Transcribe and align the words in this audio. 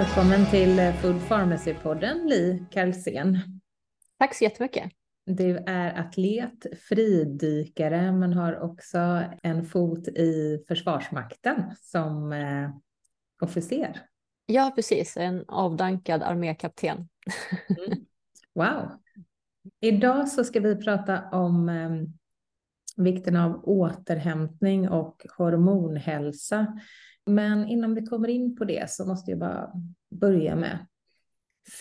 Välkommen 0.00 0.46
till 0.50 0.92
Food 1.02 1.20
Pharmacy-podden, 1.28 2.28
Li 2.28 2.64
Karlsén. 2.70 3.38
Tack 4.18 4.34
så 4.34 4.44
jättemycket. 4.44 4.92
Du 5.26 5.56
är 5.56 6.00
atlet, 6.00 6.66
fridykare, 6.88 8.12
men 8.12 8.32
har 8.32 8.60
också 8.60 9.22
en 9.42 9.64
fot 9.64 10.08
i 10.08 10.64
Försvarsmakten 10.68 11.76
som 11.80 12.32
eh, 12.32 12.70
officer. 13.42 14.00
Ja, 14.46 14.72
precis. 14.74 15.16
En 15.16 15.44
avdankad 15.48 16.22
armékapten. 16.22 17.08
Mm. 17.68 17.98
Wow. 18.54 18.90
Idag 19.80 20.28
så 20.28 20.44
ska 20.44 20.60
vi 20.60 20.76
prata 20.76 21.22
om 21.32 21.68
eh, 21.68 21.90
vikten 22.96 23.36
av 23.36 23.64
återhämtning 23.64 24.88
och 24.88 25.26
hormonhälsa. 25.36 26.80
Men 27.30 27.68
innan 27.68 27.94
vi 27.94 28.06
kommer 28.06 28.28
in 28.28 28.56
på 28.56 28.64
det 28.64 28.90
så 28.90 29.06
måste 29.06 29.30
jag 29.30 29.40
bara 29.40 29.72
börja 30.10 30.56
med 30.56 30.86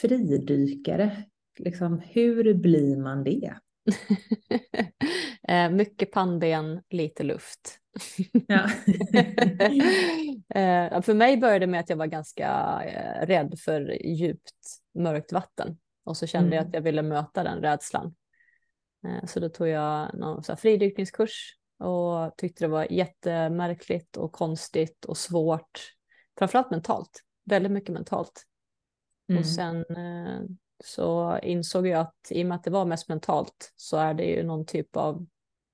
fridykare. 0.02 1.24
Liksom, 1.60 2.00
hur 2.00 2.54
blir 2.54 2.98
man 2.98 3.24
det? 3.24 3.54
Eh, 5.48 5.70
mycket 5.72 6.12
pannben, 6.12 6.82
lite 6.90 7.24
luft. 7.24 7.80
Ja. 8.48 8.70
Eh, 10.56 11.02
för 11.02 11.14
mig 11.14 11.38
började 11.38 11.60
det 11.60 11.68
med 11.68 11.80
att 11.80 11.90
jag 11.90 11.98
var 11.98 12.06
ganska 12.06 12.48
eh, 12.86 13.26
rädd 13.26 13.60
för 13.60 14.06
djupt 14.06 14.56
mörkt 15.00 15.32
vatten 15.32 15.78
och 16.04 16.18
så 16.18 16.28
kände 16.28 16.48
mm. 16.48 16.58
jag 16.58 16.68
att 16.68 16.74
jag 16.74 16.82
ville 16.82 17.02
möta 17.02 17.44
den 17.44 17.62
rädslan. 17.62 18.16
Så 19.28 19.40
då 19.40 19.50
tog 19.50 19.68
jag 19.68 20.14
någon 20.14 20.44
så 20.44 20.56
fridykningskurs 20.56 21.59
och 21.80 22.38
tyckte 22.38 22.64
det 22.64 22.68
var 22.68 22.92
jättemärkligt 22.92 24.18
och 24.18 24.32
konstigt 24.32 25.06
och 25.06 25.18
svårt. 25.18 25.94
Framförallt 26.40 26.72
mentalt, 26.72 27.24
väldigt 27.46 27.72
mycket 27.72 27.94
mentalt. 27.94 28.46
Mm. 29.30 29.40
Och 29.40 29.46
sen 29.46 29.86
eh, 29.90 30.42
så 30.84 31.40
insåg 31.44 31.88
jag 31.88 32.00
att 32.00 32.16
i 32.30 32.44
och 32.44 32.48
med 32.48 32.56
att 32.56 32.64
det 32.64 32.72
var 32.72 32.86
mest 32.86 33.10
mentalt 33.10 33.74
så 33.76 33.98
är 33.98 34.14
det 34.14 34.24
ju 34.24 34.44
någon 34.44 34.66
typ 34.66 34.96
av 34.96 35.26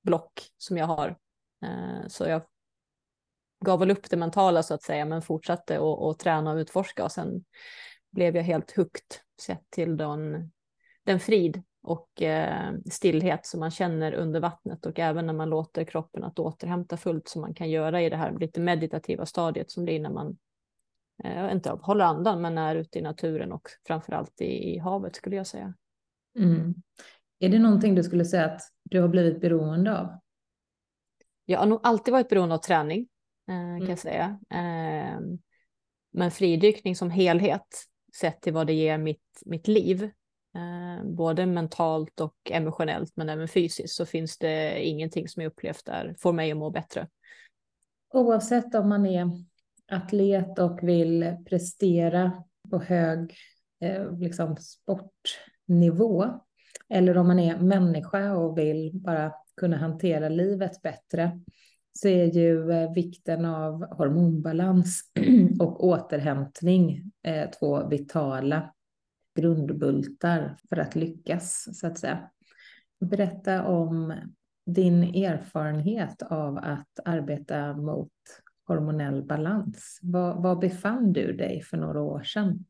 block 0.03 0.51
som 0.57 0.77
jag 0.77 0.85
har. 0.85 1.17
Eh, 1.63 2.07
så 2.07 2.23
jag 2.23 2.41
gav 3.65 3.79
väl 3.79 3.91
upp 3.91 4.09
det 4.09 4.17
mentala 4.17 4.63
så 4.63 4.73
att 4.73 4.83
säga 4.83 5.05
men 5.05 5.21
fortsatte 5.21 5.79
att 6.09 6.19
träna 6.19 6.51
och 6.51 6.57
utforska 6.57 7.03
och 7.03 7.11
sen 7.11 7.45
blev 8.11 8.35
jag 8.35 8.43
helt 8.43 8.71
högt 8.71 9.21
sett 9.41 9.69
till 9.69 9.97
den, 9.97 10.51
den 11.03 11.19
frid 11.19 11.63
och 11.85 12.21
eh, 12.21 12.73
stillhet 12.91 13.45
som 13.45 13.59
man 13.59 13.71
känner 13.71 14.13
under 14.13 14.39
vattnet 14.39 14.85
och 14.85 14.99
även 14.99 15.25
när 15.25 15.33
man 15.33 15.49
låter 15.49 15.83
kroppen 15.83 16.23
att 16.23 16.39
återhämta 16.39 16.97
fullt 16.97 17.27
som 17.27 17.41
man 17.41 17.53
kan 17.53 17.69
göra 17.69 18.01
i 18.01 18.09
det 18.09 18.17
här 18.17 18.39
lite 18.39 18.61
meditativa 18.61 19.25
stadiet 19.25 19.71
som 19.71 19.83
blir 19.85 19.99
när 19.99 20.09
man 20.09 20.37
eh, 21.23 21.51
inte 21.51 21.69
håller 21.69 22.05
andan 22.05 22.41
men 22.41 22.57
är 22.57 22.75
ute 22.75 22.99
i 22.99 23.01
naturen 23.01 23.51
och 23.51 23.69
framförallt 23.87 24.41
i, 24.41 24.75
i 24.75 24.77
havet 24.77 25.15
skulle 25.15 25.35
jag 25.35 25.47
säga. 25.47 25.73
Mm. 26.39 26.75
Är 27.39 27.49
det 27.49 27.59
någonting 27.59 27.95
du 27.95 28.03
skulle 28.03 28.25
säga 28.25 28.45
att 28.45 28.61
du 28.83 29.01
har 29.01 29.07
blivit 29.07 29.41
beroende 29.41 29.99
av? 29.99 30.19
Jag 31.45 31.59
har 31.59 31.65
nog 31.65 31.79
alltid 31.83 32.11
varit 32.11 32.29
beroende 32.29 32.55
av 32.55 32.59
träning 32.59 32.99
eh, 33.47 33.55
kan 33.55 33.75
mm. 33.75 33.89
jag 33.89 33.99
säga. 33.99 34.39
Eh, 34.49 35.19
men 36.11 36.31
fridykning 36.31 36.95
som 36.95 37.09
helhet 37.09 37.85
sett 38.15 38.41
till 38.41 38.53
vad 38.53 38.67
det 38.67 38.73
ger 38.73 38.97
mitt, 38.97 39.41
mitt 39.45 39.67
liv 39.67 40.11
Eh, 40.55 41.05
både 41.05 41.45
mentalt 41.45 42.19
och 42.19 42.35
emotionellt 42.51 43.11
men 43.15 43.29
även 43.29 43.47
fysiskt 43.47 43.93
så 43.93 44.05
finns 44.05 44.37
det 44.37 44.85
ingenting 44.85 45.27
som 45.27 45.43
jag 45.43 45.49
upplevt 45.49 45.85
där 45.85 46.15
får 46.19 46.33
mig 46.33 46.51
att 46.51 46.57
må 46.57 46.69
bättre. 46.69 47.07
Oavsett 48.13 48.75
om 48.75 48.89
man 48.89 49.05
är 49.05 49.29
atlet 49.91 50.59
och 50.59 50.79
vill 50.83 51.35
prestera 51.49 52.43
på 52.71 52.79
hög 52.79 53.33
eh, 53.81 54.17
liksom 54.17 54.57
sportnivå 54.57 56.25
eller 56.89 57.17
om 57.17 57.27
man 57.27 57.39
är 57.39 57.59
människa 57.59 58.35
och 58.35 58.57
vill 58.57 58.91
bara 58.93 59.33
kunna 59.57 59.77
hantera 59.77 60.29
livet 60.29 60.81
bättre 60.81 61.39
så 61.93 62.07
är 62.07 62.25
ju 62.25 62.71
eh, 62.71 62.93
vikten 62.93 63.45
av 63.45 63.95
hormonbalans 63.95 65.01
och 65.59 65.83
återhämtning 65.83 67.11
eh, 67.23 67.49
två 67.49 67.87
vitala 67.87 68.74
grundbultar 69.35 70.57
för 70.69 70.77
att 70.77 70.95
lyckas, 70.95 71.79
så 71.79 71.87
att 71.87 71.97
säga. 71.97 72.29
Berätta 72.99 73.65
om 73.65 74.13
din 74.65 75.03
erfarenhet 75.03 76.21
av 76.21 76.57
att 76.57 76.99
arbeta 77.05 77.73
mot 77.73 78.11
hormonell 78.67 79.23
balans. 79.23 79.99
Var, 80.01 80.35
var 80.35 80.55
befann 80.55 81.13
du 81.13 81.33
dig 81.33 81.61
för 81.61 81.77
några 81.77 82.01
år 82.01 82.23
sedan? 82.23 82.65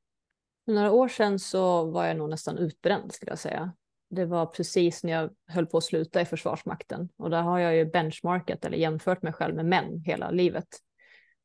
För 0.65 0.71
några 0.71 0.91
år 0.91 1.07
sedan 1.07 1.39
så 1.39 1.91
var 1.91 2.05
jag 2.05 2.17
nog 2.17 2.29
nästan 2.29 2.57
utbränd 2.57 3.11
skulle 3.11 3.31
jag 3.31 3.39
säga. 3.39 3.73
Det 4.09 4.25
var 4.25 4.45
precis 4.45 5.03
när 5.03 5.11
jag 5.11 5.29
höll 5.47 5.65
på 5.65 5.77
att 5.77 5.83
sluta 5.83 6.21
i 6.21 6.25
Försvarsmakten 6.25 7.09
och 7.17 7.29
där 7.29 7.41
har 7.41 7.59
jag 7.59 7.75
ju 7.75 7.85
benchmarkat 7.85 8.65
eller 8.65 8.77
jämfört 8.77 9.21
mig 9.21 9.33
själv 9.33 9.55
med 9.55 9.65
män 9.65 10.01
hela 10.05 10.31
livet. 10.31 10.67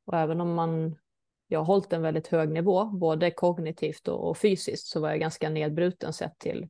Och 0.07 0.19
även 0.19 0.41
om 0.41 0.55
man 0.55 0.97
jag 1.53 1.61
har 1.61 1.65
hållit 1.65 1.93
en 1.93 2.03
väldigt 2.03 2.27
hög 2.27 2.51
nivå, 2.51 2.85
både 2.85 3.31
kognitivt 3.31 4.09
och, 4.09 4.29
och, 4.29 4.39
fysiskt, 4.39 4.87
så 4.87 5.01
var 5.01 5.11
jag 5.11 5.21
ganska 5.21 5.51
nedbruten 5.51 6.13
sett 6.13 6.39
till 6.39 6.69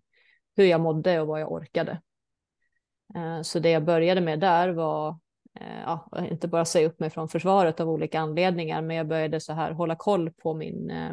hur 0.57 0.65
jag 0.65 0.81
mådde 0.81 1.21
och 1.21 1.27
vad 1.27 1.41
jag 1.41 1.53
orkade. 1.53 2.01
Eh, 3.15 3.43
så 3.43 3.59
det 3.59 3.71
jag 3.71 3.85
började 3.85 4.21
med 4.21 4.41
där 4.41 4.69
var, 4.69 5.09
eh, 5.61 5.81
ja, 5.85 6.09
inte 6.31 6.49
bara 6.49 6.65
säga 6.65 6.89
upp 6.89 7.01
mig 7.01 7.11
från 7.11 7.29
försvaret 7.29 7.81
av 7.81 7.91
olika 7.91 8.21
anledningar, 8.21 8.83
men 8.83 8.97
jag 8.97 9.09
började 9.09 9.41
så 9.41 9.53
här 9.53 9.73
hålla 9.73 9.97
koll 9.97 10.31
på 10.31 10.55
min, 10.55 10.91
eh, 10.91 11.13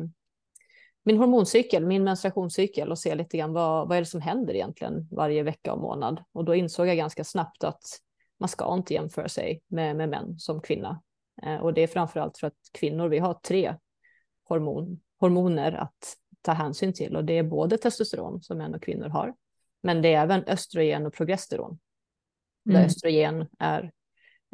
min 1.04 1.18
hormoncykel, 1.18 1.86
min 1.86 2.04
menstruationscykel 2.04 2.92
och 2.92 3.00
se 3.00 3.16
lite 3.16 3.38
grann 3.38 3.54
vad, 3.54 3.88
vad 3.88 3.98
är 3.98 4.02
det 4.02 4.06
som 4.06 4.22
händer 4.22 4.54
egentligen 4.54 5.08
varje 5.12 5.44
vecka 5.44 5.74
och 5.74 5.82
månad. 5.82 6.24
Och 6.32 6.46
då 6.46 6.56
insåg 6.56 6.88
jag 6.88 6.98
ganska 6.98 7.24
snabbt 7.24 7.64
att 7.64 7.84
man 8.40 8.50
ska 8.50 8.74
inte 8.74 8.94
jämföra 8.94 9.30
sig 9.30 9.62
med, 9.68 9.96
med 9.96 10.10
män 10.10 10.40
som 10.40 10.62
kvinna, 10.62 11.02
och 11.62 11.74
det 11.74 11.82
är 11.82 11.88
framförallt 11.88 12.38
för 12.38 12.48
att 12.48 12.58
kvinnor, 12.72 13.08
vi 13.08 13.20
har 13.20 13.34
tre 13.34 13.76
hormon, 14.44 15.00
hormoner 15.20 15.72
att 15.72 16.18
ta 16.42 16.52
hänsyn 16.52 16.94
till 16.94 17.16
och 17.16 17.26
det 17.26 17.34
är 17.34 17.44
både 17.44 17.78
testosteron 17.78 18.42
som 18.42 18.58
män 18.58 18.76
och 18.76 18.84
kvinnor 18.84 19.10
har, 19.10 19.34
men 19.84 20.02
det 20.02 20.14
är 20.14 20.24
även 20.24 20.44
östrogen 20.44 21.06
och 21.06 21.14
progesteron. 21.14 21.80
Mm. 22.70 22.82
Där 22.82 22.86
östrogen 22.86 23.48
är 23.60 23.92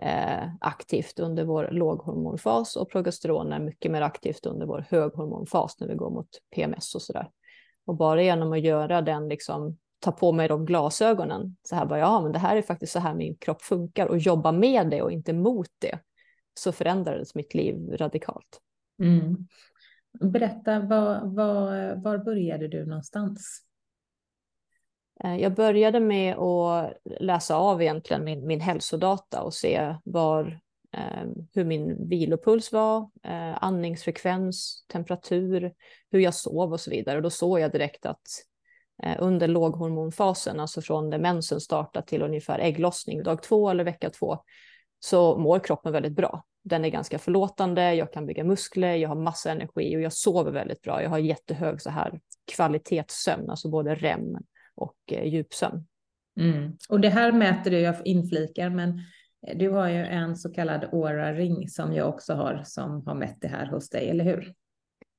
eh, 0.01 0.49
aktivt 0.59 1.19
under 1.19 1.43
vår 1.43 1.69
låghormonfas 1.71 2.75
och 2.75 2.89
progesteron 2.89 3.53
är 3.53 3.59
mycket 3.59 3.91
mer 3.91 4.01
aktivt 4.01 4.45
under 4.45 4.65
vår 4.65 4.85
höghormonfas 4.89 5.79
när 5.79 5.87
vi 5.87 5.95
går 5.95 6.09
mot 6.09 6.29
PMS 6.55 6.95
och 6.95 7.01
så 7.01 7.13
där. 7.13 7.29
Och 7.85 7.97
bara 7.97 8.23
genom 8.23 8.53
att 8.53 8.61
göra 8.61 9.01
den, 9.01 9.29
liksom, 9.29 9.77
ta 9.99 10.11
på 10.11 10.31
mig 10.31 10.47
de 10.47 10.65
glasögonen, 10.65 11.57
så 11.63 11.75
här 11.75 11.85
bara, 11.85 11.99
ja 11.99 12.21
men 12.21 12.31
det 12.31 12.39
här 12.39 12.55
är 12.55 12.61
faktiskt 12.61 12.93
så 12.93 12.99
här 12.99 13.15
min 13.15 13.35
kropp 13.35 13.61
funkar 13.61 14.07
och 14.07 14.17
jobba 14.17 14.51
med 14.51 14.89
det 14.89 15.01
och 15.01 15.11
inte 15.11 15.33
mot 15.33 15.69
det 15.79 15.99
så 16.53 16.71
förändrades 16.71 17.35
mitt 17.35 17.53
liv 17.53 17.97
radikalt. 17.97 18.59
Mm. 18.99 19.47
Berätta, 20.19 20.79
var, 20.79 21.21
var, 21.23 21.95
var 21.95 22.17
började 22.17 22.67
du 22.67 22.85
någonstans? 22.85 23.63
Eh, 25.23 25.35
jag 25.35 25.53
började 25.53 25.99
med 25.99 26.37
att 26.37 26.93
läsa 27.19 27.55
av 27.55 27.81
egentligen 27.81 28.23
min, 28.23 28.47
min 28.47 28.61
hälsodata 28.61 29.41
och 29.41 29.53
se 29.53 29.95
var, 30.03 30.59
eh, 30.97 31.27
hur 31.53 31.65
min 31.65 32.07
vilopuls 32.09 32.71
var, 32.71 33.09
eh, 33.23 33.63
andningsfrekvens, 33.63 34.85
temperatur, 34.87 35.73
hur 36.11 36.19
jag 36.19 36.33
sov 36.33 36.73
och 36.73 36.79
så 36.79 36.91
vidare. 36.91 37.17
Och 37.17 37.23
då 37.23 37.29
såg 37.29 37.59
jag 37.59 37.71
direkt 37.71 38.05
att 38.05 38.27
eh, 39.03 39.15
under 39.19 39.47
låghormonfasen, 39.47 40.59
alltså 40.59 40.81
från 40.81 41.09
när 41.09 41.19
mensen 41.19 41.61
startar 41.61 42.01
till 42.01 42.21
ungefär 42.21 42.59
ägglossning, 42.59 43.23
dag 43.23 43.43
två 43.43 43.69
eller 43.69 43.83
vecka 43.83 44.09
två, 44.09 44.39
så 45.05 45.37
mår 45.37 45.59
kroppen 45.59 45.93
väldigt 45.93 46.15
bra. 46.15 46.45
Den 46.63 46.85
är 46.85 46.89
ganska 46.89 47.19
förlåtande, 47.19 47.93
jag 47.93 48.13
kan 48.13 48.25
bygga 48.25 48.43
muskler, 48.43 48.95
jag 48.95 49.09
har 49.09 49.15
massa 49.15 49.51
energi 49.51 49.97
och 49.97 50.01
jag 50.01 50.13
sover 50.13 50.51
väldigt 50.51 50.81
bra. 50.81 51.03
Jag 51.03 51.09
har 51.09 51.17
jättehög 51.17 51.81
så 51.81 51.89
här 51.89 52.19
kvalitetssömn, 52.55 53.49
alltså 53.49 53.69
både 53.69 53.95
REM 53.95 54.37
och 54.75 54.95
eh, 55.11 55.27
djupsömn. 55.27 55.87
Mm. 56.39 56.77
Och 56.89 56.99
det 56.99 57.09
här 57.09 57.31
mäter 57.31 57.71
du, 57.71 57.79
jag 57.79 57.95
inflikar, 58.07 58.69
men 58.69 59.01
Du 59.55 59.69
har 59.69 59.89
ju 59.89 60.05
en 60.05 60.35
så 60.35 60.53
kallad 60.53 60.89
Oura-ring 60.91 61.69
som 61.69 61.93
jag 61.93 62.09
också 62.09 62.33
har 62.33 62.61
som 62.65 63.07
har 63.07 63.15
mätt 63.15 63.37
det 63.41 63.47
här 63.47 63.65
hos 63.65 63.89
dig, 63.89 64.09
eller 64.09 64.23
hur? 64.23 64.53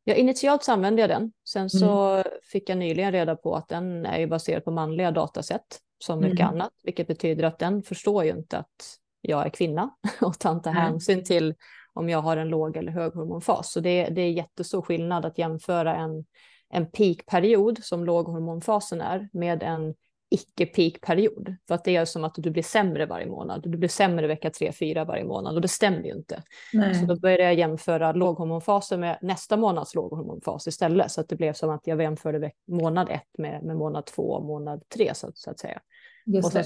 Ja, 0.05 0.15
initialt 0.15 0.65
så 0.65 0.73
använde 0.73 1.01
jag 1.01 1.11
den. 1.11 1.33
Sen 1.49 1.71
så 1.71 2.11
mm. 2.11 2.25
fick 2.53 2.69
jag 2.69 2.79
nyligen 2.79 3.13
reda 3.13 3.37
på 3.37 3.57
att 3.57 3.69
den 3.69 4.07
är 4.07 4.27
baserad 4.27 4.65
på 4.65 4.71
manliga 4.71 5.11
datasätt 5.11 5.81
som 6.05 6.21
mycket 6.21 6.41
mm. 6.41 6.55
annat, 6.55 6.73
vilket 6.83 7.07
betyder 7.07 7.45
att 7.45 7.59
den 7.59 7.83
förstår 7.83 8.25
ju 8.25 8.31
inte 8.31 8.59
att 8.59 8.99
jag 9.25 9.47
är 9.47 9.51
kvinna 9.51 9.91
och 10.21 10.39
tar 10.39 10.53
inte 10.53 10.71
hänsyn 10.71 11.25
till 11.25 11.55
om 11.93 12.09
jag 12.09 12.23
har 12.23 12.37
en 12.37 12.49
låg 12.49 12.77
eller 12.77 12.93
hög 12.93 13.13
hormonfas. 13.13 13.73
Så 13.73 13.81
det, 13.81 14.09
det 14.09 14.21
är 14.21 14.31
jättestor 14.31 14.83
skillnad 14.83 15.25
att 15.25 15.39
jämföra 15.39 15.97
en, 15.97 16.25
en 16.71 16.91
peakperiod 16.91 17.79
som 17.85 18.05
låghormonfasen 18.05 19.01
är 19.01 19.29
med 19.33 19.63
en 19.63 19.95
icke-peak-period. 20.31 21.57
För 21.69 21.75
att 21.75 21.85
det 21.85 21.97
är 21.97 22.05
som 22.05 22.25
att 22.25 22.35
du 22.35 22.51
blir 22.51 22.63
sämre 22.63 23.07
varje 23.07 23.27
månad. 23.27 23.63
Du 23.63 23.79
blir 23.79 23.89
sämre 23.89 24.27
vecka 24.27 24.49
3-4 24.49 25.07
varje 25.07 25.25
månad 25.25 25.55
och 25.55 25.61
det 25.61 25.69
stämmer 25.69 26.03
ju 26.03 26.13
inte. 26.13 26.43
Nej. 26.73 26.95
Så 26.95 27.07
då 27.07 27.21
började 27.21 27.43
jag 27.43 27.55
jämföra 27.55 28.13
låghormonfasen 28.13 29.01
med 29.01 29.19
nästa 29.23 29.57
månads 29.57 29.95
låghormonfas 29.95 30.67
istället. 30.67 31.11
Så 31.11 31.21
att 31.21 31.29
det 31.29 31.37
blev 31.37 31.53
som 31.53 31.71
att 31.71 31.87
jag 31.87 32.03
jämförde 32.03 32.51
månad 32.69 33.11
1 33.11 33.23
med, 33.39 33.63
med 33.65 33.77
månad 33.77 34.07
2 34.07 34.23
och 34.23 34.45
månad 34.45 34.89
3 34.89 35.15
så, 35.15 35.31
så, 35.35 35.51
att 35.51 35.59
säga. 35.59 35.81
Just 36.27 36.47
och, 36.47 36.53
sen, 36.53 36.65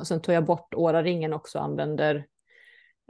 och 0.00 0.06
sen 0.06 0.20
tog 0.20 0.34
jag 0.34 0.44
bort 0.44 0.74
åraringen 0.74 1.32
också 1.32 1.58
och 1.58 1.64
använder 1.64 2.26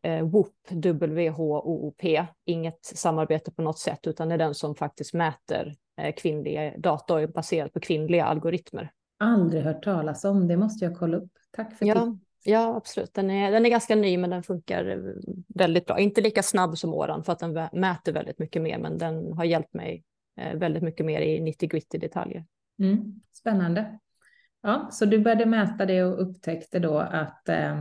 eh, 0.03 0.27
WHOOP, 0.27 0.55
W-H-O-O-P, 0.71 2.27
inget 2.45 2.85
samarbete 2.85 3.51
på 3.51 3.63
något 3.63 3.79
sätt, 3.79 4.07
utan 4.07 4.29
det 4.29 4.35
är 4.35 4.39
den 4.39 4.55
som 4.55 4.75
faktiskt 4.75 5.15
mäter 5.15 5.77
eh, 6.01 6.15
kvinnliga 6.15 6.73
data 6.79 7.15
och 7.15 7.21
är 7.21 7.27
baserad 7.27 7.73
på 7.73 7.81
kvinnliga 7.81 8.25
algoritmer. 8.25 8.91
Aldrig 9.19 9.63
hört 9.63 9.85
talas 9.85 10.25
om, 10.25 10.49
det 10.49 10.57
måste 10.57 10.85
jag 10.85 10.99
kolla 10.99 11.17
upp. 11.17 11.33
Tack 11.51 11.79
för 11.79 11.87
ja, 11.87 12.17
ja, 12.45 12.77
absolut. 12.77 13.15
Den 13.15 13.31
är, 13.31 13.51
den 13.51 13.67
är 13.67 13.71
ganska 13.71 13.97
ny, 13.97 14.19
men 14.19 14.31
den 14.31 14.43
funkar 14.43 15.15
väldigt 15.49 15.87
bra. 15.87 15.99
Inte 15.99 16.21
lika 16.21 16.43
snabb 16.43 16.79
som 16.79 16.95
åran, 16.95 17.25
för 17.25 17.33
att 17.33 17.39
den 17.39 17.69
mäter 17.73 18.13
väldigt 18.13 18.39
mycket 18.39 18.63
mer, 18.63 18.79
men 18.79 18.99
den 18.99 19.33
har 19.33 19.45
hjälpt 19.45 19.75
mig 19.75 20.05
eh, 20.37 20.59
väldigt 20.59 20.83
mycket 20.83 21.07
mer 21.07 21.21
i 21.21 21.41
90 21.41 21.69
gritty 21.69 21.99
detaljer. 21.99 22.45
Mm, 22.79 23.21
spännande. 23.33 23.99
Ja, 24.63 24.89
så 24.93 25.05
du 25.05 25.19
började 25.19 25.47
mäta 25.47 25.87
det 25.87 26.03
och 26.03 26.23
upptäckte 26.23 26.79
då 26.79 26.99
att 26.99 27.49
eh, 27.49 27.77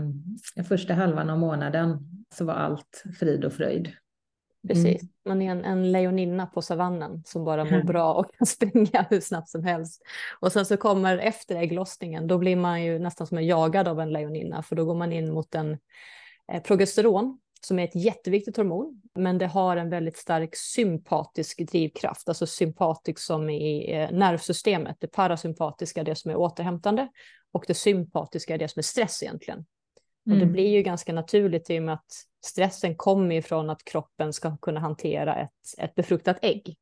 första 0.67 0.93
halvan 0.93 1.29
av 1.29 1.39
månaden 1.39 1.99
så 2.33 2.45
var 2.45 2.53
allt 2.53 3.03
frid 3.19 3.45
och 3.45 3.53
fröjd. 3.53 3.93
Precis, 4.67 5.01
mm. 5.01 5.13
man 5.25 5.41
är 5.41 5.51
en, 5.51 5.65
en 5.65 5.91
lejoninna 5.91 6.45
på 6.45 6.61
savannen 6.61 7.23
som 7.25 7.45
bara 7.45 7.65
mår 7.65 7.83
bra 7.87 8.13
och 8.13 8.35
kan 8.37 8.47
springa 8.47 9.05
hur 9.09 9.19
snabbt 9.19 9.49
som 9.49 9.63
helst. 9.63 10.01
Och 10.39 10.51
sen 10.51 10.65
så 10.65 10.77
kommer 10.77 11.17
efter 11.17 11.55
ägglossningen, 11.55 12.27
då 12.27 12.37
blir 12.37 12.55
man 12.55 12.83
ju 12.83 12.99
nästan 12.99 13.27
som 13.27 13.37
en 13.37 13.47
jagad 13.47 13.87
av 13.87 13.99
en 13.99 14.13
lejoninna, 14.13 14.63
för 14.63 14.75
då 14.75 14.85
går 14.85 14.95
man 14.95 15.13
in 15.13 15.31
mot 15.31 15.55
en 15.55 15.77
eh, 16.51 16.61
progesteron 16.61 17.39
som 17.65 17.79
är 17.79 17.83
ett 17.83 17.95
jätteviktigt 17.95 18.57
hormon, 18.57 19.01
men 19.15 19.37
det 19.37 19.47
har 19.47 19.77
en 19.77 19.89
väldigt 19.89 20.17
stark 20.17 20.55
sympatisk 20.55 21.59
drivkraft, 21.71 22.29
alltså 22.29 22.47
sympatisk 22.47 23.19
som 23.19 23.49
i 23.49 23.93
eh, 23.93 24.11
nervsystemet. 24.11 24.97
Det 24.99 25.07
parasympatiska 25.07 26.01
är 26.01 26.05
det 26.05 26.15
som 26.15 26.31
är 26.31 26.35
återhämtande 26.35 27.07
och 27.51 27.63
det 27.67 27.73
sympatiska 27.73 28.53
är 28.53 28.57
det 28.57 28.67
som 28.67 28.79
är 28.79 28.83
stress 28.83 29.23
egentligen. 29.23 29.57
Mm. 29.59 29.67
Och 30.25 30.39
det 30.39 30.43
mm. 30.43 30.53
blir 30.53 30.67
ju 30.67 30.81
ganska 30.81 31.13
naturligt 31.13 31.69
i 31.69 31.79
och 31.79 31.83
med 31.83 31.93
att 31.93 32.11
stressen 32.45 32.95
kommer 32.95 33.35
ifrån 33.35 33.69
att 33.69 33.83
kroppen 33.83 34.33
ska 34.33 34.57
kunna 34.57 34.79
hantera 34.79 35.35
ett, 35.35 35.51
ett 35.77 35.95
befruktat 35.95 36.37
ägg. 36.41 36.77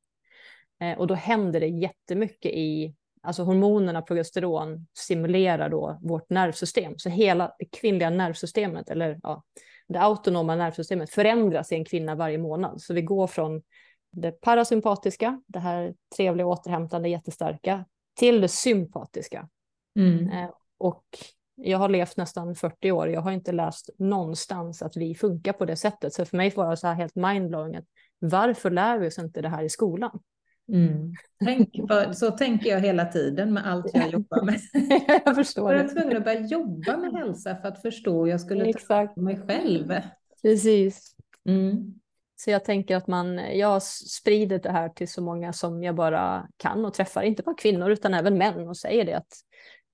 Eh, 0.82 0.98
och 0.98 1.08
då 1.08 1.14
händer 1.14 1.60
det 1.60 1.68
jättemycket 1.68 2.52
i, 2.52 2.96
alltså 3.22 3.44
hormonerna 3.44 4.02
progesteron 4.02 4.88
stimulerar 4.98 5.70
då 5.70 6.00
vårt 6.02 6.30
nervsystem. 6.30 6.94
Så 6.98 7.10
hela 7.10 7.56
det 7.60 7.66
kvinnliga 7.66 8.10
nervsystemet, 8.10 8.90
eller 8.90 9.20
ja, 9.24 9.44
det 9.88 10.00
autonoma 10.00 10.56
nervsystemet 10.56 11.10
förändras 11.10 11.72
i 11.72 11.76
en 11.76 11.86
kvinna 11.86 12.16
varje 12.16 12.38
månad. 12.38 12.82
Så 12.82 12.94
vi 12.94 13.02
går 13.02 13.28
från 13.28 13.62
det 14.12 14.32
parasympatiska, 14.32 15.42
det 15.48 15.60
här 15.60 15.96
trevliga 16.16 16.48
återhämtande 16.48 17.10
jättestarka, 17.10 17.86
till 18.20 18.42
det 18.42 18.48
sympatiska. 18.48 19.50
Mm. 20.00 20.30
Eh, 20.30 20.50
och 20.78 21.04
jag 21.56 21.78
har 21.78 21.90
levt 21.90 22.18
nästan 22.18 22.56
40 22.56 22.92
år, 22.92 23.10
jag 23.10 23.22
har 23.22 23.32
inte 23.32 23.52
läst 23.52 23.90
någonstans 23.98 24.82
att 24.82 24.98
vi 24.98 25.16
funkar 25.16 25.54
på 25.54 25.66
det 25.66 25.76
sättet. 25.76 26.14
Så 26.14 26.26
för 26.26 26.38
mig 26.38 26.54
var 26.56 26.70
det 26.70 26.78
så 26.78 26.88
här 26.88 26.94
helt 26.94 27.16
mindblowing, 27.16 27.80
varför 28.20 28.70
lär 28.72 28.98
vi 28.98 29.08
oss 29.08 29.20
inte 29.20 29.42
det 29.42 29.50
här 29.50 29.64
i 29.64 29.70
skolan? 29.70 30.20
Mm. 30.70 31.14
Tänk, 31.46 31.70
så 32.14 32.32
tänker 32.32 32.70
jag 32.70 32.80
hela 32.80 33.06
tiden 33.06 33.54
med 33.54 33.68
allt 33.68 33.92
jag 33.94 34.10
jobbar 34.10 34.42
med. 34.44 34.60
jag 35.26 35.36
förstår 35.36 35.74
jag 35.76 35.84
var 35.84 35.90
tvungen 35.90 36.18
att 36.18 36.24
börja 36.24 36.40
jobba 36.40 36.98
med 36.98 37.12
hälsa 37.14 37.56
för 37.56 37.68
att 37.68 37.82
förstå 37.82 38.24
hur 38.24 38.32
jag 38.32 38.42
skulle 38.42 38.66
Exakt. 38.66 39.16
ta 39.16 39.22
mig 39.22 39.40
själv. 39.48 39.94
Precis. 40.42 41.16
Mm. 41.50 41.94
Så 42.36 42.52
jag 42.52 42.66
tänker 42.66 42.96
att 42.96 43.08
man, 43.08 43.58
jag 43.58 43.84
sprider 43.84 44.60
det 44.60 44.72
här 44.72 44.90
till 44.90 45.08
så 45.08 45.22
många 45.22 45.54
som 45.54 45.84
jag 45.84 45.96
bara 45.96 46.48
kan 46.58 46.86
och 46.86 46.94
träffar, 46.94 47.24
inte 47.24 47.44
bara 47.44 47.56
kvinnor 47.56 47.90
utan 47.90 48.14
även 48.14 48.38
män 48.38 48.68
och 48.68 48.78
säger 48.78 49.06
det 49.06 49.14
att 49.14 49.34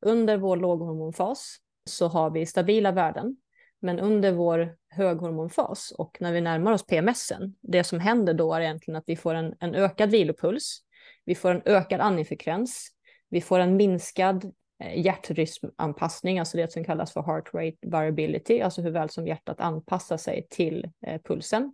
under 0.06 0.38
vår 0.38 0.58
låghormonfas 0.58 1.58
så 1.90 2.08
har 2.08 2.30
vi 2.30 2.46
stabila 2.46 2.92
värden, 2.92 3.36
men 3.84 4.00
under 4.00 4.32
vår 4.32 4.76
höghormonfas 4.90 5.92
och 5.98 6.18
när 6.20 6.34
vi 6.34 6.42
närmar 6.42 6.72
oss 6.72 6.86
PMSen, 6.86 7.56
det 7.62 7.84
som 7.84 8.00
händer 8.00 8.34
då 8.34 8.54
är 8.54 8.62
egentligen 8.62 8.96
att 8.96 9.04
vi 9.08 9.16
får 9.16 9.36
en, 9.36 9.56
en 9.60 9.76
ökad 9.76 10.12
vilopuls, 10.12 10.80
vi 11.26 11.36
får 11.36 11.52
en 11.52 11.62
ökad 11.66 12.02
andningsfrekvens, 12.02 12.90
vi 13.30 13.42
får 13.42 13.60
en 13.60 13.76
minskad 13.76 14.52
eh, 14.84 15.06
hjärtrytmanpassning, 15.06 16.40
alltså 16.40 16.58
det 16.58 16.72
som 16.72 16.84
kallas 16.84 17.14
för 17.14 17.22
heart 17.22 17.54
rate 17.54 17.78
variability, 17.82 18.62
alltså 18.62 18.82
hur 18.82 18.92
väl 18.92 19.10
som 19.10 19.28
hjärtat 19.28 19.60
anpassar 19.60 20.18
sig 20.18 20.48
till 20.50 20.92
eh, 21.08 21.22
pulsen. 21.22 21.74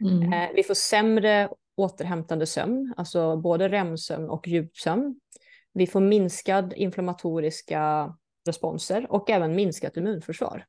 Mm. 0.00 0.32
Eh, 0.32 0.48
vi 0.54 0.62
får 0.62 0.74
sämre 0.74 1.48
återhämtande 1.76 2.46
sömn, 2.46 2.94
alltså 2.96 3.36
både 3.36 3.68
REM-sömn 3.68 4.30
och 4.30 4.48
djupsömn. 4.48 5.20
Vi 5.72 5.86
får 5.86 6.00
minskad 6.00 6.72
inflammatoriska 6.72 8.14
responser 8.46 9.06
och 9.12 9.30
även 9.30 9.54
minskat 9.54 9.96
immunförsvar. 9.96 10.64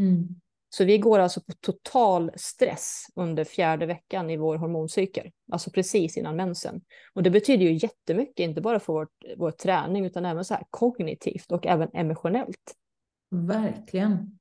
Mm. 0.00 0.28
Så 0.72 0.84
vi 0.84 0.98
går 0.98 1.18
alltså 1.18 1.40
på 1.40 1.52
total 1.60 2.30
stress 2.36 3.06
under 3.14 3.44
fjärde 3.44 3.86
veckan 3.86 4.30
i 4.30 4.36
vår 4.36 4.56
hormoncykel, 4.56 5.30
alltså 5.52 5.70
precis 5.70 6.16
innan 6.16 6.36
mensen. 6.36 6.80
Och 7.14 7.22
det 7.22 7.30
betyder 7.30 7.64
ju 7.64 7.72
jättemycket, 7.72 8.44
inte 8.44 8.60
bara 8.60 8.80
för 8.80 8.92
vårt, 8.92 9.24
vår 9.36 9.50
träning 9.50 10.06
utan 10.06 10.24
även 10.24 10.44
så 10.44 10.54
här 10.54 10.64
kognitivt 10.70 11.52
och 11.52 11.66
även 11.66 11.88
emotionellt. 11.92 12.76
Verkligen. 13.30 14.38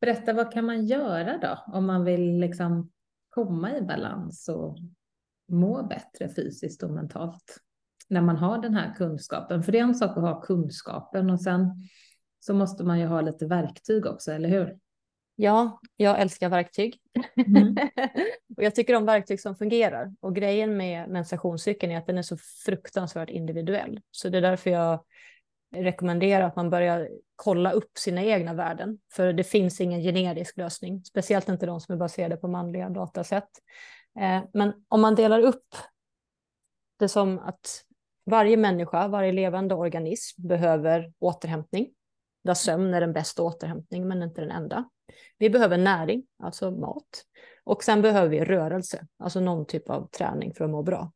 Berätta, 0.00 0.32
vad 0.32 0.52
kan 0.52 0.64
man 0.64 0.86
göra 0.86 1.38
då 1.38 1.74
om 1.76 1.86
man 1.86 2.04
vill 2.04 2.38
liksom 2.38 2.90
komma 3.28 3.76
i 3.76 3.82
balans 3.82 4.48
och 4.48 4.78
må 5.48 5.82
bättre 5.82 6.34
fysiskt 6.34 6.82
och 6.82 6.90
mentalt? 6.90 7.58
När 8.08 8.22
man 8.22 8.36
har 8.36 8.58
den 8.58 8.74
här 8.74 8.94
kunskapen, 8.94 9.62
för 9.62 9.72
det 9.72 9.78
är 9.78 9.82
en 9.82 9.94
sak 9.94 10.16
att 10.16 10.22
ha 10.22 10.40
kunskapen 10.40 11.30
och 11.30 11.40
sen 11.40 11.88
så 12.40 12.54
måste 12.54 12.84
man 12.84 13.00
ju 13.00 13.06
ha 13.06 13.20
lite 13.20 13.46
verktyg 13.46 14.06
också, 14.06 14.32
eller 14.32 14.48
hur? 14.48 14.78
Ja, 15.42 15.80
jag 15.96 16.20
älskar 16.20 16.48
verktyg. 16.48 17.00
Mm. 17.46 17.76
och 18.56 18.62
jag 18.62 18.74
tycker 18.74 18.94
om 18.94 19.06
verktyg 19.06 19.40
som 19.40 19.56
fungerar. 19.56 20.14
Och 20.20 20.34
grejen 20.34 20.76
med 20.76 21.08
menstruationscykeln 21.08 21.92
är 21.92 21.98
att 21.98 22.06
den 22.06 22.18
är 22.18 22.22
så 22.22 22.36
fruktansvärt 22.36 23.30
individuell. 23.30 24.00
Så 24.10 24.28
det 24.28 24.38
är 24.38 24.42
därför 24.42 24.70
jag 24.70 25.04
rekommenderar 25.76 26.46
att 26.46 26.56
man 26.56 26.70
börjar 26.70 27.08
kolla 27.36 27.72
upp 27.72 27.98
sina 27.98 28.22
egna 28.22 28.54
värden. 28.54 28.98
För 29.12 29.32
det 29.32 29.44
finns 29.44 29.80
ingen 29.80 30.00
generisk 30.00 30.56
lösning, 30.56 31.04
speciellt 31.04 31.48
inte 31.48 31.66
de 31.66 31.80
som 31.80 31.94
är 31.94 31.98
baserade 31.98 32.36
på 32.36 32.48
manliga 32.48 32.88
datasätt. 32.88 33.50
Eh, 34.20 34.42
men 34.52 34.72
om 34.88 35.00
man 35.00 35.14
delar 35.14 35.40
upp 35.40 35.74
det 36.98 37.08
som 37.08 37.38
att 37.38 37.84
varje 38.26 38.56
människa, 38.56 39.08
varje 39.08 39.32
levande 39.32 39.74
organism 39.74 40.48
behöver 40.48 41.12
återhämtning. 41.18 41.88
Där 42.44 42.54
sömn 42.54 42.94
är 42.94 43.00
den 43.00 43.12
bästa 43.12 43.42
återhämtningen, 43.42 44.08
men 44.08 44.22
inte 44.22 44.40
den 44.40 44.50
enda. 44.50 44.88
Vi 45.38 45.50
behöver 45.50 45.78
näring, 45.78 46.26
alltså 46.42 46.70
mat. 46.70 47.24
Och 47.64 47.84
sen 47.84 48.02
behöver 48.02 48.28
vi 48.28 48.44
rörelse, 48.44 49.06
alltså 49.18 49.40
någon 49.40 49.66
typ 49.66 49.90
av 49.90 50.08
träning 50.08 50.54
för 50.54 50.64
att 50.64 50.70
må 50.70 50.82
bra. 50.82 51.12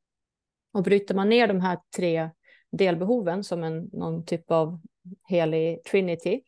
Och 0.73 0.83
bryter 0.83 1.15
man 1.15 1.29
ner 1.29 1.49
de 1.49 1.61
här 1.61 1.79
tre 1.97 2.31
delbehoven 2.73 3.45
som 3.45 3.65
en, 3.65 3.91
någon 3.93 4.25
typ 4.25 4.51
av 4.51 4.81
helig 5.29 5.85
trinity 5.85 6.43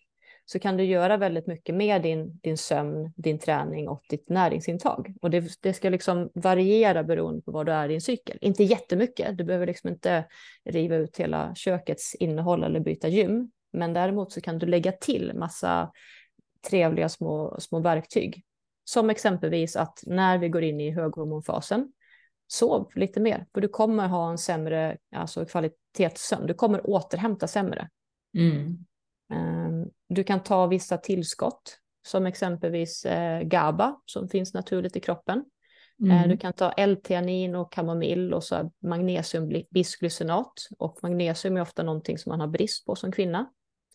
så 0.44 0.58
kan 0.58 0.76
du 0.76 0.84
göra 0.84 1.16
väldigt 1.16 1.46
mycket 1.46 1.74
med 1.74 2.02
din, 2.02 2.38
din 2.42 2.56
sömn, 2.56 3.12
din 3.16 3.38
träning 3.38 3.88
och 3.88 4.02
ditt 4.08 4.28
näringsintag. 4.28 5.14
Och 5.22 5.30
det, 5.30 5.44
det 5.60 5.72
ska 5.72 5.88
liksom 5.88 6.30
variera 6.34 7.04
beroende 7.04 7.42
på 7.42 7.50
var 7.50 7.64
du 7.64 7.72
är 7.72 7.84
i 7.84 7.88
din 7.88 8.00
cykel. 8.00 8.38
Inte 8.40 8.64
jättemycket, 8.64 9.38
du 9.38 9.44
behöver 9.44 9.66
liksom 9.66 9.90
inte 9.90 10.24
riva 10.64 10.96
ut 10.96 11.16
hela 11.16 11.54
kökets 11.54 12.14
innehåll 12.14 12.64
eller 12.64 12.80
byta 12.80 13.08
gym. 13.08 13.50
Men 13.76 13.92
däremot 13.92 14.32
så 14.32 14.40
kan 14.40 14.58
du 14.58 14.66
lägga 14.66 14.92
till 14.92 15.32
massa 15.34 15.92
trevliga 16.70 17.08
små, 17.08 17.56
små 17.60 17.80
verktyg. 17.80 18.44
Som 18.84 19.10
exempelvis 19.10 19.76
att 19.76 20.02
när 20.06 20.38
vi 20.38 20.48
går 20.48 20.62
in 20.62 20.80
i 20.80 20.90
höghormonfasen, 20.90 21.92
sov 22.48 22.90
lite 22.94 23.20
mer, 23.20 23.46
för 23.54 23.60
du 23.60 23.68
kommer 23.68 24.08
ha 24.08 24.30
en 24.30 24.38
sämre 24.38 24.96
alltså 25.16 25.46
kvalitetssömn. 25.46 26.46
Du 26.46 26.54
kommer 26.54 26.90
återhämta 26.90 27.46
sämre. 27.46 27.88
Mm. 28.38 28.86
Ehm, 29.32 29.90
du 30.08 30.24
kan 30.24 30.42
ta 30.42 30.66
vissa 30.66 30.98
tillskott 30.98 31.78
som 32.06 32.26
exempelvis 32.26 33.04
eh, 33.04 33.42
GABA 33.42 34.00
som 34.06 34.28
finns 34.28 34.54
naturligt 34.54 34.96
i 34.96 35.00
kroppen. 35.00 35.44
Eh, 36.04 36.16
mm. 36.16 36.28
Du 36.28 36.36
kan 36.36 36.52
ta 36.52 36.70
L-theanin 36.70 37.54
och 37.54 37.72
kamomill 37.72 38.34
och 38.34 38.44
så 38.44 38.70
magnesiumbisglycinat. 38.82 40.52
Och 40.78 40.98
magnesium 41.02 41.56
är 41.56 41.60
ofta 41.60 41.82
någonting 41.82 42.18
som 42.18 42.30
man 42.30 42.40
har 42.40 42.48
brist 42.48 42.86
på 42.86 42.96
som 42.96 43.12
kvinna. 43.12 43.46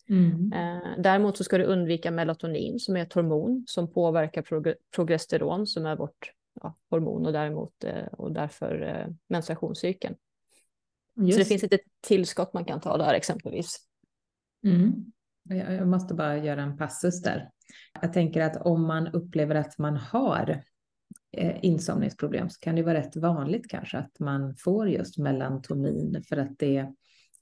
Mm. 0.08 0.52
Eh, 0.52 0.90
däremot 0.98 1.36
så 1.36 1.44
ska 1.44 1.58
du 1.58 1.64
undvika 1.64 2.10
melatonin 2.10 2.78
som 2.78 2.96
är 2.96 3.02
ett 3.02 3.12
hormon 3.12 3.64
som 3.66 3.92
påverkar 3.92 4.42
prog 4.42 4.74
progesteron 4.96 5.66
som 5.66 5.86
är 5.86 5.96
vårt 5.96 6.32
ja, 6.62 6.74
hormon 6.90 7.26
och, 7.26 7.32
däremot, 7.32 7.84
eh, 7.84 8.06
och 8.06 8.32
därför 8.32 9.06
menstruationscykeln. 9.28 10.14
Just. 11.16 11.32
Så 11.32 11.38
det 11.38 11.44
finns 11.44 11.64
ett 11.64 11.80
tillskott 12.00 12.52
man 12.52 12.64
kan 12.64 12.80
ta 12.80 12.96
där 12.96 13.14
exempelvis. 13.14 13.78
Mm. 14.64 15.12
Jag 15.48 15.88
måste 15.88 16.14
bara 16.14 16.38
göra 16.38 16.62
en 16.62 16.76
passus 16.76 17.22
där. 17.22 17.50
Jag 18.00 18.12
tänker 18.12 18.40
att 18.40 18.56
om 18.56 18.86
man 18.86 19.08
upplever 19.08 19.54
att 19.54 19.78
man 19.78 19.96
har 19.96 20.62
eh, 21.36 21.56
insomningsproblem 21.62 22.50
så 22.50 22.60
kan 22.60 22.76
det 22.76 22.82
vara 22.82 22.98
rätt 22.98 23.16
vanligt 23.16 23.68
kanske 23.68 23.98
att 23.98 24.18
man 24.18 24.56
får 24.56 24.88
just 24.88 25.18
melatonin 25.18 26.22
för 26.28 26.36
att 26.36 26.58
det 26.58 26.92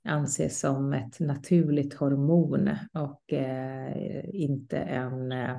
anses 0.04 0.61
som 0.61 0.92
ett 0.92 1.21
naturligt 1.21 1.95
hormon 1.95 2.71
och 2.92 3.33
eh, 3.33 4.25
inte, 4.33 4.78
en, 4.78 5.33
eh, 5.33 5.57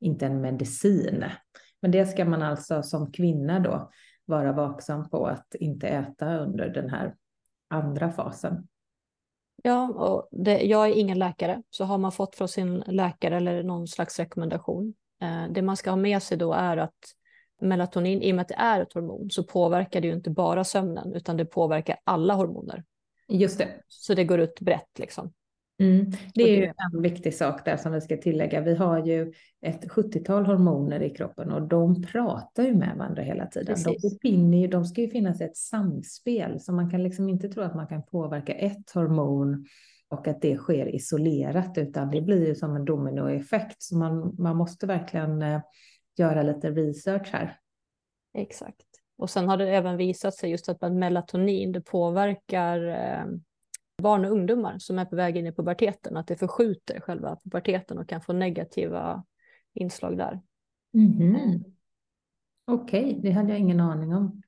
inte 0.00 0.26
en 0.26 0.40
medicin. 0.40 1.24
Men 1.82 1.90
det 1.90 2.06
ska 2.06 2.24
man 2.24 2.42
alltså 2.42 2.82
som 2.82 3.12
kvinna 3.12 3.60
då 3.60 3.90
vara 4.24 4.52
vaksam 4.52 5.08
på 5.08 5.26
att 5.26 5.54
inte 5.54 5.88
äta 5.88 6.38
under 6.38 6.68
den 6.68 6.90
här 6.90 7.14
andra 7.70 8.12
fasen. 8.12 8.68
Ja, 9.62 9.88
och 9.88 10.28
det, 10.30 10.62
jag 10.62 10.88
är 10.88 10.94
ingen 10.94 11.18
läkare, 11.18 11.62
så 11.70 11.84
har 11.84 11.98
man 11.98 12.12
fått 12.12 12.36
från 12.36 12.48
sin 12.48 12.78
läkare 12.86 13.36
eller 13.36 13.62
någon 13.62 13.88
slags 13.88 14.18
rekommendation. 14.18 14.94
Eh, 15.22 15.52
det 15.52 15.62
man 15.62 15.76
ska 15.76 15.90
ha 15.90 15.96
med 15.96 16.22
sig 16.22 16.38
då 16.38 16.52
är 16.52 16.76
att 16.76 16.98
melatonin, 17.60 18.22
i 18.22 18.32
och 18.32 18.36
med 18.36 18.42
att 18.42 18.48
det 18.48 18.54
är 18.54 18.80
ett 18.80 18.92
hormon, 18.92 19.30
så 19.30 19.44
påverkar 19.44 20.00
det 20.00 20.06
ju 20.06 20.14
inte 20.14 20.30
bara 20.30 20.64
sömnen, 20.64 21.14
utan 21.14 21.36
det 21.36 21.44
påverkar 21.44 21.96
alla 22.04 22.34
hormoner. 22.34 22.84
Just 23.32 23.58
det. 23.58 23.68
Så 23.88 24.14
det 24.14 24.24
går 24.24 24.40
ut 24.40 24.60
brett 24.60 24.98
liksom. 24.98 25.32
Mm. 25.80 26.12
Det 26.34 26.42
är 26.42 26.56
ju 26.56 26.64
en 26.64 27.02
viktig 27.02 27.34
sak 27.34 27.64
där 27.64 27.76
som 27.76 27.92
vi 27.92 28.00
ska 28.00 28.16
tillägga. 28.16 28.60
Vi 28.60 28.74
har 28.74 29.06
ju 29.06 29.32
ett 29.60 29.84
70-tal 29.84 30.46
hormoner 30.46 31.02
i 31.02 31.10
kroppen 31.10 31.52
och 31.52 31.68
de 31.68 32.02
pratar 32.02 32.62
ju 32.62 32.74
med 32.74 32.96
varandra 32.96 33.22
hela 33.22 33.46
tiden. 33.46 33.76
De, 33.84 33.96
befinner 34.10 34.58
ju, 34.58 34.66
de 34.66 34.84
ska 34.84 35.00
ju 35.00 35.08
finnas 35.08 35.40
i 35.40 35.44
ett 35.44 35.56
samspel 35.56 36.60
så 36.60 36.72
man 36.72 36.90
kan 36.90 37.02
liksom 37.02 37.28
inte 37.28 37.48
tro 37.48 37.62
att 37.62 37.74
man 37.74 37.86
kan 37.86 38.02
påverka 38.02 38.54
ett 38.54 38.90
hormon 38.94 39.66
och 40.08 40.28
att 40.28 40.42
det 40.42 40.56
sker 40.56 40.94
isolerat 40.94 41.78
utan 41.78 42.10
det 42.10 42.20
blir 42.20 42.46
ju 42.46 42.54
som 42.54 42.76
en 42.76 42.84
dominoeffekt. 42.84 43.82
Så 43.82 43.96
man, 43.96 44.34
man 44.38 44.56
måste 44.56 44.86
verkligen 44.86 45.42
eh, 45.42 45.60
göra 46.16 46.42
lite 46.42 46.70
research 46.70 47.28
här. 47.32 47.58
Exakt. 48.34 48.91
Och 49.22 49.30
sen 49.30 49.48
har 49.48 49.56
det 49.56 49.76
även 49.76 49.96
visat 49.96 50.34
sig 50.34 50.50
just 50.50 50.68
att 50.68 50.92
melatonin 50.92 51.72
det 51.72 51.80
påverkar 51.80 52.88
eh, 52.88 53.24
barn 54.02 54.24
och 54.24 54.30
ungdomar 54.30 54.78
som 54.78 54.98
är 54.98 55.04
på 55.04 55.16
väg 55.16 55.36
in 55.36 55.46
i 55.46 55.52
puberteten, 55.52 56.16
att 56.16 56.26
det 56.26 56.36
förskjuter 56.36 57.00
själva 57.00 57.38
puberteten 57.44 57.98
och 57.98 58.08
kan 58.08 58.20
få 58.20 58.32
negativa 58.32 59.24
inslag 59.74 60.16
där. 60.16 60.40
Mm. 60.94 61.64
Okej, 62.64 63.04
okay, 63.04 63.20
det 63.20 63.30
hade 63.30 63.50
jag 63.50 63.58
ingen 63.58 63.80
aning 63.80 64.14
om. 64.14 64.42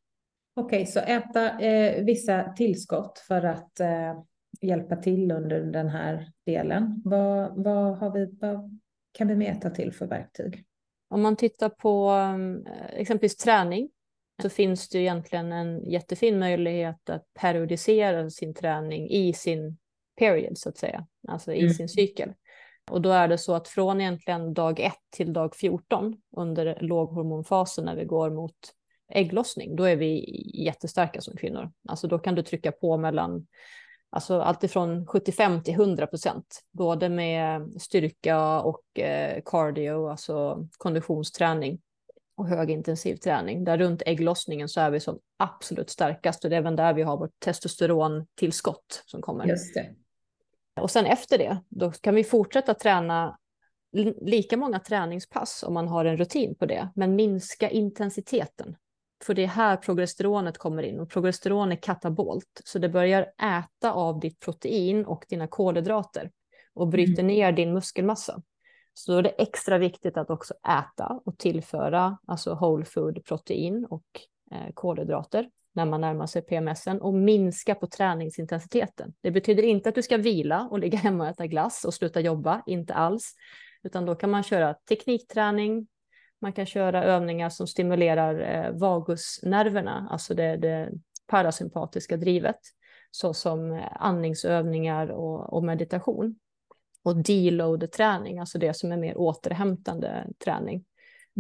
Okej, 0.54 0.83
okay, 0.83 0.87
så 0.87 1.00
äta 1.00 1.61
eh, 1.61 2.04
vissa 2.04 2.52
tillskott 2.52 3.19
för 3.19 3.43
att 3.43 3.81
eh, 3.81 4.23
hjälpa 4.61 4.97
till 4.97 5.31
under 5.31 5.61
den 5.61 5.88
här 5.88 6.33
delen. 6.47 7.02
Vad, 7.04 7.64
vad, 7.64 7.99
har 7.99 8.11
vi, 8.11 8.38
vad 8.40 8.81
kan 9.12 9.28
vi 9.28 9.35
mäta 9.35 9.71
till 9.71 9.93
för 9.93 10.07
verktyg? 10.07 10.64
Om 11.09 11.23
man 11.23 11.37
tittar 11.37 11.69
på 11.69 12.11
eh, 12.66 13.00
exempelvis 13.00 13.37
träning 13.37 13.90
så 14.43 14.49
finns 14.49 14.88
det 14.88 14.99
egentligen 14.99 15.53
en 15.53 15.91
jättefin 15.91 16.38
möjlighet 16.38 17.11
att 17.11 17.25
periodisera 17.35 18.31
sin 18.31 18.55
träning 18.55 19.11
i 19.11 19.33
sin 19.33 19.79
period 20.19 20.59
så 20.59 20.69
att 20.69 20.79
säga, 20.79 21.07
alltså 21.29 21.53
i 21.53 21.61
mm. 21.61 21.75
sin 21.75 21.88
cykel. 21.88 22.33
Och 22.91 23.03
då 23.03 23.11
är 23.11 23.29
det 23.29 23.38
så 23.38 23.55
att 23.55 23.69
från 23.69 24.00
egentligen 24.00 24.55
dag 24.55 24.81
1 24.81 24.93
till 25.11 25.33
dag 25.33 25.57
14 25.57 26.17
under 26.37 26.79
låghormonfasen 26.81 27.85
när 27.85 27.97
vi 27.97 28.05
går 28.05 28.31
mot 28.31 28.57
ägglossning, 29.09 29.76
då 29.76 29.85
är 29.85 29.97
vi 29.97 30.41
jättestarka 30.64 31.21
som 31.21 31.37
kvinnor. 31.37 31.73
Alltså 31.88 32.09
då 32.09 32.19
kan 32.19 32.35
du 32.35 32.43
trycka 32.43 32.73
på 32.73 32.97
mellan 32.97 33.47
alltså 34.11 34.41
alltifrån 34.41 35.07
75 35.07 35.62
till 35.62 35.75
100 35.75 36.07
procent, 36.07 36.61
både 36.73 37.09
med 37.09 37.73
styrka 37.83 38.61
och 38.61 38.99
eh, 38.99 39.43
cardio, 39.45 40.09
alltså 40.09 40.69
konditionsträning 40.79 41.81
och 42.37 42.49
högintensiv 42.49 43.17
träning. 43.17 43.64
Där 43.64 43.79
runt 43.79 44.03
ägglossningen 44.07 44.69
så 44.69 44.81
är 44.81 44.91
vi 44.91 45.00
som 45.00 45.19
absolut 45.37 45.91
starkast 45.91 46.45
och 46.45 46.50
det 46.50 46.57
är 46.57 46.61
även 46.61 46.76
där 46.76 46.95
vi 46.95 47.03
har 47.03 47.17
vårt 47.17 47.41
testosterontillskott 47.41 49.03
som 49.07 49.23
kommer. 49.23 49.47
Just 49.47 49.75
det. 49.75 49.95
Och 50.81 50.91
sen 50.91 51.07
efter 51.07 51.38
det, 51.38 51.59
då 51.69 51.91
kan 51.91 52.14
vi 52.14 52.25
fortsätta 52.25 52.75
träna 52.75 53.38
lika 54.21 54.57
många 54.57 54.79
träningspass 54.79 55.62
om 55.62 55.75
man 55.75 55.88
har 55.88 56.05
en 56.05 56.17
rutin 56.17 56.55
på 56.55 56.67
det, 56.67 56.88
men 56.95 57.17
minska 57.17 57.71
intensiteten. 57.71 58.76
För 59.25 59.35
det 59.35 59.43
är 59.43 59.47
här 59.47 59.76
progesteronet 59.76 60.59
kommer 60.59 60.83
in 60.83 61.00
och 61.00 61.11
progesteron 61.11 61.73
är 61.73 61.76
katabolt, 61.76 62.61
så 62.64 62.79
det 62.79 62.88
börjar 62.88 63.23
äta 63.43 63.93
av 63.93 64.21
ditt 64.21 64.41
protein 64.41 65.07
och 65.07 65.25
dina 65.29 65.47
kolhydrater 65.47 66.31
och 66.75 66.88
bryter 66.88 67.23
mm. 67.23 67.26
ner 67.26 67.53
din 67.53 67.73
muskelmassa. 67.73 68.43
Så 68.95 69.13
då 69.13 69.19
är 69.19 69.23
det 69.23 69.29
extra 69.29 69.79
viktigt 69.79 70.17
att 70.17 70.31
också 70.31 70.55
äta 70.55 71.21
och 71.25 71.39
tillföra 71.39 72.19
alltså 72.27 72.55
whole 72.55 72.85
food 72.85 73.25
protein 73.25 73.87
och 73.91 74.05
eh, 74.51 74.73
kolhydrater 74.75 75.49
när 75.73 75.85
man 75.85 76.01
närmar 76.01 76.27
sig 76.27 76.43
PMSen 76.43 77.01
och 77.01 77.15
minska 77.15 77.75
på 77.75 77.87
träningsintensiteten. 77.87 79.15
Det 79.21 79.31
betyder 79.31 79.63
inte 79.63 79.89
att 79.89 79.95
du 79.95 80.03
ska 80.03 80.17
vila 80.17 80.69
och 80.71 80.79
ligga 80.79 80.99
hemma 80.99 81.25
och 81.25 81.31
äta 81.31 81.47
glass 81.47 81.85
och 81.85 81.95
sluta 81.95 82.21
jobba, 82.21 82.63
inte 82.67 82.95
alls, 82.95 83.35
utan 83.83 84.07
då 84.07 84.15
kan 84.15 84.31
man 84.31 84.43
köra 84.43 84.75
teknikträning, 84.75 85.87
man 86.41 86.53
kan 86.53 86.67
köra 86.67 87.05
övningar 87.05 87.49
som 87.49 87.67
stimulerar 87.67 88.41
eh, 88.41 88.73
vagusnerverna, 88.73 90.09
alltså 90.11 90.35
det, 90.35 90.57
det 90.57 90.91
parasympatiska 91.27 92.17
drivet, 92.17 92.61
såsom 93.11 93.73
eh, 93.73 93.83
andningsövningar 94.01 95.09
och, 95.09 95.53
och 95.53 95.65
meditation 95.65 96.39
och 97.04 97.16
deload-träning, 97.16 98.38
alltså 98.38 98.58
det 98.58 98.75
som 98.75 98.92
är 98.92 98.96
mer 98.96 99.16
återhämtande 99.16 100.26
träning. 100.44 100.84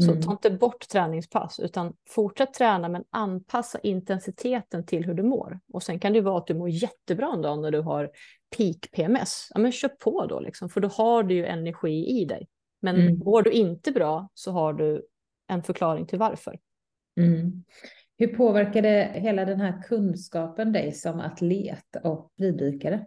Så 0.00 0.10
mm. 0.10 0.22
ta 0.22 0.32
inte 0.32 0.50
bort 0.50 0.88
träningspass, 0.88 1.60
utan 1.60 1.96
fortsätt 2.08 2.54
träna 2.54 2.88
men 2.88 3.04
anpassa 3.10 3.78
intensiteten 3.78 4.86
till 4.86 5.04
hur 5.04 5.14
du 5.14 5.22
mår. 5.22 5.60
Och 5.72 5.82
sen 5.82 5.98
kan 5.98 6.12
det 6.12 6.20
vara 6.20 6.38
att 6.38 6.46
du 6.46 6.54
mår 6.54 6.68
jättebra 6.68 7.32
en 7.34 7.42
dag 7.42 7.62
när 7.62 7.70
du 7.70 7.80
har 7.80 8.10
peak 8.56 8.90
PMS. 8.92 9.48
Ja, 9.54 9.60
men 9.60 9.72
kör 9.72 9.88
på 9.88 10.26
då, 10.26 10.40
liksom, 10.40 10.68
för 10.68 10.80
då 10.80 10.88
har 10.88 11.22
du 11.22 11.34
ju 11.34 11.46
energi 11.46 12.20
i 12.20 12.24
dig. 12.24 12.48
Men 12.82 12.96
mm. 12.96 13.18
mår 13.18 13.42
du 13.42 13.50
inte 13.50 13.92
bra 13.92 14.28
så 14.34 14.52
har 14.52 14.72
du 14.72 15.06
en 15.48 15.62
förklaring 15.62 16.06
till 16.06 16.18
varför. 16.18 16.58
Mm. 17.20 17.64
Hur 18.18 18.36
påverkade 18.36 19.12
hela 19.14 19.44
den 19.44 19.60
här 19.60 19.82
kunskapen 19.82 20.72
dig 20.72 20.92
som 20.92 21.20
atlet 21.20 21.96
och 22.04 22.32
fridykare? 22.38 23.06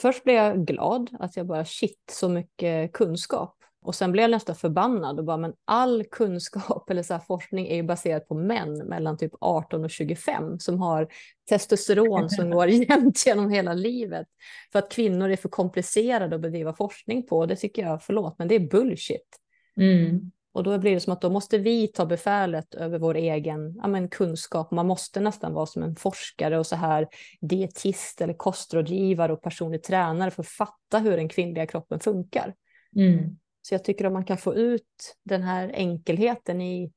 Först 0.00 0.24
blev 0.24 0.36
jag 0.36 0.66
glad 0.66 1.10
att 1.18 1.36
jag 1.36 1.46
bara 1.46 1.64
shit 1.64 2.02
så 2.12 2.28
mycket 2.28 2.92
kunskap. 2.92 3.54
Och 3.82 3.94
sen 3.94 4.12
blev 4.12 4.22
jag 4.22 4.30
nästan 4.30 4.56
förbannad 4.56 5.18
och 5.18 5.24
bara 5.24 5.36
men 5.36 5.52
all 5.64 6.04
kunskap 6.04 6.90
eller 6.90 7.02
så 7.02 7.14
här, 7.14 7.20
forskning 7.20 7.66
är 7.66 7.76
ju 7.76 7.82
baserad 7.82 8.28
på 8.28 8.34
män 8.34 8.78
mellan 8.78 9.16
typ 9.16 9.32
18 9.40 9.84
och 9.84 9.90
25 9.90 10.58
som 10.58 10.80
har 10.80 11.08
testosteron 11.48 12.30
som 12.30 12.50
går 12.54 12.68
jämnt 12.68 13.26
genom 13.26 13.50
hela 13.50 13.74
livet. 13.74 14.26
För 14.72 14.78
att 14.78 14.92
kvinnor 14.92 15.30
är 15.30 15.36
för 15.36 15.48
komplicerade 15.48 16.36
att 16.36 16.42
bedriva 16.42 16.72
forskning 16.72 17.26
på. 17.26 17.46
Det 17.46 17.56
tycker 17.56 17.82
jag, 17.82 18.02
förlåt, 18.02 18.38
men 18.38 18.48
det 18.48 18.54
är 18.54 18.70
bullshit. 18.70 19.38
Mm. 19.80 20.30
Och 20.58 20.64
då 20.64 20.78
blir 20.78 20.94
det 20.94 21.00
som 21.00 21.12
att 21.12 21.20
då 21.20 21.30
måste 21.30 21.58
vi 21.58 21.88
ta 21.88 22.06
befälet 22.06 22.74
över 22.74 22.98
vår 22.98 23.14
egen 23.14 23.74
ja, 23.76 23.88
men, 23.88 24.08
kunskap. 24.08 24.70
Man 24.70 24.86
måste 24.86 25.20
nästan 25.20 25.52
vara 25.52 25.66
som 25.66 25.82
en 25.82 25.96
forskare 25.96 26.58
och 26.58 26.66
så 26.66 26.76
här 26.76 27.08
dietist 27.40 28.20
eller 28.20 28.34
kostrådgivare 28.34 29.32
och 29.32 29.42
personlig 29.42 29.82
tränare 29.82 30.30
för 30.30 30.42
att 30.42 30.48
fatta 30.48 30.98
hur 30.98 31.16
den 31.16 31.28
kvinnliga 31.28 31.66
kroppen 31.66 32.00
funkar. 32.00 32.54
Mm. 32.96 33.36
Så 33.62 33.74
jag 33.74 33.84
tycker 33.84 34.04
att 34.04 34.12
man 34.12 34.24
kan 34.24 34.38
få 34.38 34.54
ut 34.54 35.16
den 35.24 35.42
här 35.42 35.70
enkelheten 35.74 36.60
i 36.60 36.92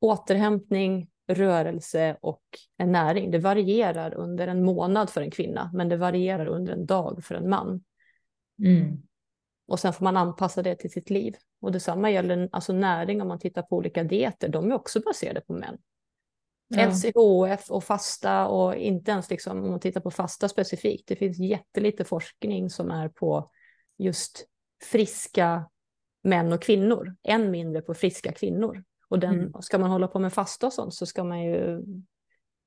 återhämtning, 0.00 1.08
rörelse 1.28 2.16
och 2.20 2.42
en 2.76 2.92
näring. 2.92 3.30
Det 3.30 3.38
varierar 3.38 4.14
under 4.14 4.48
en 4.48 4.64
månad 4.64 5.10
för 5.10 5.20
en 5.20 5.30
kvinna, 5.30 5.70
men 5.74 5.88
det 5.88 5.96
varierar 5.96 6.46
under 6.46 6.72
en 6.72 6.86
dag 6.86 7.24
för 7.24 7.34
en 7.34 7.48
man. 7.48 7.84
Mm. 8.64 9.02
Och 9.68 9.80
sen 9.80 9.92
får 9.92 10.04
man 10.04 10.16
anpassa 10.16 10.62
det 10.62 10.76
till 10.76 10.90
sitt 10.90 11.10
liv. 11.10 11.34
Och 11.60 11.72
detsamma 11.72 12.10
gäller 12.10 12.48
alltså 12.52 12.72
näring 12.72 13.22
om 13.22 13.28
man 13.28 13.38
tittar 13.38 13.62
på 13.62 13.76
olika 13.76 14.04
dieter. 14.04 14.48
De 14.48 14.70
är 14.70 14.74
också 14.74 15.00
baserade 15.00 15.40
på 15.40 15.52
män. 15.52 15.78
Ja. 16.68 16.88
LCHF 16.88 17.70
och 17.70 17.84
fasta 17.84 18.48
och 18.48 18.74
inte 18.74 19.10
ens 19.10 19.30
liksom, 19.30 19.64
om 19.64 19.70
man 19.70 19.80
tittar 19.80 20.00
på 20.00 20.10
fasta 20.10 20.48
specifikt. 20.48 21.08
Det 21.08 21.16
finns 21.16 21.38
jättelite 21.38 22.04
forskning 22.04 22.70
som 22.70 22.90
är 22.90 23.08
på 23.08 23.50
just 23.98 24.46
friska 24.90 25.70
män 26.22 26.52
och 26.52 26.62
kvinnor, 26.62 27.16
än 27.22 27.50
mindre 27.50 27.82
på 27.82 27.94
friska 27.94 28.32
kvinnor. 28.32 28.84
Och 29.08 29.18
den, 29.18 29.34
mm. 29.34 29.52
ska 29.60 29.78
man 29.78 29.90
hålla 29.90 30.08
på 30.08 30.18
med 30.18 30.32
fasta 30.32 30.66
och 30.66 30.72
sånt 30.72 30.94
så 30.94 31.06
ska 31.06 31.24
man 31.24 31.42
ju 31.42 31.82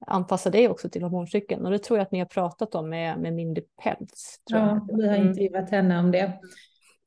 anpassa 0.07 0.49
det 0.49 0.69
också 0.69 0.89
till 0.89 1.03
hormoncykeln. 1.03 1.65
Och 1.65 1.71
det 1.71 1.79
tror 1.79 1.99
jag 1.99 2.05
att 2.05 2.11
ni 2.11 2.19
har 2.19 2.25
pratat 2.25 2.75
om 2.75 2.89
med, 2.89 3.19
med 3.19 3.33
Mindy 3.33 3.61
Peltz. 3.83 4.35
ja, 4.45 4.87
vi 4.97 5.07
har 5.07 5.15
intervjuat 5.15 5.69
henne 5.69 5.99
om 5.99 6.11
det. 6.11 6.39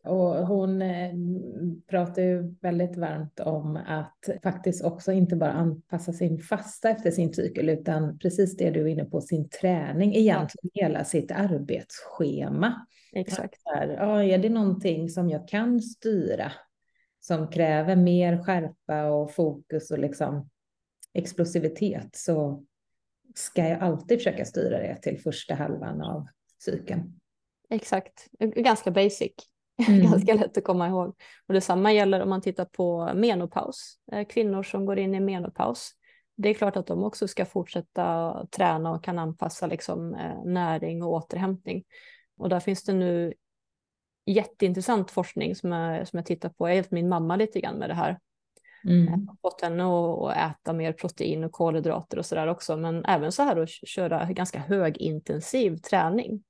Och 0.05 0.47
hon 0.47 0.83
eh, 0.83 1.13
pratar 1.87 2.23
ju 2.23 2.55
väldigt 2.61 2.97
varmt 2.97 3.41
om 3.41 3.77
att 3.87 4.29
faktiskt 4.43 4.85
också 4.85 5.13
inte 5.13 5.37
bara 5.37 5.53
anpassa 5.53 6.13
sin 6.13 6.39
fasta 6.39 6.91
efter 6.91 7.11
sin 7.11 7.35
cykel, 7.35 7.69
utan 7.69 8.19
precis 8.19 8.57
det 8.57 8.71
du 8.71 8.81
är 8.81 8.87
inne 8.87 9.05
på, 9.05 9.21
sin 9.21 9.49
träning, 9.49 10.15
egentligen 10.15 10.71
ja. 10.73 10.87
hela 10.87 11.05
sitt 11.05 11.31
arbetsschema. 11.31 12.87
Exakt. 13.13 13.61
Här, 13.65 13.89
ja, 13.89 14.25
är 14.25 14.39
det 14.39 14.49
någonting 14.49 15.09
som 15.09 15.31
jag 15.31 15.49
kan 15.49 15.81
styra 15.81 16.53
som 17.21 17.49
kräver 17.49 17.97
mer 17.97 18.45
skärpa 18.45 19.05
och 19.05 19.35
fokus 19.35 19.91
och 19.91 19.99
liksom 19.99 20.51
explosivitet 21.15 22.17
så 22.17 22.65
ska 23.35 23.69
jag 23.69 23.81
alltid 23.81 24.19
försöka 24.19 24.45
styra 24.45 24.79
det 24.79 24.97
till 25.03 25.21
första 25.21 25.55
halvan 25.55 26.03
av 26.03 26.27
cykeln. 26.65 27.21
Exakt, 27.71 28.29
ganska 28.39 28.91
basic. 28.91 29.33
Mm. 29.89 30.11
Ganska 30.11 30.35
lätt 30.35 30.59
att 30.59 30.65
komma 30.65 30.89
ihåg. 30.89 31.15
Och 31.47 31.55
detsamma 31.55 31.93
gäller 31.93 32.23
om 32.23 32.29
man 32.29 32.41
tittar 32.41 32.65
på 32.65 33.15
menopaus, 33.15 33.97
eh, 34.13 34.27
kvinnor 34.27 34.63
som 34.63 34.87
går 34.87 34.99
in 34.99 35.15
i 35.15 35.21
menopaus. 35.21 35.91
Det 36.37 36.49
är 36.49 36.55
klart 36.55 36.77
att 36.77 36.87
de 36.87 37.05
också 37.05 37.29
ska 37.29 37.45
fortsätta 37.45 38.35
träna 38.57 38.91
och 38.91 39.05
kan 39.05 39.19
anpassa 39.19 39.67
liksom, 39.67 40.15
eh, 40.15 40.45
näring 40.45 41.03
och 41.03 41.13
återhämtning. 41.13 41.85
Och 42.39 42.49
där 42.49 42.61
finns 42.61 42.85
det 42.85 42.93
nu 42.93 43.35
jätteintressant 44.27 45.11
forskning 45.11 45.57
som 45.57 45.73
jag, 45.73 46.09
som 46.09 46.17
jag 46.17 46.27
tittar 46.27 46.49
på. 46.49 46.69
Jag 46.69 46.71
har 46.71 46.75
hjälpt 46.75 46.91
min 46.91 47.09
mamma 47.09 47.37
lite 47.37 47.61
grann 47.61 47.77
med 47.77 47.91
det 47.91 47.95
här. 47.95 48.19
Mm. 48.85 49.05
Jag 49.05 49.13
har 49.13 49.51
fått 49.51 49.61
henne 49.61 49.85
att 49.85 50.37
äta 50.37 50.73
mer 50.73 50.93
protein 50.93 51.45
och 51.45 51.53
kolhydrater 51.53 52.19
och 52.19 52.27
sådär 52.27 52.47
också, 52.47 52.77
men 52.77 53.05
även 53.05 53.33
så 53.33 53.43
här 53.43 53.57
att 53.57 53.71
köra 53.71 54.25
ganska 54.25 54.59
högintensiv 54.59 55.77
träning. 55.77 56.43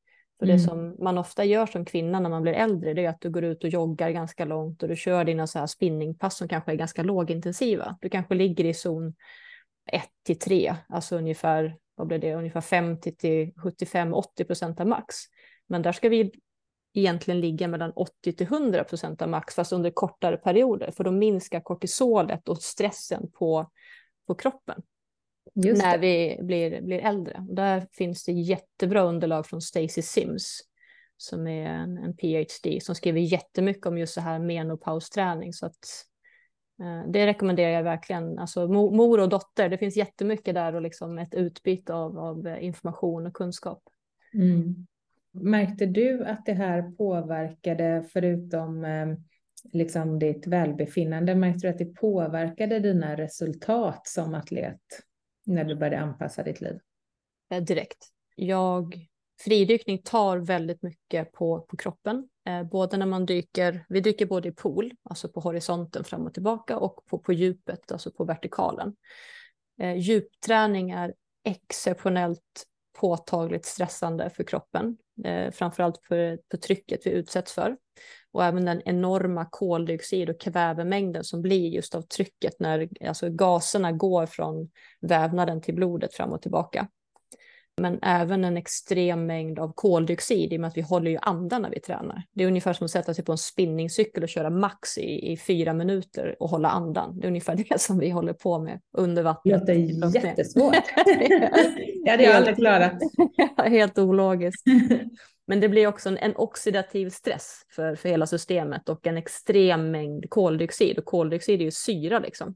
För 0.43 0.47
mm. 0.47 0.57
det 0.57 0.63
som 0.63 0.97
man 0.99 1.19
ofta 1.19 1.45
gör 1.45 1.67
som 1.67 1.85
kvinna 1.85 2.21
när 2.21 2.31
man 2.31 2.43
blir 2.43 2.53
äldre, 2.53 2.95
det 2.95 3.05
är 3.05 3.09
att 3.09 3.21
du 3.21 3.31
går 3.31 3.45
ut 3.45 3.65
och 3.65 3.71
joggar 3.71 4.11
ganska 4.11 4.45
långt 4.45 4.83
och 4.83 4.89
du 4.89 4.97
kör 4.97 5.25
dina 5.25 5.47
så 5.47 5.59
här 5.59 5.67
spinningpass 5.67 6.37
som 6.37 6.49
kanske 6.49 6.73
är 6.73 6.77
ganska 6.77 7.03
lågintensiva. 7.03 7.99
Du 8.01 8.09
kanske 8.09 8.35
ligger 8.35 8.65
i 8.65 8.75
zon 8.75 9.15
1 9.93 10.03
till 10.27 10.39
3, 10.39 10.75
alltså 10.89 11.17
ungefär, 11.17 11.77
vad 11.95 12.07
blir 12.07 12.19
det, 12.19 12.35
ungefär 12.35 12.61
50 12.61 13.17
till 13.17 13.53
75-80 13.53 14.45
procent 14.45 14.81
av 14.81 14.87
max. 14.87 15.17
Men 15.67 15.83
där 15.83 15.93
ska 15.93 16.09
vi 16.09 16.33
egentligen 16.95 17.41
ligga 17.41 17.69
mellan 17.69 17.93
80 17.93 18.33
till 18.33 18.47
100 18.47 18.85
procent 18.85 19.23
av 19.23 19.29
max, 19.29 19.55
fast 19.55 19.73
under 19.73 19.91
kortare 19.91 20.37
perioder, 20.37 20.91
för 20.91 21.05
då 21.05 21.11
minskar 21.11 21.61
kortisolet 21.61 22.49
och 22.49 22.63
stressen 22.63 23.31
på, 23.31 23.71
på 24.27 24.35
kroppen. 24.35 24.83
Just 25.55 25.83
när 25.83 25.99
det. 25.99 26.07
vi 26.39 26.39
blir, 26.43 26.81
blir 26.81 26.99
äldre. 26.99 27.45
Och 27.49 27.55
där 27.55 27.87
finns 27.93 28.25
det 28.25 28.33
jättebra 28.33 29.03
underlag 29.03 29.47
från 29.47 29.61
Stacy 29.61 30.03
Sims 30.03 30.61
som 31.23 31.47
är 31.47 31.67
en, 31.67 31.99
en 31.99 32.17
PhD 32.17 32.81
som 32.81 32.95
skriver 32.95 33.21
jättemycket 33.21 33.87
om 33.87 33.99
just 33.99 34.15
så 34.15 34.21
här 34.21 34.39
menopausträning. 34.39 35.53
Så 35.53 35.67
att, 35.67 36.07
eh, 36.81 37.11
det 37.11 37.27
rekommenderar 37.27 37.71
jag 37.71 37.83
verkligen. 37.83 38.39
Alltså 38.39 38.69
mor 38.69 39.21
och 39.21 39.29
dotter, 39.29 39.69
det 39.69 39.79
finns 39.79 39.97
jättemycket 39.97 40.55
där 40.55 40.75
och 40.75 40.83
liksom 40.83 41.19
ett 41.19 41.35
utbyte 41.35 41.95
av, 41.95 42.19
av 42.19 42.59
information 42.61 43.27
och 43.27 43.35
kunskap. 43.35 43.83
Mm. 44.35 44.87
Märkte 45.33 45.87
du 45.87 46.25
att 46.25 46.47
det 46.47 46.53
här 46.53 46.83
påverkade, 46.97 48.05
förutom 48.13 48.85
eh, 48.85 49.07
liksom 49.73 50.19
ditt 50.19 50.47
välbefinnande, 50.47 51.35
märkte 51.35 51.67
du 51.67 51.69
att 51.69 51.79
det 51.79 51.95
påverkade 51.95 52.79
dina 52.79 53.17
resultat 53.17 54.07
som 54.07 54.35
atlet? 54.35 54.81
När 55.45 55.65
du 55.65 55.75
började 55.75 56.01
anpassa 56.01 56.43
ditt 56.43 56.61
liv? 56.61 56.79
Eh, 57.51 57.63
direkt. 57.63 58.09
Jag, 58.37 59.09
fridykning 59.41 60.03
tar 60.03 60.39
väldigt 60.39 60.83
mycket 60.83 61.33
på, 61.33 61.61
på 61.61 61.77
kroppen. 61.77 62.29
Eh, 62.47 62.63
både 62.63 62.97
när 62.97 63.07
man 63.07 63.27
dyker, 63.27 63.85
vi 63.89 64.01
dyker 64.01 64.27
både 64.27 64.49
i 64.49 64.53
pool, 64.53 64.93
alltså 65.03 65.29
på 65.29 65.41
horisonten 65.41 66.05
fram 66.05 66.27
och 66.27 66.35
tillbaka, 66.35 66.79
och 66.79 67.07
på, 67.07 67.19
på 67.19 67.33
djupet, 67.33 67.93
alltså 67.93 68.11
på 68.11 68.25
vertikalen. 68.25 68.97
Eh, 69.81 69.97
djupträning 69.97 70.91
är 70.91 71.15
exceptionellt 71.45 72.67
påtagligt 72.99 73.65
stressande 73.65 74.31
för 74.31 74.45
kroppen, 74.45 74.97
eh, 75.25 75.51
framförallt 75.51 76.01
för, 76.09 76.39
för 76.51 76.59
trycket 76.59 77.07
vi 77.07 77.11
utsätts 77.11 77.53
för 77.53 77.77
och 78.33 78.45
även 78.45 78.65
den 78.65 78.83
enorma 78.85 79.47
koldioxid 79.51 80.31
och 80.31 80.41
kvävemängden 80.41 81.25
som 81.25 81.43
blir 81.43 81.69
just 81.69 81.95
av 81.95 82.03
trycket 82.03 82.61
när 82.61 82.89
alltså 83.09 83.31
gaserna 83.31 83.93
går 83.93 84.27
från 84.27 84.71
vävnaden 85.01 85.61
till 85.61 85.75
blodet 85.75 86.15
fram 86.15 86.33
och 86.33 86.43
tillbaka. 86.43 86.89
Men 87.81 87.99
även 88.03 88.45
en 88.45 88.57
extrem 88.57 89.27
mängd 89.27 89.59
av 89.59 89.73
koldioxid 89.75 90.53
i 90.53 90.57
och 90.57 90.61
med 90.61 90.69
att 90.69 90.77
vi 90.77 90.81
håller 90.81 91.11
ju 91.11 91.19
andan 91.23 91.63
när 91.63 91.71
vi 91.71 91.81
tränar. 91.81 92.23
Det 92.33 92.45
är 92.45 92.49
ungefär 92.49 92.73
som 92.73 92.85
att 92.85 92.91
sätta 92.91 93.15
sig 93.15 93.25
på 93.25 93.33
en 93.33 93.39
spinningcykel 93.39 94.23
och 94.23 94.29
köra 94.29 94.51
max 94.51 94.99
i, 94.99 95.33
i 95.33 95.37
fyra 95.37 95.75
minuter 95.75 96.37
och 96.41 96.49
hålla 96.49 96.69
andan. 96.69 97.21
Det 97.21 97.27
är 97.27 97.29
ungefär 97.29 97.65
det 97.69 97.81
som 97.81 97.99
vi 97.99 98.11
håller 98.11 98.33
på 98.33 98.59
med 98.59 98.81
under 98.93 99.23
vattnet. 99.23 99.67
Det 99.67 99.75
låter 99.75 100.25
jättesvårt. 100.25 100.75
det 102.05 102.11
hade 102.11 102.23
jag 102.23 102.37
aldrig 102.37 102.57
klarat. 102.57 102.93
Helt 103.57 103.99
ologiskt. 103.99 104.65
Men 105.53 105.61
det 105.61 105.69
blir 105.69 105.87
också 105.87 106.09
en, 106.09 106.19
en, 106.19 106.37
oxidativ 106.37 107.11
stress 107.11 107.63
för, 107.69 107.95
för 107.95 108.09
hela 108.09 108.27
systemet 108.27 108.89
och 108.89 109.07
en 109.07 109.17
extrem 109.17 109.91
mängd 109.91 110.31
koldioxid. 110.31 110.99
Och 110.99 111.05
koldioxid 111.05 111.61
är 111.61 111.65
ju 111.65 111.71
syra 111.71 112.19
liksom. 112.19 112.55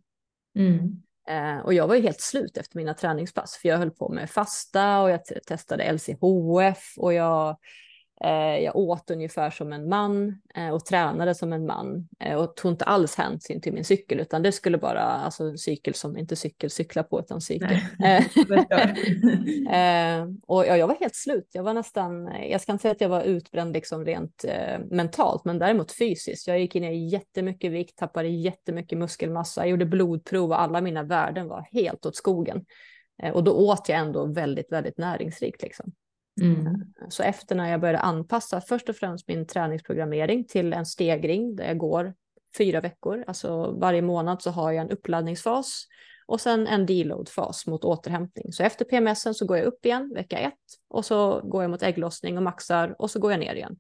Mm. 0.59 1.03
Eh, 1.29 1.65
och 1.65 1.75
jag 1.75 1.89
var 1.89 1.95
ju 1.95 2.03
helt 2.03 2.21
slut 2.21 2.57
efter 2.57 2.77
mina 2.77 2.95
träningspass, 2.95 3.57
för 3.57 3.69
jag 3.69 3.79
höll 3.79 3.91
på 3.91 4.09
med 4.09 4.31
fasta 4.31 5.01
och 5.01 5.11
jag 5.11 5.25
testade 5.25 5.93
LCHF 5.93 6.95
och 6.97 7.13
jag 7.13 7.57
jag 8.63 8.77
åt 8.77 9.11
ungefär 9.11 9.51
som 9.51 9.73
en 9.73 9.89
man 9.89 10.41
eh, 10.55 10.71
och 10.71 10.85
tränade 10.85 11.35
som 11.35 11.53
en 11.53 11.67
man 11.67 12.09
eh, 12.21 12.37
och 12.37 12.57
tog 12.57 12.73
inte 12.73 12.85
alls 12.85 13.17
hänsyn 13.17 13.61
till 13.61 13.73
min 13.73 13.85
cykel 13.85 14.21
utan 14.21 14.43
det 14.43 14.53
skulle 14.53 14.79
bara, 14.79 15.03
alltså 15.03 15.57
cykel 15.57 15.95
som 15.95 16.17
inte 16.17 16.37
cykel 16.37 16.71
cykla 16.71 17.03
på 17.03 17.21
utan 17.21 17.41
cykel. 17.41 17.69
och 20.47 20.67
ja, 20.67 20.77
jag 20.77 20.87
var 20.87 20.97
helt 21.01 21.15
slut, 21.15 21.49
jag 21.53 21.63
var 21.63 21.75
nästan, 21.75 22.31
jag 22.51 22.61
ska 22.61 22.73
inte 22.73 22.83
säga 22.83 22.93
att 22.93 23.01
jag 23.01 23.09
var 23.09 23.23
utbränd 23.23 23.73
liksom 23.73 24.05
rent 24.05 24.45
mentalt 24.91 25.45
men 25.45 25.59
däremot 25.59 25.93
fysiskt. 25.93 26.47
Jag 26.47 26.61
gick 26.61 26.75
ner 26.75 26.93
i 26.93 27.07
jättemycket 27.07 27.73
vikt, 27.73 27.99
tappade 27.99 28.29
jättemycket 28.29 28.99
muskelmassa, 28.99 29.61
jag 29.61 29.71
gjorde 29.71 29.87
blodprov 29.87 30.51
och 30.51 30.61
alla 30.61 30.81
mina 30.81 31.03
värden 31.03 31.49
var 31.49 31.69
helt 31.73 32.07
åt 32.07 32.17
skogen. 32.17 32.65
och 33.33 33.45
då 33.45 33.53
åt 33.53 33.89
jag 33.89 33.99
ändå 33.99 34.27
väldigt, 34.27 34.73
väldigt 34.73 34.99
näringsrikt 34.99 35.63
liksom. 35.63 35.93
Mm. 36.41 36.67
Eh, 36.67 36.73
så 37.09 37.23
efter 37.23 37.55
när 37.55 37.71
jag 37.71 37.81
började 37.81 37.99
anpassa 37.99 38.61
först 38.61 38.89
och 38.89 38.97
främst 38.97 39.29
min 39.29 39.47
träningsprogrammering 39.47 40.45
till 40.45 40.73
en 40.73 40.87
stegring 40.87 41.57
där 41.57 41.67
jag 41.67 41.79
går 41.79 42.15
fyra 42.59 42.81
veckor, 42.81 43.25
alltså 43.27 43.71
varje 43.71 44.03
månad 44.03 44.43
så 44.43 44.51
har 44.51 44.73
jag 44.73 44.83
en 44.83 44.91
uppladdningsfas 44.91 45.87
och 46.27 46.41
sen 46.41 46.67
en 46.67 46.87
deload-fas 46.87 47.67
mot 47.67 47.85
återhämtning. 47.85 48.53
Så 48.53 48.63
efter 48.63 48.85
PMS 48.85 49.39
så 49.39 49.47
går 49.47 49.57
jag 49.57 49.67
upp 49.67 49.87
igen 49.87 50.13
vecka 50.15 50.39
ett 50.39 50.55
och 50.89 51.05
så 51.05 51.41
går 51.41 51.63
jag 51.63 51.71
mot 51.71 51.83
ägglossning 51.83 52.37
och 52.37 52.43
maxar 52.43 52.97
och 52.99 53.11
så 53.11 53.21
går 53.21 53.31
jag 53.31 53.41
ner 53.41 53.55
igen. 53.55 53.77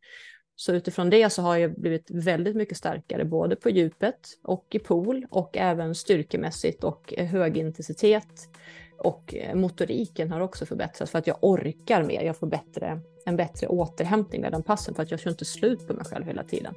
Så 0.56 0.72
utifrån 0.72 1.10
det 1.10 1.30
så 1.30 1.42
har 1.42 1.56
jag 1.56 1.80
blivit 1.80 2.10
väldigt 2.10 2.56
mycket 2.56 2.78
starkare 2.78 3.24
både 3.24 3.56
på 3.56 3.70
djupet 3.70 4.20
och 4.42 4.66
i 4.70 4.78
pool 4.78 5.26
och 5.30 5.56
även 5.56 5.94
styrkemässigt 5.94 6.84
och 6.84 7.14
hög 7.16 7.56
intensitet 7.56 8.48
och 8.98 9.34
eh, 9.34 9.54
motoriken 9.54 10.30
har 10.32 10.40
också 10.40 10.66
förbättrats 10.66 11.12
för 11.12 11.18
att 11.18 11.26
jag 11.26 11.36
orkar 11.40 12.02
mer. 12.02 12.22
Jag 12.22 12.36
får 12.36 12.46
bättre, 12.46 13.00
en 13.24 13.36
bättre 13.36 13.66
återhämtning 13.66 14.40
mellan 14.40 14.62
passen 14.62 14.94
för 14.94 15.02
att 15.02 15.10
jag 15.10 15.20
kör 15.20 15.30
inte 15.30 15.44
slut 15.44 15.88
på 15.88 15.94
mig 15.94 16.04
själv 16.04 16.26
hela 16.26 16.44
tiden. 16.44 16.74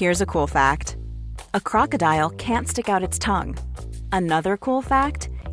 Here's 0.00 0.22
a 0.22 0.26
cool 0.26 0.48
fact. 0.48 0.96
A 1.52 1.60
crocodile 1.60 2.30
can't 2.30 2.68
stick 2.68 2.88
out 2.88 3.08
its 3.08 3.18
tongue. 3.18 3.56
Another 4.12 4.56
cool 4.56 4.82
fact 4.82 5.29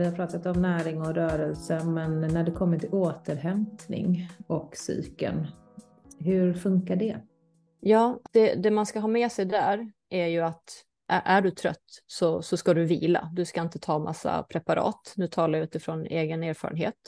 Vi 0.00 0.06
har 0.06 0.12
pratat 0.12 0.46
om 0.46 0.62
näring 0.62 1.00
och 1.00 1.14
rörelse, 1.14 1.84
men 1.84 2.20
när 2.20 2.44
det 2.44 2.50
kommer 2.50 2.78
till 2.78 2.88
återhämtning 2.88 4.28
och 4.46 4.72
psyken, 4.72 5.46
hur 6.18 6.54
funkar 6.54 6.96
det? 6.96 7.20
Ja, 7.80 8.20
det, 8.32 8.54
det 8.54 8.70
man 8.70 8.86
ska 8.86 9.00
ha 9.00 9.08
med 9.08 9.32
sig 9.32 9.44
där 9.44 9.92
är 10.10 10.26
ju 10.26 10.40
att 10.40 10.84
är, 11.08 11.42
du 11.42 11.50
trött 11.50 11.84
så, 12.06 12.42
så 12.42 12.56
ska 12.56 12.74
du 12.74 12.84
vila. 12.84 13.30
Du 13.32 13.44
ska 13.44 13.60
inte 13.60 13.78
ta 13.78 13.98
massa 13.98 14.42
preparat. 14.42 15.14
Nu 15.16 15.26
talar 15.26 15.58
jag 15.58 15.64
utifrån 15.64 16.06
egen 16.06 16.42
erfarenhet. 16.42 16.98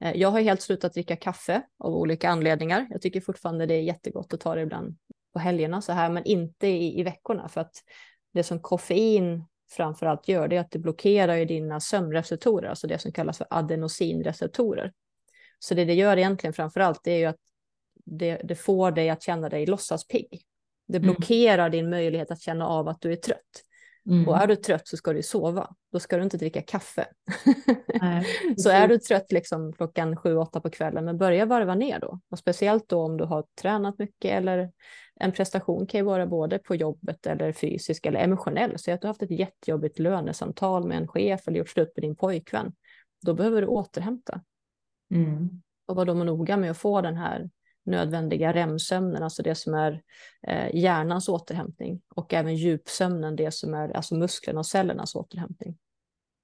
Eh, 0.00 0.16
jag 0.16 0.30
har 0.30 0.40
helt 0.40 0.62
slutat 0.62 0.94
dricka 0.94 1.16
kaffe 1.16 1.62
av 1.78 1.94
olika 1.94 2.30
anledningar. 2.30 2.86
Jag 2.90 3.02
tycker 3.02 3.20
fortfarande 3.20 3.66
det 3.66 3.74
är 3.74 3.82
jättegott 3.82 4.34
att 4.34 4.40
ta 4.40 4.54
det 4.54 4.62
ibland 4.62 4.96
på 5.32 5.38
helgerna 5.38 5.82
så 5.82 5.92
här, 5.92 6.10
men 6.10 6.24
inte 6.24 6.66
i, 6.66 7.00
i 7.00 7.02
veckorna 7.02 7.48
för 7.48 7.60
att 7.60 7.74
det 8.32 8.42
som 8.42 8.60
koffein 8.60 9.44
framför 9.74 10.06
allt 10.06 10.28
gör 10.28 10.48
det 10.48 10.56
är 10.56 10.60
att 10.60 10.70
det 10.70 10.78
blockerar 10.78 11.36
ju 11.36 11.44
dina 11.44 11.80
sömnreceptorer, 11.80 12.68
alltså 12.68 12.86
det 12.86 12.98
som 12.98 13.12
kallas 13.12 13.38
för 13.38 13.46
adenosinreceptorer. 13.50 14.92
Så 15.58 15.74
det 15.74 15.84
det 15.84 15.94
gör 15.94 16.16
egentligen 16.16 16.54
framför 16.54 16.80
allt 16.80 17.00
det 17.04 17.10
är 17.12 17.18
ju 17.18 17.24
att 17.24 17.36
det, 18.04 18.40
det 18.44 18.54
får 18.54 18.90
dig 18.90 19.10
att 19.10 19.22
känna 19.22 19.48
dig 19.48 19.66
låtsaspigg. 19.66 20.42
Det 20.86 20.98
Mm. 20.98 21.06
blockerar 21.06 21.70
din 21.70 21.90
möjlighet 21.90 22.30
att 22.30 22.40
känna 22.40 22.66
av 22.66 22.88
att 22.88 23.00
du 23.00 23.12
är 23.12 23.16
trött. 23.16 23.62
Mm. 24.06 24.28
Och 24.28 24.36
är 24.36 24.46
du 24.46 24.56
trött 24.56 24.88
så 24.88 24.96
ska 24.96 25.12
du 25.12 25.22
sova. 25.22 25.74
Då 25.92 26.00
ska 26.00 26.16
du 26.16 26.22
inte 26.22 26.36
dricka 26.36 26.62
kaffe. 26.62 27.06
Nej, 28.00 28.26
så 28.56 28.70
är 28.70 28.88
du 28.88 28.98
trött 28.98 29.32
liksom 29.32 29.72
klockan 29.72 30.16
sju, 30.16 30.36
åtta 30.36 30.60
på 30.60 30.70
kvällen, 30.70 31.04
men 31.04 31.18
börja 31.18 31.46
varva 31.46 31.74
ner 31.74 32.00
då. 32.00 32.20
Och 32.30 32.38
speciellt 32.38 32.88
då 32.88 33.00
om 33.00 33.16
du 33.16 33.24
har 33.24 33.44
tränat 33.62 33.98
mycket 33.98 34.30
eller 34.30 34.70
en 35.20 35.32
prestation 35.32 35.86
kan 35.86 35.98
ju 36.00 36.04
vara 36.04 36.26
både 36.26 36.58
på 36.58 36.74
jobbet 36.74 37.26
eller 37.26 37.52
fysisk 37.52 38.06
eller 38.06 38.20
emotionell. 38.20 38.78
Så 38.78 38.92
att 38.92 39.00
du 39.00 39.06
har 39.06 39.10
haft 39.10 39.22
ett 39.22 39.30
jättejobbigt 39.30 39.98
lönesamtal 39.98 40.86
med 40.86 40.96
en 40.96 41.08
chef 41.08 41.48
eller 41.48 41.58
gjort 41.58 41.68
slut 41.68 41.92
med 41.96 42.02
din 42.02 42.16
pojkvän. 42.16 42.72
Då 43.26 43.34
behöver 43.34 43.60
du 43.60 43.66
återhämta. 43.66 44.40
Mm. 45.10 45.62
Och 45.86 45.96
var 45.96 46.04
då 46.04 46.14
noga 46.14 46.56
med 46.56 46.70
att 46.70 46.78
få 46.78 47.00
den 47.00 47.16
här 47.16 47.50
nödvändiga 47.84 48.52
REM-sömnen, 48.52 49.22
alltså 49.22 49.42
det 49.42 49.54
som 49.54 49.74
är 49.74 50.02
eh, 50.46 50.74
hjärnans 50.74 51.28
återhämtning 51.28 52.00
och 52.14 52.34
även 52.34 52.56
djupsömnen, 52.56 53.36
det 53.36 53.54
som 53.54 53.74
är 53.74 53.96
alltså 53.96 54.14
musklerna 54.14 54.58
och 54.58 54.66
cellernas 54.66 55.14
återhämtning. 55.14 55.76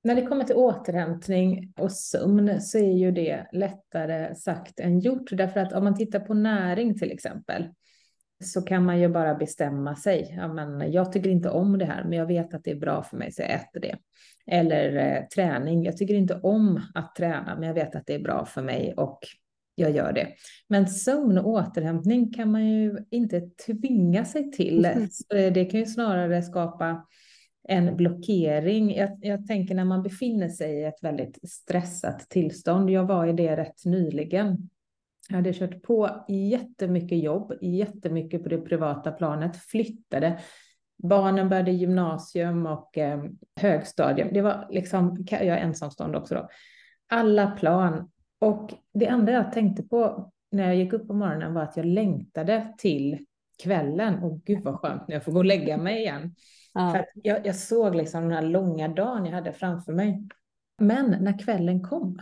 När 0.03 0.15
det 0.15 0.27
kommer 0.27 0.45
till 0.45 0.57
återhämtning 0.57 1.73
och 1.77 1.93
sömn 1.93 2.61
så 2.61 2.79
är 2.79 2.93
ju 2.93 3.11
det 3.11 3.47
lättare 3.53 4.35
sagt 4.35 4.81
än 4.81 5.01
gjort. 5.01 5.29
Därför 5.31 5.61
att 5.61 5.73
om 5.73 5.85
man 5.85 5.97
tittar 5.97 6.21
på 6.21 6.35
näring 6.35 6.99
till 6.99 7.13
exempel 7.13 7.69
så 8.45 8.63
kan 8.63 8.85
man 8.85 9.01
ju 9.01 9.09
bara 9.09 9.35
bestämma 9.35 9.97
sig. 9.97 10.35
Ja, 10.37 10.49
men 10.49 10.93
jag 10.93 11.13
tycker 11.13 11.31
inte 11.31 11.51
om 11.51 11.79
det 11.79 11.85
här, 11.85 12.05
men 12.05 12.13
jag 12.13 12.27
vet 12.27 12.55
att 12.55 12.65
det 12.65 12.71
är 12.71 12.81
bra 12.81 13.03
för 13.03 13.17
mig 13.17 13.33
så 13.33 13.43
jag 13.43 13.51
äter 13.51 13.81
det. 13.81 13.97
Eller 14.47 14.97
eh, 14.97 15.27
träning. 15.27 15.85
Jag 15.85 15.97
tycker 15.97 16.15
inte 16.15 16.41
om 16.43 16.81
att 16.95 17.15
träna, 17.15 17.57
men 17.59 17.69
jag 17.69 17.75
vet 17.75 17.95
att 17.95 18.07
det 18.07 18.15
är 18.15 18.23
bra 18.23 18.45
för 18.45 18.63
mig 18.63 18.95
och 18.97 19.19
jag 19.81 19.91
gör 19.91 20.13
det. 20.13 20.29
Men 20.69 20.89
sömn 20.89 21.39
och 21.39 21.49
återhämtning 21.49 22.33
kan 22.33 22.53
man 22.53 22.69
ju 22.69 22.99
inte 23.11 23.41
tvinga 23.41 24.25
sig 24.25 24.53
till. 24.53 24.89
Så 25.11 25.35
Det 25.35 25.65
kan 25.65 25.81
ju 25.81 25.87
snarare 25.87 26.43
skapa 26.43 27.07
en 27.69 27.97
blockering. 27.97 28.97
Jag, 28.97 29.19
jag 29.23 29.47
tänker 29.47 29.75
när 29.75 29.85
man 29.85 30.03
befinner 30.03 30.49
sig 30.49 30.81
i 30.81 30.85
ett 30.85 31.03
väldigt 31.03 31.51
stressat 31.51 32.29
tillstånd. 32.29 32.91
Jag 32.91 33.05
var 33.05 33.27
i 33.27 33.33
det 33.33 33.57
rätt 33.57 33.85
nyligen. 33.85 34.69
Jag 35.29 35.37
hade 35.37 35.53
kört 35.53 35.83
på 35.83 36.25
jättemycket 36.29 37.23
jobb, 37.23 37.53
jättemycket 37.61 38.43
på 38.43 38.49
det 38.49 38.59
privata 38.59 39.13
planet, 39.13 39.57
flyttade. 39.57 40.39
Barnen 41.03 41.49
började 41.49 41.71
gymnasium 41.71 42.67
och 42.67 42.99
eh, 42.99 43.25
högstadium. 43.61 44.29
Det 44.33 44.43
var 44.43 44.67
liksom, 44.71 45.27
jag 45.31 45.43
är 45.43 45.57
ensamstående 45.57 46.19
också 46.19 46.35
då. 46.35 46.49
Alla 47.09 47.51
plan. 47.51 48.11
Och 48.41 48.75
det 48.95 49.07
enda 49.07 49.33
jag 49.33 49.53
tänkte 49.53 49.83
på 49.83 50.33
när 50.51 50.67
jag 50.67 50.77
gick 50.77 50.93
upp 50.93 51.07
på 51.07 51.15
morgonen 51.15 51.55
var 51.55 51.63
att 51.63 51.77
jag 51.77 51.87
längtade 51.87 52.75
till 52.79 53.27
kvällen. 53.63 54.23
Och 54.23 54.45
gud 54.45 54.65
vad 54.65 54.75
skönt 54.75 55.09
när 55.09 55.17
jag 55.17 55.25
får 55.25 55.33
gå 55.33 55.39
och 55.39 55.45
lägga 55.45 55.77
mig 55.77 55.99
igen. 55.99 56.35
Ja. 56.75 56.93
För 56.93 57.07
jag, 57.15 57.47
jag 57.47 57.57
såg 57.57 57.95
liksom 57.95 58.23
den 58.23 58.33
här 58.33 58.43
långa 58.43 58.89
dagen 58.89 59.27
jag 59.27 59.33
hade 59.33 59.53
framför 59.53 59.93
mig. 59.93 60.29
Men 60.79 61.17
när 61.21 61.39
kvällen 61.39 61.83
kom 61.83 62.19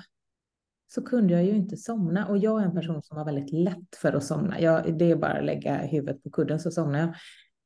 så 0.88 1.02
kunde 1.02 1.34
jag 1.34 1.44
ju 1.44 1.50
inte 1.50 1.76
somna. 1.76 2.26
Och 2.26 2.38
jag 2.38 2.60
är 2.60 2.64
en 2.64 2.74
person 2.74 3.02
som 3.02 3.16
har 3.16 3.24
väldigt 3.24 3.52
lätt 3.52 3.96
för 3.96 4.12
att 4.12 4.24
somna. 4.24 4.60
Jag, 4.60 4.98
det 4.98 5.10
är 5.10 5.16
bara 5.16 5.38
att 5.38 5.44
lägga 5.44 5.76
huvudet 5.76 6.22
på 6.22 6.30
kudden 6.30 6.60
så 6.60 6.70
somnar 6.70 6.98
jag. 6.98 7.14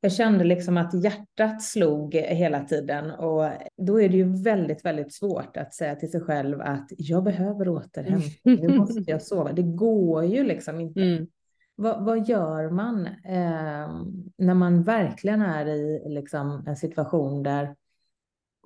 Jag 0.05 0.13
kände 0.13 0.45
liksom 0.45 0.77
att 0.77 1.05
hjärtat 1.05 1.63
slog 1.63 2.15
hela 2.15 2.61
tiden 2.65 3.11
och 3.11 3.51
då 3.77 4.01
är 4.01 4.09
det 4.09 4.17
ju 4.17 4.43
väldigt, 4.43 4.85
väldigt 4.85 5.15
svårt 5.15 5.57
att 5.57 5.75
säga 5.75 5.97
till 5.97 6.11
sig 6.11 6.21
själv 6.21 6.61
att 6.61 6.89
jag 6.99 7.25
behöver 7.25 7.69
återhämtning, 7.69 8.67
nu 8.67 8.79
måste 8.79 9.11
jag 9.11 9.23
sova. 9.23 9.53
Det 9.53 9.63
går 9.63 10.25
ju 10.25 10.45
liksom 10.45 10.81
inte. 10.81 11.01
Mm. 11.03 11.27
Vad, 11.75 12.05
vad 12.05 12.29
gör 12.29 12.71
man 12.71 13.07
eh, 13.07 14.05
när 14.37 14.55
man 14.55 14.83
verkligen 14.83 15.43
är 15.43 15.67
i 15.67 16.09
liksom, 16.09 16.65
en 16.67 16.77
situation 16.77 17.43
där 17.43 17.77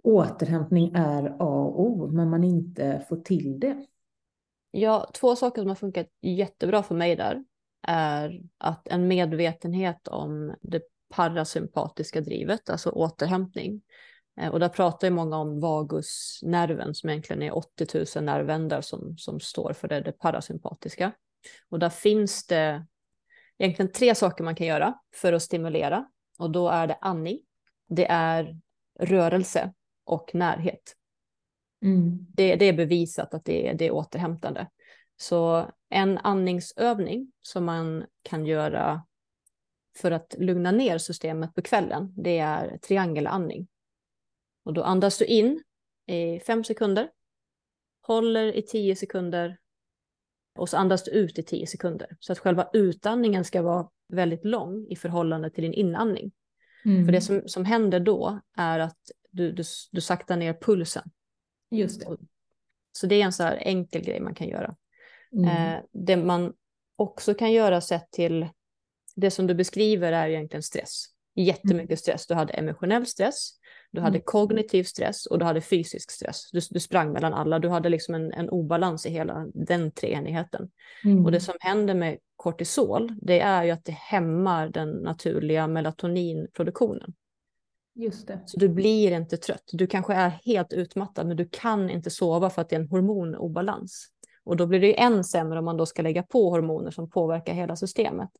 återhämtning 0.02 0.92
är 0.94 1.26
A 1.26 1.64
och 1.64 1.80
O, 1.80 2.10
men 2.12 2.30
man 2.30 2.44
inte 2.44 3.04
får 3.08 3.16
till 3.16 3.60
det? 3.60 3.86
Ja, 4.70 5.10
två 5.14 5.36
saker 5.36 5.62
som 5.62 5.68
har 5.68 5.74
funkat 5.74 6.06
jättebra 6.22 6.82
för 6.82 6.94
mig 6.94 7.16
där 7.16 7.44
är 7.82 8.42
att 8.58 8.88
en 8.88 9.08
medvetenhet 9.08 10.08
om 10.08 10.54
det 10.60 10.82
parasympatiska 11.08 12.20
drivet, 12.20 12.70
alltså 12.70 12.90
återhämtning. 12.90 13.82
Eh, 14.40 14.48
Och 14.48 14.60
där 14.60 14.68
pratar 14.68 15.08
ju 15.08 15.14
många 15.14 15.36
om 15.36 15.60
vagusnerven 15.60 16.94
som 16.94 17.10
egentligen 17.10 17.42
är 17.42 17.56
80 17.56 17.86
000 18.16 18.24
nervändar 18.24 18.80
som, 18.80 19.18
som 19.18 19.40
står 19.40 19.72
för 19.72 19.88
det, 19.88 20.00
det 20.00 20.12
parasympatiska. 20.12 21.12
Och 21.68 21.78
där 21.78 21.90
finns 21.90 22.46
det 22.46 22.86
egentligen 23.58 23.92
tre 23.92 24.14
saker 24.14 24.44
man 24.44 24.54
kan 24.54 24.66
göra 24.66 24.94
för 25.14 25.32
att 25.32 25.42
stimulera. 25.42 26.06
Och 26.38 26.50
då 26.50 26.68
är 26.68 26.86
det 26.86 26.98
andning, 27.00 27.40
det 27.88 28.06
är 28.06 28.60
rörelse 29.00 29.72
och 30.04 30.34
närhet. 30.34 30.96
Mm. 31.82 32.26
Det, 32.28 32.56
det 32.56 32.64
är 32.64 32.72
bevisat 32.72 33.34
att 33.34 33.44
det 33.44 33.68
är, 33.68 33.74
det 33.74 33.86
är 33.86 33.90
återhämtande. 33.90 34.68
Så 35.16 35.70
en 35.88 36.18
andningsövning 36.18 37.32
som 37.42 37.64
man 37.64 38.04
kan 38.22 38.46
göra 38.46 39.02
för 39.96 40.10
att 40.10 40.34
lugna 40.38 40.70
ner 40.70 40.98
systemet 40.98 41.54
på 41.54 41.62
kvällen, 41.62 42.12
det 42.16 42.38
är 42.38 42.78
triangelandning. 42.78 43.68
Och 44.64 44.74
då 44.74 44.82
andas 44.82 45.18
du 45.18 45.24
in 45.24 45.62
i 46.06 46.40
fem 46.40 46.64
sekunder, 46.64 47.10
håller 48.02 48.56
i 48.56 48.62
tio 48.62 48.96
sekunder 48.96 49.58
och 50.58 50.68
så 50.68 50.76
andas 50.76 51.04
du 51.04 51.10
ut 51.10 51.38
i 51.38 51.42
tio 51.42 51.66
sekunder. 51.66 52.16
Så 52.20 52.32
att 52.32 52.38
själva 52.38 52.68
utandningen 52.72 53.44
ska 53.44 53.62
vara 53.62 53.88
väldigt 54.08 54.44
lång 54.44 54.86
i 54.90 54.96
förhållande 54.96 55.50
till 55.50 55.62
din 55.62 55.72
inandning. 55.72 56.32
Mm. 56.84 57.04
För 57.04 57.12
det 57.12 57.20
som, 57.20 57.42
som 57.46 57.64
händer 57.64 58.00
då 58.00 58.40
är 58.56 58.78
att 58.78 58.98
du, 59.30 59.52
du, 59.52 59.62
du 59.92 60.00
saktar 60.00 60.36
ner 60.36 60.54
pulsen. 60.54 61.10
Just 61.70 62.00
det. 62.00 62.16
Så 62.92 63.06
det 63.06 63.14
är 63.14 63.24
en 63.24 63.32
så 63.32 63.42
här 63.42 63.56
enkel 63.56 64.02
grej 64.02 64.20
man 64.20 64.34
kan 64.34 64.48
göra. 64.48 64.76
Mm. 65.32 65.48
Eh, 65.48 65.82
det 65.92 66.16
man 66.16 66.52
också 66.96 67.34
kan 67.34 67.52
göra 67.52 67.80
sett 67.80 68.10
till 68.10 68.48
det 69.16 69.30
som 69.30 69.46
du 69.46 69.54
beskriver 69.54 70.12
är 70.12 70.28
egentligen 70.28 70.62
stress. 70.62 71.04
Jättemycket 71.34 71.98
stress. 71.98 72.26
Du 72.26 72.34
hade 72.34 72.52
emotionell 72.52 73.06
stress, 73.06 73.50
du 73.90 74.00
hade 74.00 74.16
Mm. 74.16 74.22
kognitiv 74.24 74.84
stress 74.84 75.26
och 75.26 75.38
du 75.38 75.44
hade 75.44 75.60
fysisk 75.60 76.10
stress. 76.10 76.50
Du, 76.52 76.60
du 76.70 76.80
sprang 76.80 77.12
mellan 77.12 77.34
alla. 77.34 77.58
Du 77.58 77.68
hade 77.68 77.88
liksom 77.88 78.14
en, 78.14 78.32
en 78.32 78.50
obalans 78.50 79.06
i 79.06 79.10
hela 79.10 79.46
den 79.54 79.92
treenigheten. 79.92 80.70
Mm. 81.04 81.24
Och 81.24 81.32
det 81.32 81.40
som 81.40 81.54
händer 81.60 81.94
med 81.94 82.18
kortisol, 82.36 83.12
det 83.22 83.40
är 83.40 83.64
ju 83.64 83.70
att 83.70 83.84
det 83.84 83.92
hämmar 83.92 84.68
den 84.68 84.90
naturliga 84.90 85.66
melatoninproduktionen. 85.66 87.14
Just 87.94 88.26
det. 88.26 88.40
Så 88.46 88.58
du 88.58 88.68
blir 88.68 89.12
inte 89.12 89.36
trött. 89.36 89.70
Du 89.72 89.86
kanske 89.86 90.14
är 90.14 90.28
helt 90.28 90.72
utmattad, 90.72 91.26
men 91.26 91.36
du 91.36 91.48
kan 91.52 91.90
inte 91.90 92.10
sova 92.10 92.50
för 92.50 92.62
att 92.62 92.68
det 92.68 92.76
är 92.76 92.80
en 92.80 92.88
hormonobalans. 92.88 94.06
Och 94.44 94.56
då 94.56 94.66
blir 94.66 94.80
det 94.80 94.86
ju 94.86 94.94
än 94.94 95.24
sämre 95.24 95.58
om 95.58 95.64
man 95.64 95.76
då 95.76 95.86
ska 95.86 96.02
lägga 96.02 96.22
på 96.22 96.50
hormoner 96.50 96.90
som 96.90 97.10
påverkar 97.10 97.54
hela 97.54 97.76
systemet. 97.76 98.30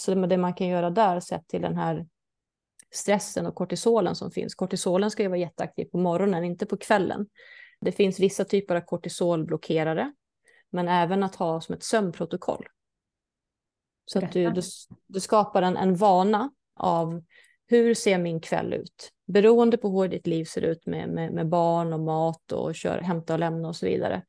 Så 0.00 0.14
det 0.14 0.38
man 0.38 0.54
kan 0.54 0.66
göra 0.66 0.90
där 0.90 1.20
sett 1.20 1.48
till 1.48 1.62
den 1.62 1.76
här 1.76 2.06
stressen 2.90 3.46
och 3.46 3.54
kortisolen 3.54 4.14
som 4.14 4.30
finns. 4.30 4.54
Kortisolen 4.54 5.10
ska 5.10 5.22
ju 5.22 5.28
vara 5.28 5.38
jätteaktiv 5.38 5.84
på 5.84 5.98
morgonen, 5.98 6.44
inte 6.44 6.66
på 6.66 6.76
kvällen. 6.76 7.26
Det 7.80 7.92
finns 7.92 8.20
vissa 8.20 8.44
typer 8.44 8.76
av 8.76 8.80
kortisolblockerare, 8.80 10.12
men 10.70 10.88
även 10.88 11.22
att 11.22 11.34
ha 11.34 11.60
som 11.60 11.74
ett 11.74 11.82
sömnprotokoll. 11.82 12.66
Så 14.04 14.18
att 14.18 14.32
du, 14.32 14.50
du, 14.50 14.62
du 15.06 15.20
skapar 15.20 15.62
en, 15.62 15.76
en 15.76 15.96
vana 15.96 16.50
av 16.76 17.22
hur 17.66 17.94
ser 17.94 18.18
min 18.18 18.40
kväll 18.40 18.72
ut? 18.72 19.10
Beroende 19.26 19.76
på 19.76 19.88
hur 19.88 20.08
ditt 20.08 20.26
liv 20.26 20.44
ser 20.44 20.62
ut 20.62 20.86
med, 20.86 21.08
med, 21.08 21.32
med 21.32 21.48
barn 21.48 21.92
och 21.92 22.00
mat 22.00 22.52
och 22.52 22.74
kör, 22.74 22.98
hämta 22.98 23.32
och 23.32 23.38
lämna 23.38 23.68
och 23.68 23.76
så 23.76 23.86
vidare. 23.86 24.22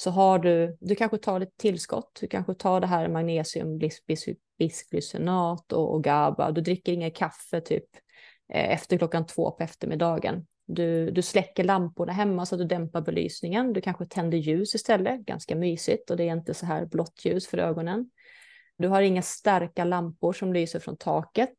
Så 0.00 0.10
har 0.10 0.38
du, 0.38 0.76
du 0.80 0.94
kanske 0.94 1.18
tar 1.18 1.40
ett 1.40 1.56
tillskott, 1.56 2.18
du 2.20 2.26
kanske 2.26 2.54
tar 2.54 2.80
det 2.80 2.86
här 2.86 3.08
magnesium, 3.08 3.78
bis, 3.78 4.06
bis, 4.06 4.26
bisglycinat 4.58 5.72
och, 5.72 5.94
och 5.94 6.04
GABA. 6.04 6.50
Du 6.50 6.60
dricker 6.60 6.92
inget 6.92 7.16
kaffe 7.16 7.60
typ 7.60 7.84
eh, 8.52 8.70
efter 8.70 8.98
klockan 8.98 9.26
två 9.26 9.50
på 9.50 9.64
eftermiddagen. 9.64 10.46
Du, 10.66 11.10
du 11.10 11.22
släcker 11.22 11.64
lamporna 11.64 12.12
hemma 12.12 12.46
så 12.46 12.54
att 12.54 12.58
du 12.58 12.64
dämpar 12.64 13.00
belysningen. 13.00 13.72
Du 13.72 13.80
kanske 13.80 14.06
tänder 14.06 14.38
ljus 14.38 14.74
istället, 14.74 15.20
ganska 15.20 15.56
mysigt 15.56 16.10
och 16.10 16.16
det 16.16 16.28
är 16.28 16.32
inte 16.32 16.54
så 16.54 16.66
här 16.66 16.86
blått 16.86 17.24
ljus 17.24 17.46
för 17.46 17.58
ögonen. 17.58 18.10
Du 18.78 18.88
har 18.88 19.02
inga 19.02 19.22
starka 19.22 19.84
lampor 19.84 20.32
som 20.32 20.52
lyser 20.52 20.78
från 20.80 20.96
taket. 20.96 21.56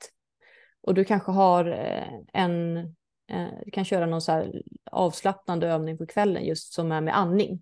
Och 0.82 0.94
du 0.94 1.06
kanske 1.06 1.32
har 1.32 1.66
eh, 1.66 2.42
en, 2.42 2.78
eh, 3.32 3.48
du 3.66 3.72
kan 3.72 3.86
köra 3.86 4.06
någon 4.06 4.22
så 4.22 4.32
här 4.32 4.62
avslappnande 4.92 5.68
övning 5.68 5.98
på 5.98 6.06
kvällen 6.06 6.46
just 6.46 6.74
som 6.74 6.92
är 6.92 7.02
med 7.02 7.18
andning. 7.18 7.62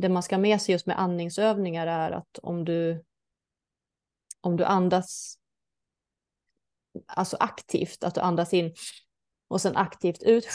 Det 0.00 0.08
man 0.08 0.22
ska 0.22 0.34
ha 0.34 0.40
med 0.40 0.60
sig 0.60 0.72
just 0.72 0.86
med 0.86 1.00
andningsövningar 1.00 1.86
är 1.86 2.10
att 2.10 2.38
om 2.42 2.64
du, 2.64 3.04
om 4.40 4.56
du 4.56 4.64
andas 4.64 5.38
alltså 7.06 7.36
aktivt, 7.40 8.04
att 8.04 8.14
du 8.14 8.20
andas 8.20 8.54
in 8.54 8.74
och 9.48 9.60
sen 9.60 9.76
aktivt 9.76 10.22
ut, 10.22 10.46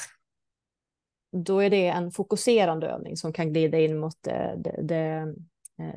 då 1.31 1.60
är 1.60 1.69
det 1.69 1.88
en 1.88 2.12
fokuserande 2.12 2.88
övning 2.88 3.17
som 3.17 3.34
kan 3.34 3.53
glida 3.53 3.79
in 3.79 3.99
mot 3.99 4.23
det, 4.23 4.55
det, 4.58 4.81
det 4.81 5.36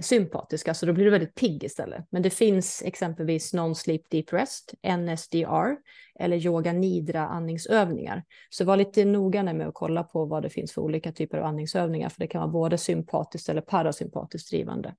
sympatiska, 0.01 0.75
så 0.75 0.87
då 0.87 0.93
blir 0.93 1.05
du 1.05 1.11
väldigt 1.11 1.35
pigg 1.35 1.65
istället. 1.65 2.05
Men 2.11 2.23
det 2.23 2.31
finns 2.31 2.83
exempelvis 2.85 3.55
non-sleep 3.55 4.03
deep 4.11 4.33
rest, 4.33 4.75
NSDR, 4.99 5.77
eller 6.19 6.37
yoga 6.37 6.73
nidra 6.73 7.27
andningsövningar. 7.27 8.25
Så 8.51 8.65
var 8.65 8.77
lite 8.77 9.05
noga 9.05 9.43
med 9.43 9.69
att 9.69 9.75
kolla 9.75 10.03
på 10.03 10.25
vad 10.25 10.43
det 10.43 10.51
finns 10.51 10.73
för 10.73 10.83
olika 10.83 11.13
typer 11.13 11.39
av 11.39 11.45
andningsövningar, 11.45 12.09
för 12.09 12.21
det 12.21 12.27
kan 12.27 12.41
vara 12.41 12.53
både 12.53 12.79
sympatiskt 12.79 13.49
eller 13.49 13.61
parasympatiskt 13.61 14.51
drivande. 14.51 14.95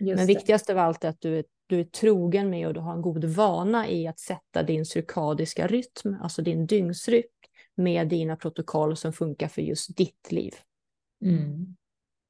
Just 0.00 0.16
Men 0.16 0.26
viktigast 0.26 0.70
av 0.70 0.78
allt 0.78 1.04
är 1.04 1.08
att 1.08 1.20
du 1.20 1.38
är, 1.38 1.44
du 1.66 1.80
är 1.80 1.84
trogen 1.84 2.50
med 2.50 2.66
och 2.66 2.74
du 2.74 2.80
har 2.80 2.92
en 2.92 3.02
god 3.02 3.24
vana 3.24 3.88
i 3.88 4.06
att 4.06 4.18
sätta 4.18 4.62
din 4.62 4.86
cirkadiska 4.86 5.66
rytm, 5.66 6.16
alltså 6.22 6.42
din 6.42 6.66
dygnsrytm, 6.66 7.28
med 7.74 8.08
dina 8.08 8.36
protokoll 8.36 8.96
som 8.96 9.12
funkar 9.12 9.48
för 9.48 9.62
just 9.62 9.96
ditt 9.96 10.32
liv. 10.32 10.54
Mm. 11.24 11.76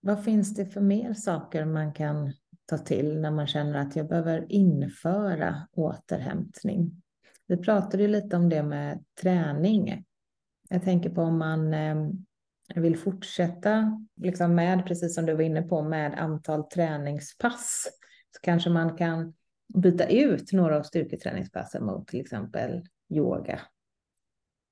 Vad 0.00 0.24
finns 0.24 0.54
det 0.54 0.66
för 0.66 0.80
mer 0.80 1.14
saker 1.14 1.64
man 1.64 1.92
kan 1.92 2.32
ta 2.66 2.78
till 2.78 3.20
när 3.20 3.30
man 3.30 3.46
känner 3.46 3.78
att 3.78 3.96
jag 3.96 4.08
behöver 4.08 4.52
införa 4.52 5.68
återhämtning? 5.72 7.02
Vi 7.46 7.56
pratade 7.56 8.02
ju 8.02 8.08
lite 8.08 8.36
om 8.36 8.48
det 8.48 8.62
med 8.62 9.04
träning. 9.20 10.04
Jag 10.68 10.82
tänker 10.82 11.10
på 11.10 11.22
om 11.22 11.38
man 11.38 11.74
ehm, 11.74 12.12
vill 12.74 12.98
fortsätta 12.98 14.06
liksom 14.16 14.54
med, 14.54 14.86
precis 14.86 15.14
som 15.14 15.26
du 15.26 15.34
var 15.34 15.42
inne 15.42 15.62
på, 15.62 15.82
med 15.82 16.18
antal 16.18 16.64
träningspass 16.64 17.88
så 18.30 18.40
kanske 18.42 18.70
man 18.70 18.96
kan 18.96 19.34
byta 19.74 20.06
ut 20.06 20.52
några 20.52 20.76
av 20.78 20.82
styrketräningspassen 20.82 21.84
mot 21.84 22.08
till 22.08 22.20
exempel 22.20 22.84
yoga. 23.10 23.60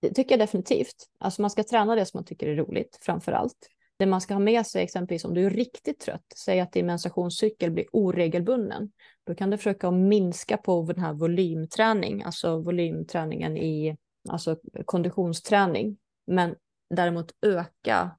Det 0.01 0.15
tycker 0.15 0.33
jag 0.33 0.41
definitivt. 0.41 1.11
Alltså 1.19 1.43
man 1.43 1.51
ska 1.51 1.63
träna 1.63 1.95
det 1.95 2.07
som 2.07 2.19
man 2.19 2.25
tycker 2.25 2.49
är 2.49 2.57
roligt 2.57 2.99
framför 3.01 3.33
allt. 3.33 3.69
Det 3.99 4.07
man 4.07 4.21
ska 4.21 4.35
ha 4.35 4.39
med 4.39 4.67
sig 4.67 4.83
exempelvis 4.83 5.25
om 5.25 5.35
du 5.35 5.47
är 5.47 5.51
riktigt 5.51 6.01
trött, 6.01 6.33
säg 6.37 6.61
att 6.61 6.73
din 6.73 6.87
menstruationscykel 6.87 7.71
blir 7.71 7.87
oregelbunden, 7.93 8.91
då 9.27 9.35
kan 9.35 9.51
du 9.51 9.57
försöka 9.57 9.91
minska 9.91 10.57
på 10.57 10.83
den 10.83 11.05
här 11.05 11.13
volymträning, 11.13 12.23
alltså 12.23 12.59
volymträningen 12.59 13.57
i 13.57 13.97
alltså 14.29 14.57
konditionsträning, 14.85 15.97
men 16.27 16.55
däremot 16.95 17.33
öka 17.47 18.11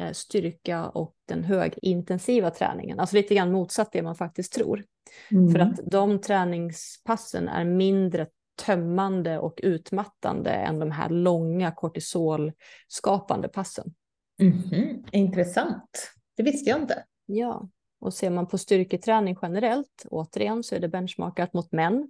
eh, 0.00 0.12
styrka 0.12 0.88
och 0.88 1.14
den 1.28 1.44
högintensiva 1.44 2.50
träningen, 2.50 3.00
alltså 3.00 3.16
lite 3.16 3.34
grann 3.34 3.52
motsatt 3.52 3.92
det 3.92 4.02
man 4.02 4.14
faktiskt 4.14 4.52
tror. 4.52 4.84
Mm. 5.30 5.52
För 5.52 5.58
att 5.58 5.80
de 5.90 6.20
träningspassen 6.20 7.48
är 7.48 7.64
mindre 7.64 8.26
tömmande 8.66 9.38
och 9.38 9.60
utmattande 9.62 10.50
än 10.50 10.78
de 10.78 10.90
här 10.90 11.08
långa 11.08 11.70
kortisolskapande 11.70 13.48
passen. 13.48 13.94
Mm-hmm. 14.42 15.08
Intressant. 15.12 16.12
Det 16.36 16.42
visste 16.42 16.70
jag 16.70 16.80
inte. 16.80 17.04
Ja, 17.26 17.68
och 18.00 18.14
ser 18.14 18.30
man 18.30 18.46
på 18.46 18.58
styrketräning 18.58 19.36
generellt, 19.42 20.06
återigen 20.10 20.62
så 20.62 20.74
är 20.74 20.80
det 20.80 20.88
benchmarkat 20.88 21.54
mot 21.54 21.72
män. 21.72 22.08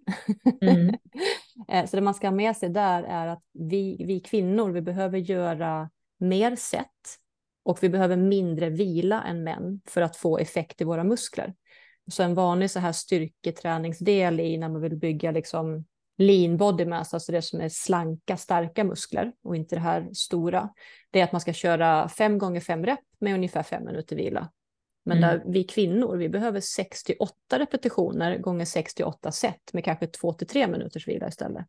Mm. 0.61 0.95
Eh, 1.69 1.87
så 1.87 1.97
det 1.97 2.03
man 2.03 2.15
ska 2.15 2.27
ha 2.27 2.35
med 2.35 2.57
sig 2.57 2.69
där 2.69 3.03
är 3.03 3.27
att 3.27 3.43
vi, 3.53 4.05
vi 4.07 4.21
kvinnor, 4.21 4.71
vi 4.71 4.81
behöver 4.83 5.19
göra 5.19 5.91
mer 6.19 6.57
sätt 6.57 6.87
och 7.65 7.83
vi 7.83 7.89
behöver 7.89 8.17
mindre 8.17 8.71
vila 8.71 9.23
än 9.23 9.45
män 9.45 9.81
för 9.87 10.03
att 10.03 10.17
få 10.17 10.39
effekt 10.39 10.81
i 10.81 10.85
våra 10.85 11.05
muskler. 11.05 11.55
Så 12.11 12.23
en 12.23 12.35
vanlig 12.35 12.71
så 12.71 12.81
här 12.81 12.93
styrketräningsdel 12.93 14.41
i 14.41 14.59
när 14.59 14.69
man 14.69 14.81
vill 14.81 14.97
bygga 14.97 15.31
liksom 15.31 15.85
lean 16.19 16.57
body 16.57 16.85
mass, 16.85 17.15
alltså 17.15 17.33
det 17.33 17.43
som 17.43 17.61
är 17.61 17.69
slanka, 17.69 18.37
starka 18.37 18.85
muskler 18.85 19.33
och 19.43 19.57
inte 19.57 19.77
det 19.77 19.81
här 19.81 20.09
stora, 20.13 20.69
det 21.11 21.21
är 21.21 21.25
att 21.25 21.33
man 21.33 21.41
ska 21.41 21.53
köra 21.53 22.09
fem 22.09 22.39
gånger 22.39 22.61
fem 22.61 22.87
rep 22.87 23.01
med 23.19 23.35
ungefär 23.35 23.63
fem 23.63 23.85
minuter 23.85 24.17
vila. 24.17 24.51
Men 25.05 25.19
mm. 25.19 25.29
där 25.29 25.45
vi 25.47 25.65
kvinnor, 25.65 26.17
vi 26.17 26.29
behöver 26.29 26.61
68 26.61 27.35
repetitioner 27.53 28.39
gånger 28.39 28.65
68 28.65 29.33
set 29.33 29.73
med 29.73 29.85
kanske 29.85 30.07
två 30.07 30.33
till 30.33 30.47
tre 30.47 30.67
minuters 30.67 31.09
vila 31.09 31.29
istället. 31.29 31.67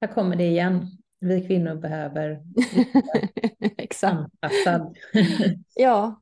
Här 0.00 0.14
kommer 0.14 0.36
det 0.36 0.46
igen. 0.46 0.86
Vi 1.20 1.46
kvinnor 1.46 1.74
behöver 1.74 2.42
anpassad. 4.02 4.96
ja, 5.74 6.20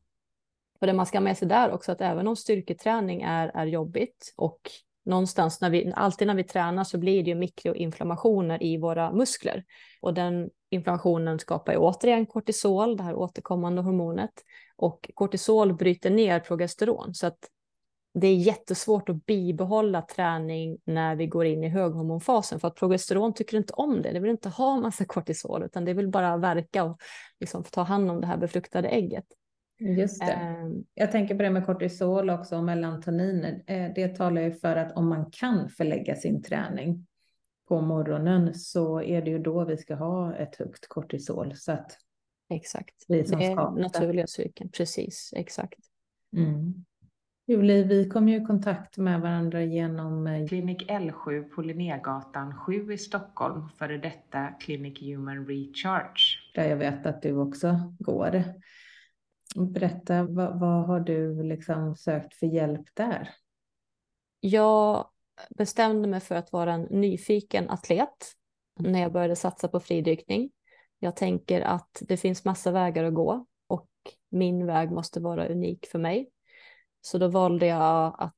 och 0.81 0.87
det 0.87 0.93
man 0.93 1.07
ska 1.07 1.19
ha 1.19 1.23
med 1.23 1.39
sig 1.39 1.49
där 1.49 1.71
också 1.71 1.93
att 1.93 2.01
även 2.01 2.29
om 2.29 2.37
styrketräning 2.37 3.23
är, 3.23 3.49
är 3.49 3.67
jobbigt 3.67 4.35
och 4.37 4.61
någonstans 5.09 5.61
när 5.61 5.71
vi, 5.71 5.93
alltid 5.97 6.27
när 6.27 6.35
vi 6.35 6.45
tränar 6.45 6.85
så 6.85 6.99
blir 6.99 7.23
det 7.23 7.31
ju 7.31 7.35
mikroinflammationer 7.35 8.63
i 8.63 8.77
våra 8.77 9.13
muskler. 9.13 9.65
Och 10.01 10.15
den 10.15 10.51
inflammationen 10.71 11.39
skapar 11.39 11.73
ju 11.73 11.79
återigen 11.79 12.27
kortisol, 12.27 12.97
det 12.97 13.03
här 13.03 13.15
återkommande 13.15 13.83
hormonet. 13.83 14.31
Och 14.77 15.11
kortisol 15.15 15.75
bryter 15.75 16.11
ner 16.11 16.41
progesteron 16.41 17.15
så 17.15 17.27
att 17.27 17.39
det 18.15 18.27
är 18.27 18.35
jättesvårt 18.35 19.09
att 19.09 19.27
bibehålla 19.27 20.03
träning 20.03 20.79
när 20.85 21.17
vi 21.17 21.27
går 21.27 21.47
in 21.47 21.65
i 21.65 21.69
höghormonfasen 21.69 22.61
för 22.61 22.69
att 22.69 22.75
progesteron 22.75 23.35
tycker 23.35 23.57
inte 23.57 23.73
om 23.73 24.03
det. 24.03 24.13
Det 24.13 24.21
vill 24.21 24.31
inte 24.31 24.49
ha 24.49 24.77
massa 24.77 25.05
kortisol 25.05 25.63
utan 25.63 25.85
det 25.85 25.95
vill 25.95 26.09
bara 26.09 26.37
verka 26.37 26.85
och 26.85 27.01
liksom 27.41 27.65
ta 27.65 27.83
hand 27.83 28.11
om 28.11 28.21
det 28.21 28.27
här 28.27 28.37
befruktade 28.37 28.89
ägget. 28.89 29.25
Just 29.79 30.21
det. 30.21 30.33
Ehm. 30.33 30.85
Jag 30.95 31.13
tänker 31.13 31.35
på 31.35 31.43
det 31.43 31.51
med 31.51 31.67
kortisol 31.67 32.31
också 32.31 32.57
och 32.57 32.65
melatonin. 32.65 33.63
Eh, 33.67 33.93
det 33.95 34.09
talar 34.09 34.43
ju 34.43 34.53
för 34.53 34.77
att 34.77 34.97
om 34.97 35.09
man 35.09 35.31
kan 35.31 35.69
förlägga 35.69 36.15
sin 36.17 36.43
träning 36.43 37.07
på 37.69 37.81
morgonen 37.81 38.55
så 38.55 39.03
är 39.03 39.23
det 39.23 39.31
ju 39.31 39.39
då 39.39 39.65
vi 39.65 39.77
ska 39.77 39.95
ha 39.95 40.35
ett 40.35 40.57
högt 40.57 40.89
kortisol. 40.89 41.57
Så 41.57 41.73
att 41.73 41.99
exakt, 42.51 43.05
vi 43.09 43.25
som 43.25 43.39
det 43.39 43.47
är 43.47 43.71
naturliga 43.71 44.27
cykeln. 44.27 44.71
Precis, 44.71 45.33
exakt. 45.37 45.81
Mm. 46.37 46.85
Julie, 47.47 47.85
vi 47.85 48.09
kom 48.09 48.29
ju 48.29 48.43
i 48.43 48.45
kontakt 48.45 48.97
med 48.97 49.21
varandra 49.21 49.63
genom 49.63 50.27
eh, 50.27 50.47
Klinik 50.47 50.91
L7 50.91 51.49
på 51.49 51.63
Linnégatan 51.63 52.55
7 52.55 52.93
i 52.93 52.99
Stockholm, 52.99 53.69
före 53.79 53.99
detta 53.99 54.47
Clinic 54.47 55.01
Human 55.01 55.47
Recharge. 55.47 56.39
Där 56.55 56.69
jag 56.69 56.77
vet 56.77 57.07
att 57.07 57.23
du 57.23 57.37
också 57.37 57.95
går. 57.99 58.45
Berätta, 59.57 60.23
vad, 60.23 60.61
vad 60.61 60.87
har 60.87 61.01
du 61.01 61.43
liksom 61.43 61.97
sökt 61.97 62.35
för 62.35 62.47
hjälp 62.47 62.87
där? 62.95 63.35
Jag 64.41 65.11
bestämde 65.51 66.09
mig 66.09 66.21
för 66.21 66.35
att 66.35 66.53
vara 66.53 66.73
en 66.73 66.83
nyfiken 66.83 67.71
atlet 67.71 68.33
när 68.79 69.01
jag 69.01 69.13
började 69.13 69.37
satsa 69.37 69.69
på 69.69 69.81
fridykning. 69.81 70.51
Jag 70.99 71.17
tänker 71.17 71.61
att 71.61 72.03
det 72.09 72.17
finns 72.17 72.45
massa 72.45 72.71
vägar 72.71 73.05
att 73.05 73.15
gå 73.15 73.47
och 73.67 73.91
min 74.31 74.67
väg 74.67 74.91
måste 74.91 75.21
vara 75.21 75.49
unik 75.49 75.87
för 75.87 75.99
mig. 75.99 76.31
Så 77.01 77.19
då 77.19 77.29
valde 77.29 77.67
jag 77.67 78.15
att 78.19 78.35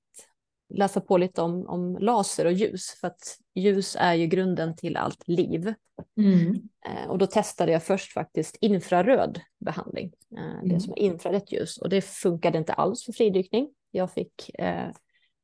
läsa 0.69 1.01
på 1.01 1.19
lite 1.19 1.43
om, 1.43 1.67
om 1.67 1.99
laser 1.99 2.45
och 2.45 2.53
ljus 2.53 2.97
för 3.01 3.07
att 3.07 3.37
Ljus 3.55 3.97
är 4.01 4.15
ju 4.15 4.27
grunden 4.27 4.77
till 4.77 4.97
allt 4.97 5.29
liv. 5.29 5.75
Mm. 6.19 6.55
Eh, 6.87 7.11
och 7.11 7.19
då 7.19 7.27
testade 7.27 7.73
jag 7.73 7.83
först 7.83 8.13
faktiskt 8.13 8.57
infraröd 8.61 9.41
behandling, 9.59 10.13
eh, 10.37 10.45
Mm. 10.55 10.69
det 10.69 10.81
som 10.81 10.93
är 10.93 10.99
infrarött 10.99 11.53
ljus. 11.53 11.79
Och 11.79 11.89
det 11.89 12.01
funkade 12.03 12.59
inte 12.59 12.73
alls 12.73 13.05
för 13.05 13.13
fridykning. 13.13 13.69
Jag 13.91 14.13
fick 14.13 14.51
eh, 14.59 14.89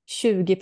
20 0.06 0.56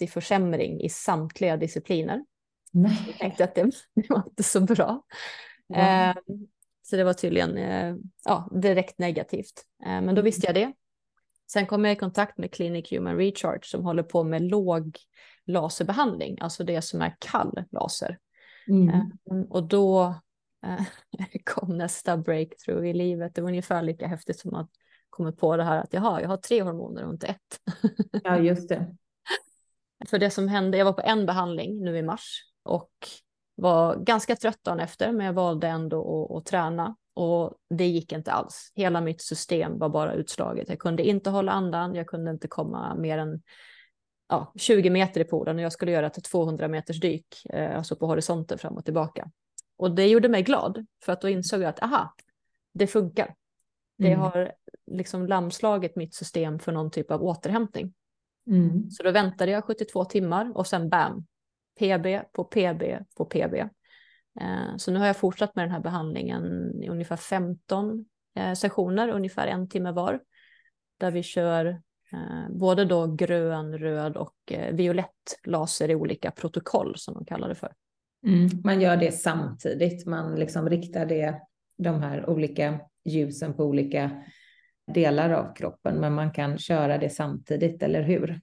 i 0.00 0.06
försämring 0.06 0.80
i 0.80 0.88
samtliga 0.88 1.56
discipliner. 1.56 2.24
Jag 2.72 2.82
Nej. 2.82 3.16
tänkte 3.18 3.44
att 3.44 3.54
det, 3.54 3.70
det 3.94 4.10
var 4.10 4.22
inte 4.28 4.42
så 4.42 4.60
bra. 4.60 5.02
Wow. 5.66 5.78
Eh, 5.78 6.14
så 6.82 6.96
det 6.96 7.04
var 7.04 7.12
tydligen 7.12 7.56
eh, 7.58 7.94
ja, 8.24 8.50
direkt 8.62 8.98
negativt. 8.98 9.64
Eh, 9.82 9.88
men 9.88 10.06
då 10.06 10.10
Mm. 10.10 10.24
visste 10.24 10.46
jag 10.46 10.54
det. 10.54 10.72
Sen 11.52 11.66
kom 11.66 11.84
jag 11.84 11.92
i 11.92 11.96
kontakt 11.96 12.38
med 12.38 12.52
Clinic 12.52 12.92
Human 12.92 13.16
Recharge 13.16 13.64
som 13.64 13.84
håller 13.84 14.02
på 14.02 14.24
med 14.24 14.42
låg 14.42 14.98
laserbehandling, 15.48 16.38
alltså 16.40 16.64
det 16.64 16.82
som 16.82 17.02
är 17.02 17.16
kall 17.18 17.64
laser. 17.70 18.18
Mm. 18.68 18.88
Eh, 18.88 19.40
och 19.50 19.68
då 19.68 20.14
eh, 20.66 20.86
kom 21.44 21.76
nästa 21.76 22.16
breakthrough 22.16 22.86
i 22.86 22.92
livet. 22.92 23.34
Det 23.34 23.40
var 23.40 23.48
ungefär 23.48 23.82
lika 23.82 24.06
häftigt 24.06 24.38
som 24.38 24.54
att 24.54 24.70
komma 25.10 25.32
på 25.32 25.56
det 25.56 25.64
här 25.64 25.80
att 25.80 25.92
jaha, 25.92 26.20
jag 26.20 26.28
har 26.28 26.36
tre 26.36 26.62
hormoner 26.62 27.04
och 27.04 27.12
inte 27.12 27.26
ett. 27.26 27.60
Ja, 28.24 28.38
just 28.38 28.68
det. 28.68 28.94
För 30.06 30.18
det 30.18 30.30
som 30.30 30.48
hände, 30.48 30.78
jag 30.78 30.84
var 30.84 30.92
på 30.92 31.02
en 31.04 31.26
behandling 31.26 31.84
nu 31.84 31.98
i 31.98 32.02
mars 32.02 32.42
och 32.62 32.90
var 33.54 33.96
ganska 33.96 34.36
trött 34.36 34.64
dagen 34.64 34.80
efter, 34.80 35.12
men 35.12 35.26
jag 35.26 35.32
valde 35.32 35.68
ändå 35.68 36.24
att, 36.30 36.36
att 36.36 36.46
träna 36.46 36.96
och 37.14 37.54
det 37.70 37.86
gick 37.86 38.12
inte 38.12 38.32
alls. 38.32 38.72
Hela 38.74 39.00
mitt 39.00 39.22
system 39.22 39.78
var 39.78 39.88
bara 39.88 40.14
utslaget. 40.14 40.68
Jag 40.68 40.78
kunde 40.78 41.02
inte 41.02 41.30
hålla 41.30 41.52
andan, 41.52 41.94
jag 41.94 42.06
kunde 42.06 42.30
inte 42.30 42.48
komma 42.48 42.94
mer 42.94 43.18
än 43.18 43.42
ja, 44.28 44.52
20 44.56 44.90
meter 44.90 45.20
i 45.20 45.24
poolen 45.24 45.56
och 45.56 45.62
jag 45.62 45.72
skulle 45.72 45.92
göra 45.92 46.06
ett 46.06 46.24
200 46.24 46.68
meters 46.68 47.00
dyk, 47.00 47.26
eh, 47.50 47.76
alltså 47.76 47.96
på 47.96 48.06
horisonten 48.06 48.58
fram 48.58 48.76
och 48.76 48.84
tillbaka. 48.84 49.30
Och 49.76 49.94
det 49.94 50.06
gjorde 50.06 50.28
mig 50.28 50.42
glad, 50.42 50.86
för 51.04 51.12
att 51.12 51.20
då 51.20 51.28
insåg 51.28 51.62
jag 51.62 51.68
att 51.68 51.82
aha, 51.82 52.14
det 52.74 52.86
funkar. 52.86 53.34
Det 53.98 54.08
Mm. 54.12 54.20
har 54.20 54.52
liksom 54.86 55.26
lamslagit 55.26 55.96
mitt 55.96 56.14
system 56.14 56.58
för 56.58 56.72
någon 56.72 56.90
typ 56.90 57.10
av 57.10 57.22
återhämtning. 57.22 57.94
Mm. 58.46 58.90
Så 58.90 59.02
då 59.02 59.10
väntade 59.10 59.50
jag 59.50 59.64
72 59.64 60.04
timmar 60.04 60.56
och 60.56 60.66
sen 60.66 60.88
bam, 60.88 61.26
PB 61.78 62.22
på 62.32 62.44
PB 62.44 62.98
på 63.16 63.24
PB. 63.24 63.54
Eh, 64.40 64.76
Så 64.76 64.90
nu 64.90 64.98
har 64.98 65.06
jag 65.06 65.16
fortsatt 65.16 65.56
med 65.56 65.64
den 65.64 65.72
här 65.72 65.80
behandlingen 65.80 66.72
i 66.82 66.88
ungefär 66.88 67.16
15 67.16 68.04
eh, 68.34 68.52
sessioner, 68.54 69.08
ungefär 69.08 69.46
en 69.46 69.68
timme 69.68 69.92
var. 69.92 70.20
Där 70.98 71.10
vi 71.10 71.22
kör 71.22 71.82
Eh, 72.12 72.50
både 72.50 72.84
då 72.84 73.06
grön, 73.06 73.78
röd 73.78 74.16
och 74.16 74.36
eh, 74.50 74.74
violett 74.74 75.38
laser 75.44 75.90
i 75.90 75.94
olika 75.94 76.30
protokoll 76.30 76.94
som 76.96 77.14
de 77.14 77.24
kallar 77.24 77.48
det 77.48 77.54
för. 77.54 77.72
Mm. 78.26 78.48
Man 78.64 78.80
gör 78.80 78.96
det 78.96 79.12
samtidigt, 79.12 80.06
man 80.06 80.34
liksom 80.34 80.68
riktar 80.68 81.06
det, 81.06 81.40
de 81.78 82.02
här 82.02 82.30
olika 82.30 82.80
ljusen 83.04 83.54
på 83.54 83.64
olika 83.64 84.10
delar 84.94 85.30
av 85.30 85.54
kroppen, 85.54 86.00
men 86.00 86.14
man 86.14 86.32
kan 86.32 86.58
köra 86.58 86.98
det 86.98 87.10
samtidigt, 87.10 87.82
eller 87.82 88.02
hur? 88.02 88.40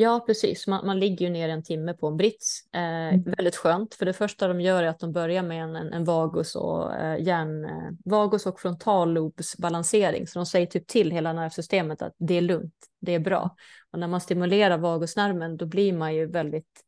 Ja, 0.00 0.20
precis. 0.26 0.66
Man, 0.66 0.86
man 0.86 0.98
ligger 1.00 1.26
ju 1.26 1.32
ner 1.32 1.48
en 1.48 1.62
timme 1.62 1.94
på 1.94 2.06
en 2.06 2.16
brits. 2.16 2.74
Eh, 2.74 3.20
Väldigt 3.36 3.56
skönt, 3.56 3.94
för 3.94 4.06
det 4.06 4.12
första 4.12 4.48
de 4.48 4.60
gör 4.60 4.82
är 4.82 4.86
att 4.88 4.98
de 4.98 5.12
börjar 5.12 5.42
med 5.42 5.62
en, 5.62 5.76
en, 5.76 5.92
en 5.92 6.04
vagus 6.04 6.54
och 6.56 6.94
eh, 6.94 7.22
hjärn, 7.22 7.64
eh, 7.64 7.90
vagus 8.04 8.46
och 8.46 8.60
frontallobsbalansering. 8.60 10.26
Så 10.26 10.38
de 10.38 10.46
säger 10.46 10.66
typ 10.66 10.86
till 10.86 11.10
hela 11.10 11.32
nervsystemet 11.32 12.02
att 12.02 12.12
det 12.18 12.34
är 12.34 12.40
lugnt, 12.40 12.74
det 13.00 13.14
är 13.14 13.18
bra. 13.18 13.56
Och 13.92 13.98
när 13.98 14.08
man 14.08 14.20
stimulerar 14.20 14.78
vagusnerven 14.78 15.56
då 15.56 15.66
blir 15.66 15.92
man 15.92 16.14
ju 16.14 16.26
väldigt 16.26 16.80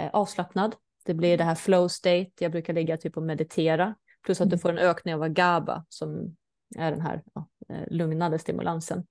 eh, 0.00 0.10
avslappnad. 0.12 0.74
Det 1.06 1.14
blir 1.14 1.38
det 1.38 1.44
här 1.44 1.54
flow 1.54 1.88
state, 1.88 2.30
jag 2.38 2.52
brukar 2.52 2.72
ligga 2.72 2.96
typ 2.96 3.16
och 3.16 3.22
meditera. 3.22 3.94
Plus 4.24 4.40
att 4.40 4.50
du 4.50 4.54
Mm. 4.54 4.60
får 4.60 4.70
en 4.70 4.78
ökning 4.78 5.14
av 5.14 5.28
GABA 5.28 5.84
som 5.88 6.36
är 6.76 6.90
den 6.90 7.00
här 7.00 7.22
ja, 7.34 7.48
eh, 7.68 7.84
lugnande 7.90 8.38
stimulansen. 8.38 9.06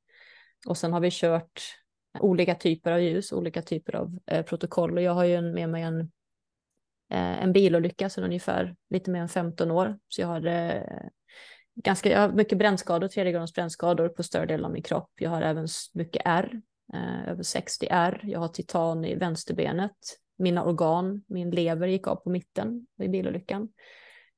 Och 0.67 0.77
sen 0.77 0.93
har 0.93 0.99
vi 0.99 1.09
kört 1.11 1.61
olika 2.19 2.55
typer 2.55 2.91
av 2.91 3.01
ljus, 3.01 3.31
olika 3.31 3.61
typer 3.61 3.95
av 3.95 4.19
eh, 4.25 4.45
protokoll. 4.45 4.97
Och 4.97 5.03
jag 5.03 5.13
har 5.13 5.23
ju 5.23 5.41
med 5.41 5.69
mig 5.69 5.83
en, 5.83 5.99
eh, 7.11 7.43
en 7.43 7.53
bilolycka 7.53 8.09
sedan 8.09 8.23
ungefär 8.23 8.75
lite 8.89 9.11
mer 9.11 9.21
än 9.21 9.29
15 9.29 9.71
år. 9.71 9.99
Så 10.07 10.21
jag 10.21 10.27
har, 10.27 10.45
eh, 10.45 10.81
ganska, 11.75 12.11
jag 12.11 12.19
har 12.19 12.29
mycket 12.29 12.57
brännskador, 12.57 13.07
tredje 13.07 13.31
gradens 13.31 13.53
brännskador 13.53 14.09
på 14.09 14.23
större 14.23 14.45
delen 14.45 14.65
av 14.65 14.71
min 14.71 14.83
kropp. 14.83 15.11
Jag 15.15 15.29
har 15.29 15.41
även 15.41 15.67
mycket 15.93 16.21
R, 16.25 16.61
eh, 16.93 17.29
över 17.29 17.43
60 17.43 17.87
R. 17.91 18.21
Jag 18.23 18.39
har 18.39 18.47
titan 18.47 19.05
i 19.05 19.15
vänsterbenet. 19.15 19.97
Mina 20.37 20.63
organ, 20.63 21.23
min 21.27 21.49
lever 21.49 21.87
gick 21.87 22.07
av 22.07 22.15
på 22.15 22.29
mitten 22.29 22.87
i 23.01 23.07
bilolyckan. 23.07 23.69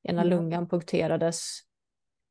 Ena 0.02 0.22
Mm. 0.22 0.30
lungan 0.30 0.68
punkterades. 0.68 1.60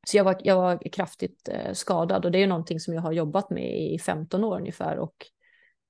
Så 0.08 0.17
jag 0.17 0.23
var, 0.23 0.38
jag 0.43 0.55
var 0.55 0.91
kraftigt 0.91 1.49
eh, 1.49 1.73
skadad 1.73 2.25
och 2.25 2.31
det 2.31 2.38
är 2.38 2.39
ju 2.39 2.47
någonting 2.47 2.79
som 2.79 2.93
jag 2.93 3.01
har 3.01 3.12
jobbat 3.12 3.49
med 3.49 3.93
i 3.93 3.99
15 3.99 4.43
år 4.43 4.58
ungefär. 4.58 4.97
Och 4.97 5.15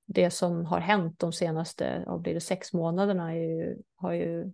det 0.06 0.30
som 0.30 0.64
har 0.64 0.80
hänt 0.80 1.18
de 1.18 1.32
senaste, 1.32 2.04
vad 2.06 2.20
blir 2.20 2.34
det, 2.34 2.40
sex 2.40 2.72
månaderna 2.72 3.36
ju, 3.36 3.76
har 3.96 4.12
ju 4.12 4.52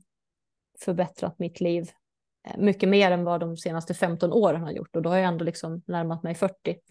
förbättrat 0.81 1.39
mitt 1.39 1.61
liv 1.61 1.91
eh, 2.49 2.59
mycket 2.59 2.89
mer 2.89 3.11
än 3.11 3.25
vad 3.25 3.41
de 3.41 3.57
senaste 3.57 3.95
15 3.95 4.33
åren 4.33 4.63
har 4.63 4.71
gjort. 4.71 4.97
Och 4.97 5.03
då 5.03 5.11
har 5.11 5.17
jag 5.17 5.29
ändå 5.29 5.45
liksom 5.45 5.83
närmat 5.87 6.23
mig 6.23 6.35
40. 6.35 6.77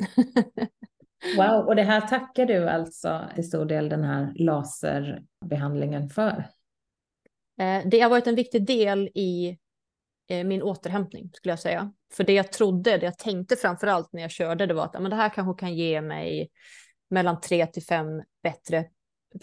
Wow, 1.38 1.68
och 1.68 1.76
det 1.76 1.84
här 1.84 2.02
tackar 2.02 2.46
du 2.46 2.70
alltså 2.70 3.22
till 3.36 3.48
stor 3.48 3.66
del 3.66 3.90
den 3.90 4.04
här 4.04 4.34
laserbehandlingen 4.36 6.10
för? 6.10 6.50
Eh, 7.60 7.82
Det 7.86 8.00
har 8.00 8.10
varit 8.10 8.28
en 8.28 8.36
viktig 8.36 8.66
del 8.66 9.08
i 9.16 9.58
eh, 10.28 10.44
min 10.44 10.62
återhämtning 10.62 11.30
skulle 11.34 11.52
jag 11.52 11.60
säga. 11.60 11.94
För 12.14 12.24
det 12.24 12.34
jag 12.34 12.52
trodde, 12.52 12.98
det 12.98 13.06
jag 13.06 13.18
tänkte 13.18 13.56
framför 13.56 13.88
allt 13.88 14.14
när 14.14 14.22
jag 14.22 14.32
körde, 14.32 14.66
det 14.66 14.74
var 14.74 14.86
att 14.86 15.02
men 15.02 15.10
det 15.10 15.16
här 15.16 15.30
kanske 15.30 15.60
kan 15.60 15.76
ge 15.76 16.02
mig 16.02 16.50
mellan 17.12 17.42
3 17.42 17.66
till 17.66 17.84
5 17.84 18.22
bättre, 18.44 18.86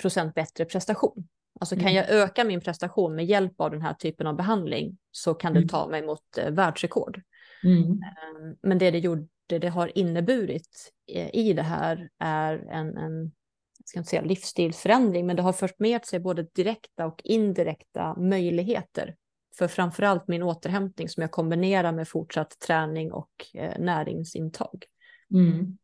procent 0.00 0.34
bättre 0.34 0.64
prestation. 0.64 1.28
Alltså 1.60 1.74
kan 1.74 1.84
Mm. 1.84 1.94
jag 1.94 2.10
öka 2.10 2.44
min 2.44 2.60
prestation 2.60 3.14
med 3.14 3.26
hjälp 3.26 3.60
av 3.60 3.70
den 3.70 3.82
här 3.82 3.94
typen 3.94 4.26
av 4.26 4.36
behandling 4.36 4.98
så 5.10 5.34
kan 5.34 5.52
det 5.52 5.58
Mm. 5.58 5.68
ta 5.68 5.88
mig 5.88 6.02
mot 6.06 6.38
eh, 6.38 6.50
världsrekord. 6.50 7.22
Mm. 7.64 7.82
Eh, 7.90 8.56
Men 8.62 8.78
det 8.78 8.90
det 8.90 8.98
gjorde, 8.98 9.28
det 9.46 9.68
har 9.68 9.98
inneburit 9.98 10.92
eh, 11.12 11.30
i 11.34 11.52
det 11.52 11.62
här 11.62 12.08
är 12.18 12.54
en, 12.70 12.96
en 12.96 13.32
jag 13.78 13.88
ska 13.88 13.98
inte 13.98 14.10
säga 14.10 14.22
livsstilsförändring, 14.22 15.26
men 15.26 15.36
det 15.36 15.42
har 15.42 15.52
fört 15.52 15.78
med 15.78 16.04
sig 16.04 16.20
både 16.20 16.42
direkta 16.42 17.06
och 17.06 17.20
indirekta 17.24 18.14
möjligheter 18.16 19.16
för 19.58 19.68
framförallt 19.68 20.28
min 20.28 20.42
återhämtning 20.42 21.08
som 21.08 21.20
jag 21.20 21.30
kombinerar 21.30 21.92
med 21.92 22.08
fortsatt 22.08 22.58
träning 22.58 23.12
och 23.12 23.30
eh, 23.54 23.78
näringsintag. 23.78 24.84
Mm. 25.34 25.78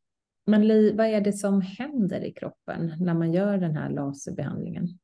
Men 0.46 0.66
Li, 0.66 0.92
vad 0.92 1.06
är 1.06 1.20
det 1.20 1.32
som 1.32 1.60
händer 1.60 2.24
i 2.24 2.32
kroppen 2.32 2.94
när 3.00 3.14
man 3.14 3.32
gör 3.32 3.58
den 3.58 3.76
här 3.76 3.90
laserbehandlingen? 3.90 4.98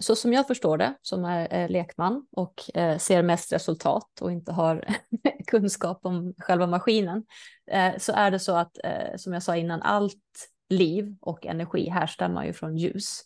Så 0.00 0.16
som 0.16 0.32
jag 0.32 0.46
förstår 0.46 0.78
det, 0.78 0.94
som 1.02 1.24
är 1.24 1.54
eh, 1.54 1.70
lekman 1.70 2.26
och 2.32 2.76
eh, 2.76 2.98
ser 2.98 3.22
mest 3.22 3.52
resultat 3.52 4.20
och 4.20 4.32
inte 4.32 4.52
har 4.52 4.84
kunskap 5.46 6.00
om 6.02 6.34
själva 6.38 6.66
maskinen, 6.66 7.24
eh, 7.70 7.96
så 7.98 8.12
är 8.12 8.30
det 8.30 8.38
så 8.38 8.56
att, 8.56 8.78
som 9.16 9.32
jag 9.32 9.42
sa 9.42 9.56
innan, 9.56 9.82
allt 9.82 10.50
liv 10.68 11.16
och 11.20 11.46
energi 11.46 11.88
härstammar 11.88 12.44
ju 12.44 12.52
från 12.52 12.76
ljus. 12.76 13.22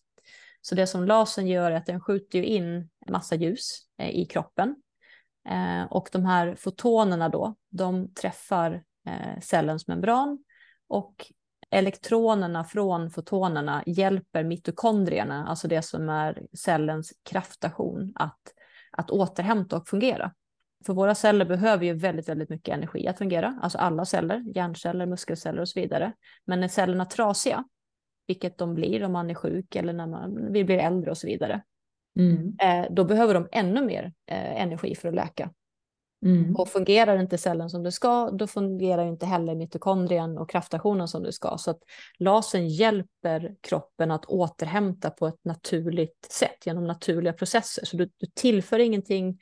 Så 0.61 0.75
det 0.75 0.87
som 0.87 1.05
lasern 1.05 1.47
gör 1.47 1.71
är 1.71 1.77
att 1.77 1.87
den 1.87 2.01
skjuter 2.01 2.39
ju 2.39 2.45
in 2.45 2.75
en 3.07 3.13
massa 3.13 3.35
ljus 3.35 3.79
i 3.99 4.25
kroppen. 4.25 4.77
Och 5.91 6.09
de 6.13 6.25
här 6.25 6.55
fotonerna 6.55 7.29
då, 7.29 7.55
de 7.71 8.15
träffar 8.15 8.83
cellens 9.41 9.89
membran 9.89 10.45
och 10.93 11.27
elektronerna 11.71 12.65
från 12.65 13.11
fotonerna 13.11 13.83
hjälper 13.87 14.45
mitokondrierna, 14.45 15.47
alltså 15.47 15.69
det 15.69 15.83
som 15.83 16.09
är 16.09 16.43
cellens 16.53 17.13
kraftstation, 17.23 18.13
att, 18.15 18.41
att 18.91 19.11
återhämta 19.11 19.77
och 19.77 19.89
fungera. 19.89 20.33
För 20.87 20.93
våra 20.93 21.15
celler 21.15 21.45
behöver 21.45 21.85
ju 21.85 21.95
väldigt, 21.95 22.29
väldigt 22.29 22.49
mycket 22.49 22.75
energi 22.75 23.09
att 23.09 23.19
fungera, 23.19 23.59
alltså 23.63 23.79
alla 23.79 24.05
celler, 24.05 24.45
hjärnceller, 24.57 25.07
muskelceller 25.07 25.61
och 25.61 25.69
så 25.69 25.81
vidare. 25.81 26.13
Men 26.45 26.61
när 26.61 26.69
cellerna 26.69 27.05
är 27.05 27.09
trasiga, 27.09 27.65
vilket 28.27 28.59
de 28.59 28.75
blir 28.75 29.05
om 29.05 29.13
man 29.13 29.31
är 29.31 29.35
sjuk 29.35 29.77
eller 29.77 29.93
när 29.93 30.07
man, 30.07 30.53
vi 30.53 30.65
blir 30.65 30.79
äldre 30.79 31.11
och 31.11 31.19
så 31.19 31.27
vidare, 31.27 31.63
Mm. 32.19 32.57
eh, 32.63 32.93
då 32.93 33.05
behöver 33.05 33.35
de 33.35 33.49
ännu 33.53 33.85
mer 33.85 34.13
eh, 34.27 34.63
energi 34.63 34.95
för 34.95 35.09
att 35.09 35.15
läka. 35.15 35.51
Mm. 36.23 36.56
Och 36.56 36.68
fungerar 36.68 37.20
inte 37.20 37.38
cellen 37.38 37.70
som 37.70 37.83
det 37.83 37.92
ska, 37.92 38.31
då 38.31 38.46
fungerar 38.46 39.06
inte 39.06 39.27
heller 39.27 39.54
mitokondrien 39.54 40.38
och 40.38 40.50
kraftstationen 40.50 41.08
som 41.08 41.23
det 41.23 41.33
ska. 41.33 41.58
Så 41.58 41.70
att 41.70 41.79
lasern 42.18 42.68
hjälper 42.68 43.54
kroppen 43.60 44.10
att 44.10 44.25
återhämta 44.25 45.10
på 45.10 45.27
ett 45.27 45.44
naturligt 45.44 46.29
sätt 46.31 46.66
genom 46.66 46.87
naturliga 46.87 47.33
processer. 47.33 47.85
Så 47.85 47.96
du, 47.96 48.10
du 48.16 48.27
tillför 48.35 48.79
ingenting 48.79 49.38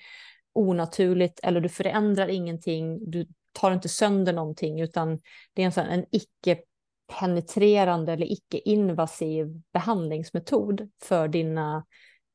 onaturligt 0.53 1.41
eller 1.43 1.61
du 1.61 1.69
förändrar 1.69 2.29
ingenting, 2.29 3.11
du 3.11 3.27
tar 3.53 3.73
inte 3.73 3.89
sönder 3.89 4.33
någonting, 4.33 4.81
utan 4.81 5.21
det 5.55 5.63
är 5.63 5.67
en, 5.67 5.73
sån, 5.73 5.87
en 5.87 6.05
icke-penetrerande 6.11 8.13
eller 8.13 8.33
icke-invasiv 8.33 9.63
behandlingsmetod 9.73 10.91
för 11.03 11.29
dina 11.29 11.87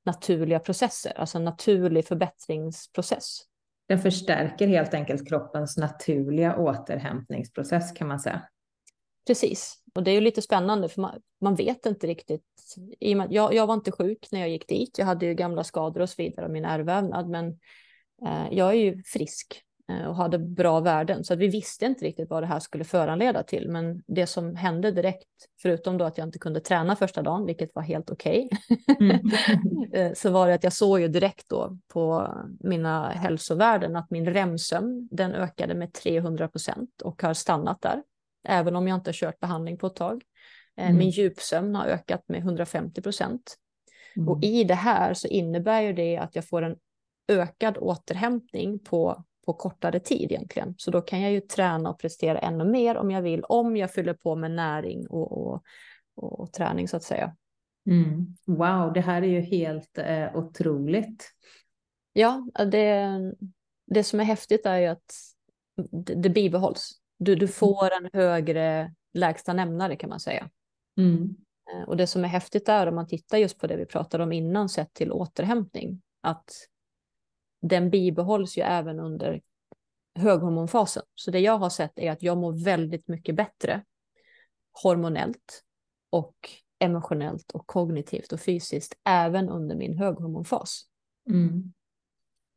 naturliga 0.06 0.60
processer, 0.60 1.20
alltså 1.20 1.38
en 1.38 1.44
naturlig 1.44 2.08
förbättringsprocess. 2.08 3.42
Den 3.88 4.00
förstärker 4.00 4.68
helt 4.68 4.94
enkelt 4.94 5.28
kroppens 5.28 5.78
naturliga 5.78 6.58
återhämtningsprocess 6.58 7.92
kan 7.92 8.08
man 8.08 8.20
säga. 8.20 8.42
Precis, 9.28 9.76
och 9.96 10.04
det 10.04 10.12
är 10.12 10.16
ju 10.16 10.22
lite 10.22 10.42
spännande 10.42 10.90
för 10.90 11.02
man, 11.02 11.22
man 11.42 11.56
vet 11.56 11.86
inte 11.86 12.08
riktigt. 12.08 12.44
Jag, 13.00 13.54
jag 13.54 13.68
var 13.68 13.74
inte 13.74 13.92
sjuk 13.92 14.28
när 14.32 14.40
jag 14.40 14.50
gick 14.50 14.68
dit, 14.68 14.98
jag 14.98 15.06
hade 15.06 15.26
ju 15.26 15.34
gamla 15.34 15.64
skador 15.64 16.02
och 16.02 16.10
så 16.10 16.16
vidare 16.18 16.46
av 16.46 16.52
min 16.52 16.66
ärrvävnad, 16.66 17.30
men 17.30 17.48
eh, 18.26 18.48
jag 18.52 18.70
är 18.70 18.78
ju 18.78 19.04
frisk 19.04 19.65
och 19.88 20.16
hade 20.16 20.40
bra 20.40 20.80
värden. 20.80 21.24
Så 21.24 21.36
vi 21.36 21.48
visste 21.48 21.86
inte 21.86 22.06
riktigt 22.06 22.30
vad 22.30 22.44
det 22.44 22.48
här 22.48 22.60
skulle 22.60 22.84
föranleda 22.84 23.44
till. 23.44 23.70
Men 23.70 24.04
det 24.08 24.28
som 24.28 24.56
hände 24.56 24.92
direkt, 24.92 25.28
förutom 25.62 25.98
då 25.98 26.06
att 26.06 26.18
jag 26.18 26.28
inte 26.28 26.40
kunde 26.40 26.60
träna 26.60 26.96
första 26.96 27.22
dagen, 27.22 27.46
vilket 27.46 27.76
var 27.76 27.82
helt 27.82 28.10
okej, 28.10 28.50
okay, 28.70 29.10
mm. 29.10 29.22
Eh, 29.94 30.14
så 30.14 30.30
var 30.30 30.48
det 30.48 30.54
att 30.54 30.64
jag 30.64 30.74
såg 30.74 31.00
ju 31.00 31.08
direkt 31.08 31.50
då 31.50 31.78
på 31.88 32.34
mina 32.60 33.10
hälsovärden 33.10 33.96
att 33.96 34.12
min 34.12 34.26
REM-sömn, 34.26 35.08
den 35.12 35.32
ökade 35.32 35.76
med 35.76 35.94
300 35.94 36.48
procent 36.48 37.02
och 37.02 37.22
har 37.22 37.34
stannat 37.34 37.82
där, 37.82 38.04
även 38.48 38.76
om 38.76 38.88
jag 38.88 38.96
inte 38.96 39.12
kört 39.14 39.40
behandling 39.40 39.78
på 39.78 39.88
ett 39.88 39.96
tag. 39.96 40.24
Eh, 40.78 40.86
mm. 40.86 40.98
Min 40.98 41.10
djupsömn 41.10 41.76
har 41.76 41.86
ökat 41.86 42.24
med 42.28 42.40
150 42.40 43.02
procent. 43.02 43.56
Mm. 44.16 44.30
Och 44.30 44.44
i 44.44 44.64
det 44.64 44.76
här 44.76 45.14
så 45.14 45.28
innebär 45.28 45.82
ju 45.82 45.94
det 45.94 46.18
att 46.18 46.36
jag 46.36 46.48
får 46.48 46.62
en 46.62 46.76
ökad 47.28 47.78
återhämtning 47.78 48.80
på 48.80 49.24
på 49.46 49.54
kortare 49.54 50.00
tid 50.00 50.32
egentligen. 50.32 50.76
Så 50.78 50.92
då 50.92 51.02
kan 51.02 51.22
jag 51.22 51.32
ju 51.32 51.42
träna 51.42 51.90
och 51.90 52.00
prestera 52.00 52.40
ännu 52.40 52.66
mer 52.66 52.98
om 52.98 53.12
jag 53.12 53.22
vill, 53.22 53.44
om 53.44 53.78
jag 53.78 53.94
fyller 53.94 54.14
på 54.14 54.36
med 54.36 54.52
näring 54.52 55.08
och, 55.08 55.32
och, 55.32 55.64
och, 56.16 56.40
och 56.40 56.54
träning 56.54 56.88
så 56.88 56.98
att 56.98 57.04
säga. 57.04 57.36
Mm. 57.90 58.36
Wow, 58.46 58.94
det 58.94 59.02
här 59.02 59.22
är 59.22 59.28
ju 59.28 59.42
helt 59.42 59.98
eh, 59.98 60.36
otroligt. 60.36 61.32
Ja, 62.14 62.48
det, 62.72 63.12
det 63.86 64.04
som 64.04 64.20
är 64.20 64.24
häftigt 64.24 64.66
är 64.66 64.78
ju 64.78 64.86
att 64.86 65.14
det, 65.92 66.16
det 66.16 66.30
bibehålls. 66.30 66.92
Du, 67.18 67.36
du 67.36 67.48
får 67.48 67.92
en 67.94 68.10
högre 68.14 68.94
lägsta 69.14 69.54
nämnare 69.54 69.96
kan 69.96 70.10
man 70.10 70.20
säga. 70.20 70.50
Mm. 70.98 71.36
Eh, 71.74 71.88
och 71.88 71.98
det 71.98 72.08
som 72.08 72.24
är 72.24 72.28
häftigt 72.28 72.70
är 72.70 72.88
om 72.88 72.96
man 72.96 73.08
tittar 73.08 73.38
just 73.38 73.60
på 73.60 73.68
det 73.68 73.78
vi 73.78 73.86
pratade 73.86 74.24
om 74.24 74.32
innan 74.32 74.70
sett 74.70 74.94
till 74.94 75.12
återhämtning, 75.12 76.02
att 76.22 76.52
den 77.68 77.90
bibehålls 77.90 78.58
ju 78.58 78.62
även 78.62 79.00
under 79.00 79.42
höghormonfasen. 80.16 81.04
Så 81.16 81.32
det 81.32 81.40
jag 81.40 81.58
har 81.58 81.70
sett 81.70 82.00
är 82.00 82.12
att 82.12 82.24
jag 82.24 82.38
mår 82.38 82.64
väldigt 82.64 83.08
mycket 83.08 83.36
bättre 83.36 83.84
hormonellt 84.84 85.64
och 86.10 86.36
emotionellt 86.80 87.52
och 87.52 87.68
kognitivt 87.68 88.32
och 88.32 88.40
fysiskt 88.40 88.94
även 89.10 89.50
under 89.50 89.76
min 89.76 89.98
höghormonfas. 89.98 90.82
Mm. 91.30 91.74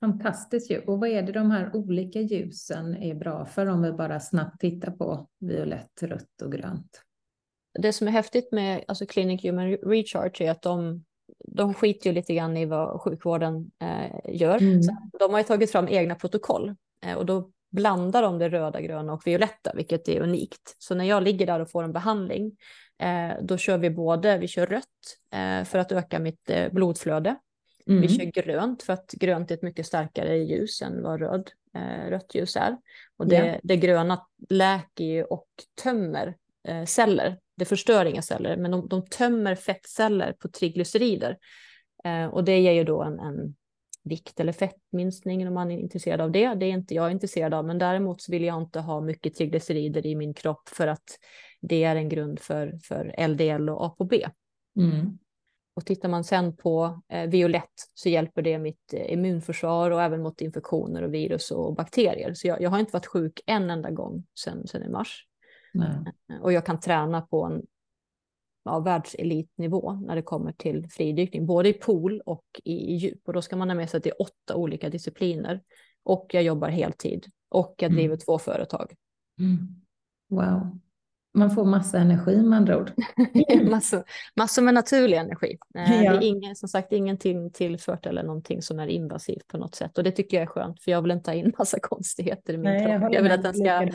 Fantastiskt 0.00 0.70
ju. 0.70 0.78
Och 0.78 1.00
vad 1.00 1.08
är 1.08 1.22
det 1.22 1.32
de 1.32 1.50
här 1.50 1.76
olika 1.76 2.20
ljusen 2.20 2.96
är 2.96 3.14
bra 3.14 3.46
för 3.46 3.66
om 3.66 3.82
vi 3.82 3.92
bara 3.92 4.20
snabbt 4.20 4.60
tittar 4.60 4.92
på 4.92 5.28
violett, 5.38 6.02
rött 6.02 6.42
och 6.42 6.52
grönt? 6.52 7.02
Det 7.78 7.92
som 7.92 8.08
är 8.08 8.12
häftigt 8.12 8.52
med 8.52 8.84
alltså 8.88 9.06
Clinic 9.06 9.44
Human 9.44 9.70
Recharge 9.70 10.44
är 10.44 10.50
att 10.50 10.62
de 10.62 11.04
de 11.52 11.74
skiter 11.74 12.10
ju 12.10 12.14
lite 12.14 12.34
grann 12.34 12.56
i 12.56 12.66
vad 12.66 13.00
sjukvården 13.00 13.70
eh, 13.82 14.34
gör. 14.34 14.62
Mm. 14.62 14.80
de 15.18 15.32
har 15.32 15.38
ju 15.38 15.44
tagit 15.44 15.72
fram 15.72 15.88
egna 15.88 16.14
protokoll 16.14 16.74
eh, 17.06 17.14
och 17.14 17.26
då 17.26 17.50
blandar 17.70 18.22
de 18.22 18.38
det 18.38 18.48
röda, 18.48 18.80
gröna 18.80 19.12
och 19.12 19.26
violetta, 19.26 19.72
vilket 19.74 20.08
är 20.08 20.20
unikt. 20.20 20.76
Så 20.78 20.94
när 20.94 21.04
jag 21.04 21.22
ligger 21.22 21.46
där 21.46 21.60
och 21.60 21.70
får 21.70 21.82
en 21.82 21.92
behandling, 21.92 22.56
eh, 22.98 23.42
då 23.42 23.56
kör 23.56 23.78
vi 23.78 23.90
både, 23.90 24.38
vi 24.38 24.48
kör 24.48 24.66
rött 24.66 24.84
eh, 25.34 25.64
för 25.64 25.78
att 25.78 25.92
öka 25.92 26.18
mitt 26.18 26.50
eh, 26.50 26.72
blodflöde. 26.72 27.36
Mm. 27.86 28.00
Vi 28.00 28.08
kör 28.08 28.24
grönt 28.24 28.82
för 28.82 28.92
att 28.92 29.12
grönt 29.12 29.50
är 29.50 29.54
ett 29.54 29.62
mycket 29.62 29.86
starkare 29.86 30.36
ljus 30.38 30.82
än 30.82 31.02
vad 31.02 31.20
röd, 31.20 31.50
eh, 31.74 32.10
rött 32.10 32.34
ljus 32.34 32.56
är. 32.56 32.76
Och 33.16 33.28
det, 33.28 33.36
yeah. 33.36 33.60
det 33.62 33.76
gröna 33.76 34.26
läker 34.48 35.32
och 35.32 35.48
tömmer 35.82 36.36
celler 36.86 37.38
det 37.58 37.64
förstör 37.64 38.04
inga 38.04 38.22
celler, 38.22 38.56
men 38.56 38.70
de, 38.70 38.88
de 38.88 39.06
tömmer 39.06 39.54
fettceller 39.54 40.32
på 40.32 40.48
triglycerider. 40.48 41.38
Eh, 42.04 42.26
och 42.26 42.44
det 42.44 42.60
ger 42.60 42.72
ju 42.72 42.84
då 42.84 43.02
en, 43.02 43.18
en 43.18 43.54
vikt 44.04 44.40
eller 44.40 44.52
fettminskning 44.52 45.48
om 45.48 45.54
man 45.54 45.70
är 45.70 45.78
intresserad 45.78 46.20
av 46.20 46.30
det. 46.30 46.54
Det 46.54 46.66
är 46.66 46.70
inte 46.70 46.94
jag 46.94 47.10
intresserad 47.10 47.54
av, 47.54 47.64
men 47.64 47.78
däremot 47.78 48.22
så 48.22 48.32
vill 48.32 48.44
jag 48.44 48.62
inte 48.62 48.80
ha 48.80 49.00
mycket 49.00 49.34
triglycerider 49.34 50.06
i 50.06 50.14
min 50.14 50.34
kropp 50.34 50.68
för 50.68 50.86
att 50.86 51.18
det 51.60 51.84
är 51.84 51.96
en 51.96 52.08
grund 52.08 52.40
för, 52.40 52.78
för 52.84 53.28
LDL 53.28 53.68
och 53.68 53.86
ApoB. 53.86 54.12
Mm. 54.76 55.18
Och 55.74 55.86
tittar 55.86 56.08
man 56.08 56.24
sen 56.24 56.56
på 56.56 57.02
eh, 57.08 57.30
violett 57.30 57.74
så 57.94 58.08
hjälper 58.08 58.42
det 58.42 58.58
mitt 58.58 58.94
eh, 58.94 59.12
immunförsvar 59.12 59.90
och 59.90 60.02
även 60.02 60.22
mot 60.22 60.40
infektioner 60.40 61.02
och 61.02 61.14
virus 61.14 61.50
och 61.50 61.74
bakterier. 61.74 62.34
Så 62.34 62.48
jag, 62.48 62.62
jag 62.62 62.70
har 62.70 62.78
inte 62.78 62.92
varit 62.92 63.06
sjuk 63.06 63.40
en 63.46 63.70
enda 63.70 63.90
gång 63.90 64.24
sedan 64.44 64.82
i 64.82 64.88
mars. 64.88 65.24
Nej. 65.72 65.88
Eh, 66.30 66.42
och 66.42 66.52
jag 66.52 66.66
kan 66.66 66.80
träna 66.80 67.20
på 67.20 67.44
en 67.44 67.62
ja, 68.64 68.80
världselitnivå 68.80 69.92
när 69.92 70.16
det 70.16 70.22
kommer 70.22 70.52
till 70.52 70.88
fridykning, 70.90 71.46
både 71.46 71.68
i 71.68 71.72
pool 71.72 72.22
och 72.26 72.44
i, 72.64 72.94
djup. 72.94 73.20
Och 73.24 73.32
då 73.32 73.42
ska 73.42 73.56
man 73.56 73.70
ha 73.70 73.74
med 73.74 73.90
sig 73.90 74.00
till 74.00 74.12
åtta 74.18 74.54
olika 74.54 74.88
discipliner. 74.88 75.62
Och 76.02 76.26
jag 76.32 76.42
jobbar 76.42 76.68
heltid 76.68 77.26
och 77.48 77.74
jag 77.78 77.90
driver 77.90 78.06
mm. 78.06 78.18
två 78.18 78.38
företag. 78.38 78.94
Mm. 79.40 79.58
Wow. 80.28 80.78
Man 81.34 81.50
får 81.50 81.64
massa 81.64 81.98
energi 81.98 82.36
med 82.36 82.56
andra 82.56 82.78
ord. 82.78 82.92
massor, 83.70 84.04
massor 84.36 84.62
med 84.62 84.74
naturlig 84.74 85.16
energi. 85.16 85.58
Eh, 85.78 86.04
ja. 86.04 86.12
Det 86.12 86.18
är 86.18 86.28
ingen, 86.28 86.56
som 86.56 86.68
sagt 86.68 86.92
ingenting 86.92 87.50
tillfört 87.50 88.06
eller 88.06 88.22
någonting 88.22 88.62
som 88.62 88.78
är 88.78 88.86
invasivt 88.86 89.46
på 89.46 89.58
något 89.58 89.74
sätt. 89.74 89.98
Och 89.98 90.04
det 90.04 90.10
tycker 90.10 90.36
jag 90.36 90.42
är 90.42 90.46
skönt, 90.46 90.82
för 90.82 90.90
jag 90.90 91.02
vill 91.02 91.10
inte 91.10 91.30
ha 91.30 91.36
in 91.36 91.52
massa 91.58 91.78
konstigheter 91.82 92.54
i 92.54 92.56
min 92.56 92.64
Nej, 92.64 92.86
kropp. 92.86 93.02
Jag, 93.02 93.14
jag 93.14 93.22
vill 93.22 93.32
att 93.32 93.42
den 93.42 93.54
ska 93.54 93.88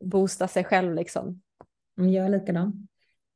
boosta 0.00 0.48
sig 0.48 0.64
själv 0.64 0.94
liksom. 0.94 1.42
Gör 1.96 2.28
likadant. 2.28 2.74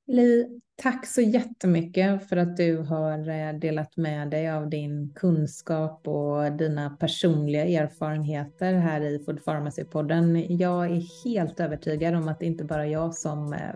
Li, 0.06 0.60
tack 0.82 1.06
så 1.06 1.20
jättemycket 1.20 2.28
för 2.28 2.36
att 2.36 2.56
du 2.56 2.76
har 2.76 3.28
eh, 3.28 3.52
delat 3.58 3.96
med 3.96 4.30
dig 4.30 4.50
av 4.50 4.70
din 4.70 5.12
kunskap 5.14 6.08
och 6.08 6.52
dina 6.52 6.90
personliga 6.90 7.64
erfarenheter 7.64 8.74
här 8.74 9.00
i 9.00 9.18
Food 9.18 9.40
Pharmacy-podden. 9.44 10.46
Jag 10.48 10.84
är 10.84 11.24
helt 11.24 11.60
övertygad 11.60 12.14
om 12.14 12.28
att 12.28 12.38
det 12.38 12.46
inte 12.46 12.64
bara 12.64 12.86
jag 12.86 13.14
som, 13.14 13.52
eh, 13.52 13.74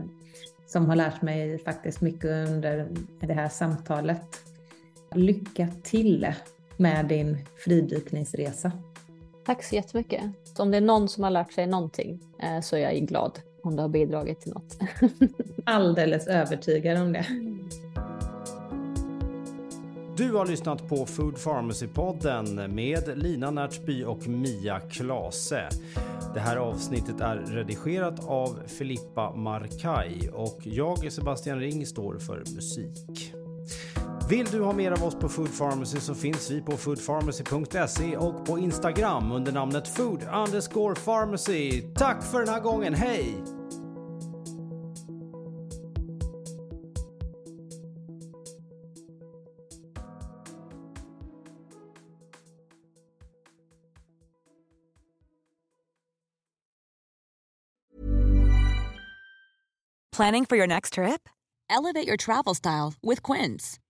som 0.67 0.87
har 0.87 0.97
lärt 0.97 1.23
mig 1.23 1.59
faktiskt 1.59 2.01
mycket 2.01 2.49
under 2.49 2.89
det 3.21 3.35
här 3.35 3.49
samtalet. 3.49 4.27
Lycka 5.15 5.69
till 5.83 6.27
med 6.77 7.09
din 7.09 7.39
fridykningsresa. 7.57 8.73
Tack 9.49 9.63
så 9.63 9.75
jättemycket. 9.75 10.23
Så 10.45 10.63
om 10.63 10.71
det 10.71 10.77
är 10.77 10.81
någon 10.81 11.09
som 11.09 11.25
har 11.25 11.31
lärt 11.31 11.53
sig 11.53 11.67
någonting 11.67 12.21
eh, 12.43 12.61
så 12.61 12.77
är 12.77 12.81
jag 12.81 13.09
glad 13.09 13.39
om 13.63 13.77
det 13.77 13.83
har 13.83 13.89
bidragit 13.89 14.41
till 14.41 14.53
något. 14.53 14.79
Alldeles 15.65 16.27
övertygad 16.27 17.03
om 17.03 17.13
det. 17.13 17.27
Du 20.17 20.33
har 20.33 20.47
lyssnat 20.47 20.89
på 20.89 21.07
Food 21.07 21.35
Pharmacy-podden 21.35 22.69
med 22.69 23.19
Lina 23.19 23.51
Närtby 23.51 24.05
och 24.05 24.29
Mia 24.29 24.81
Klase. 24.81 25.69
Det 26.35 26.41
här 26.41 26.57
avsnittet 26.57 27.21
är 27.21 27.37
redigerat 27.37 28.29
av 28.29 28.59
Filippa 28.67 29.35
Markaj 29.35 30.31
och 30.33 30.61
jag, 30.63 31.13
Sebastian 31.13 31.61
Ring, 31.61 31.87
står 31.87 32.19
för 32.19 32.39
musik. 32.39 33.35
Vill 34.29 34.47
du 34.47 34.63
ha 34.63 34.73
mer 34.73 34.93
av 34.93 35.05
oss 35.05 35.15
på 35.15 35.29
Food 35.29 35.59
Pharmacy 35.59 36.01
så 36.01 36.15
finns 36.15 36.51
vi 36.51 36.63
på 36.63 36.77
foodpharmacy.se 36.77 38.17
och 38.17 38.47
på 38.47 38.59
Instagram 38.59 39.33
under 39.33 39.53
namnet 39.53 39.89
food 39.89 40.23
underscore 40.47 40.95
pharmacy. 40.95 41.83
Tack 41.95 42.23
för 42.23 42.39
den 42.39 42.49
här 42.49 42.61
gången, 42.61 42.95
hej! 42.95 43.45
Planning 60.17 60.47
for 60.47 60.57
your 60.57 60.67
next 60.67 60.95
trip? 60.95 61.29
Elevate 61.71 62.09
your 62.09 62.17
travel 62.17 62.55
style 62.55 62.95
with 63.03 63.23
Quince. 63.23 63.79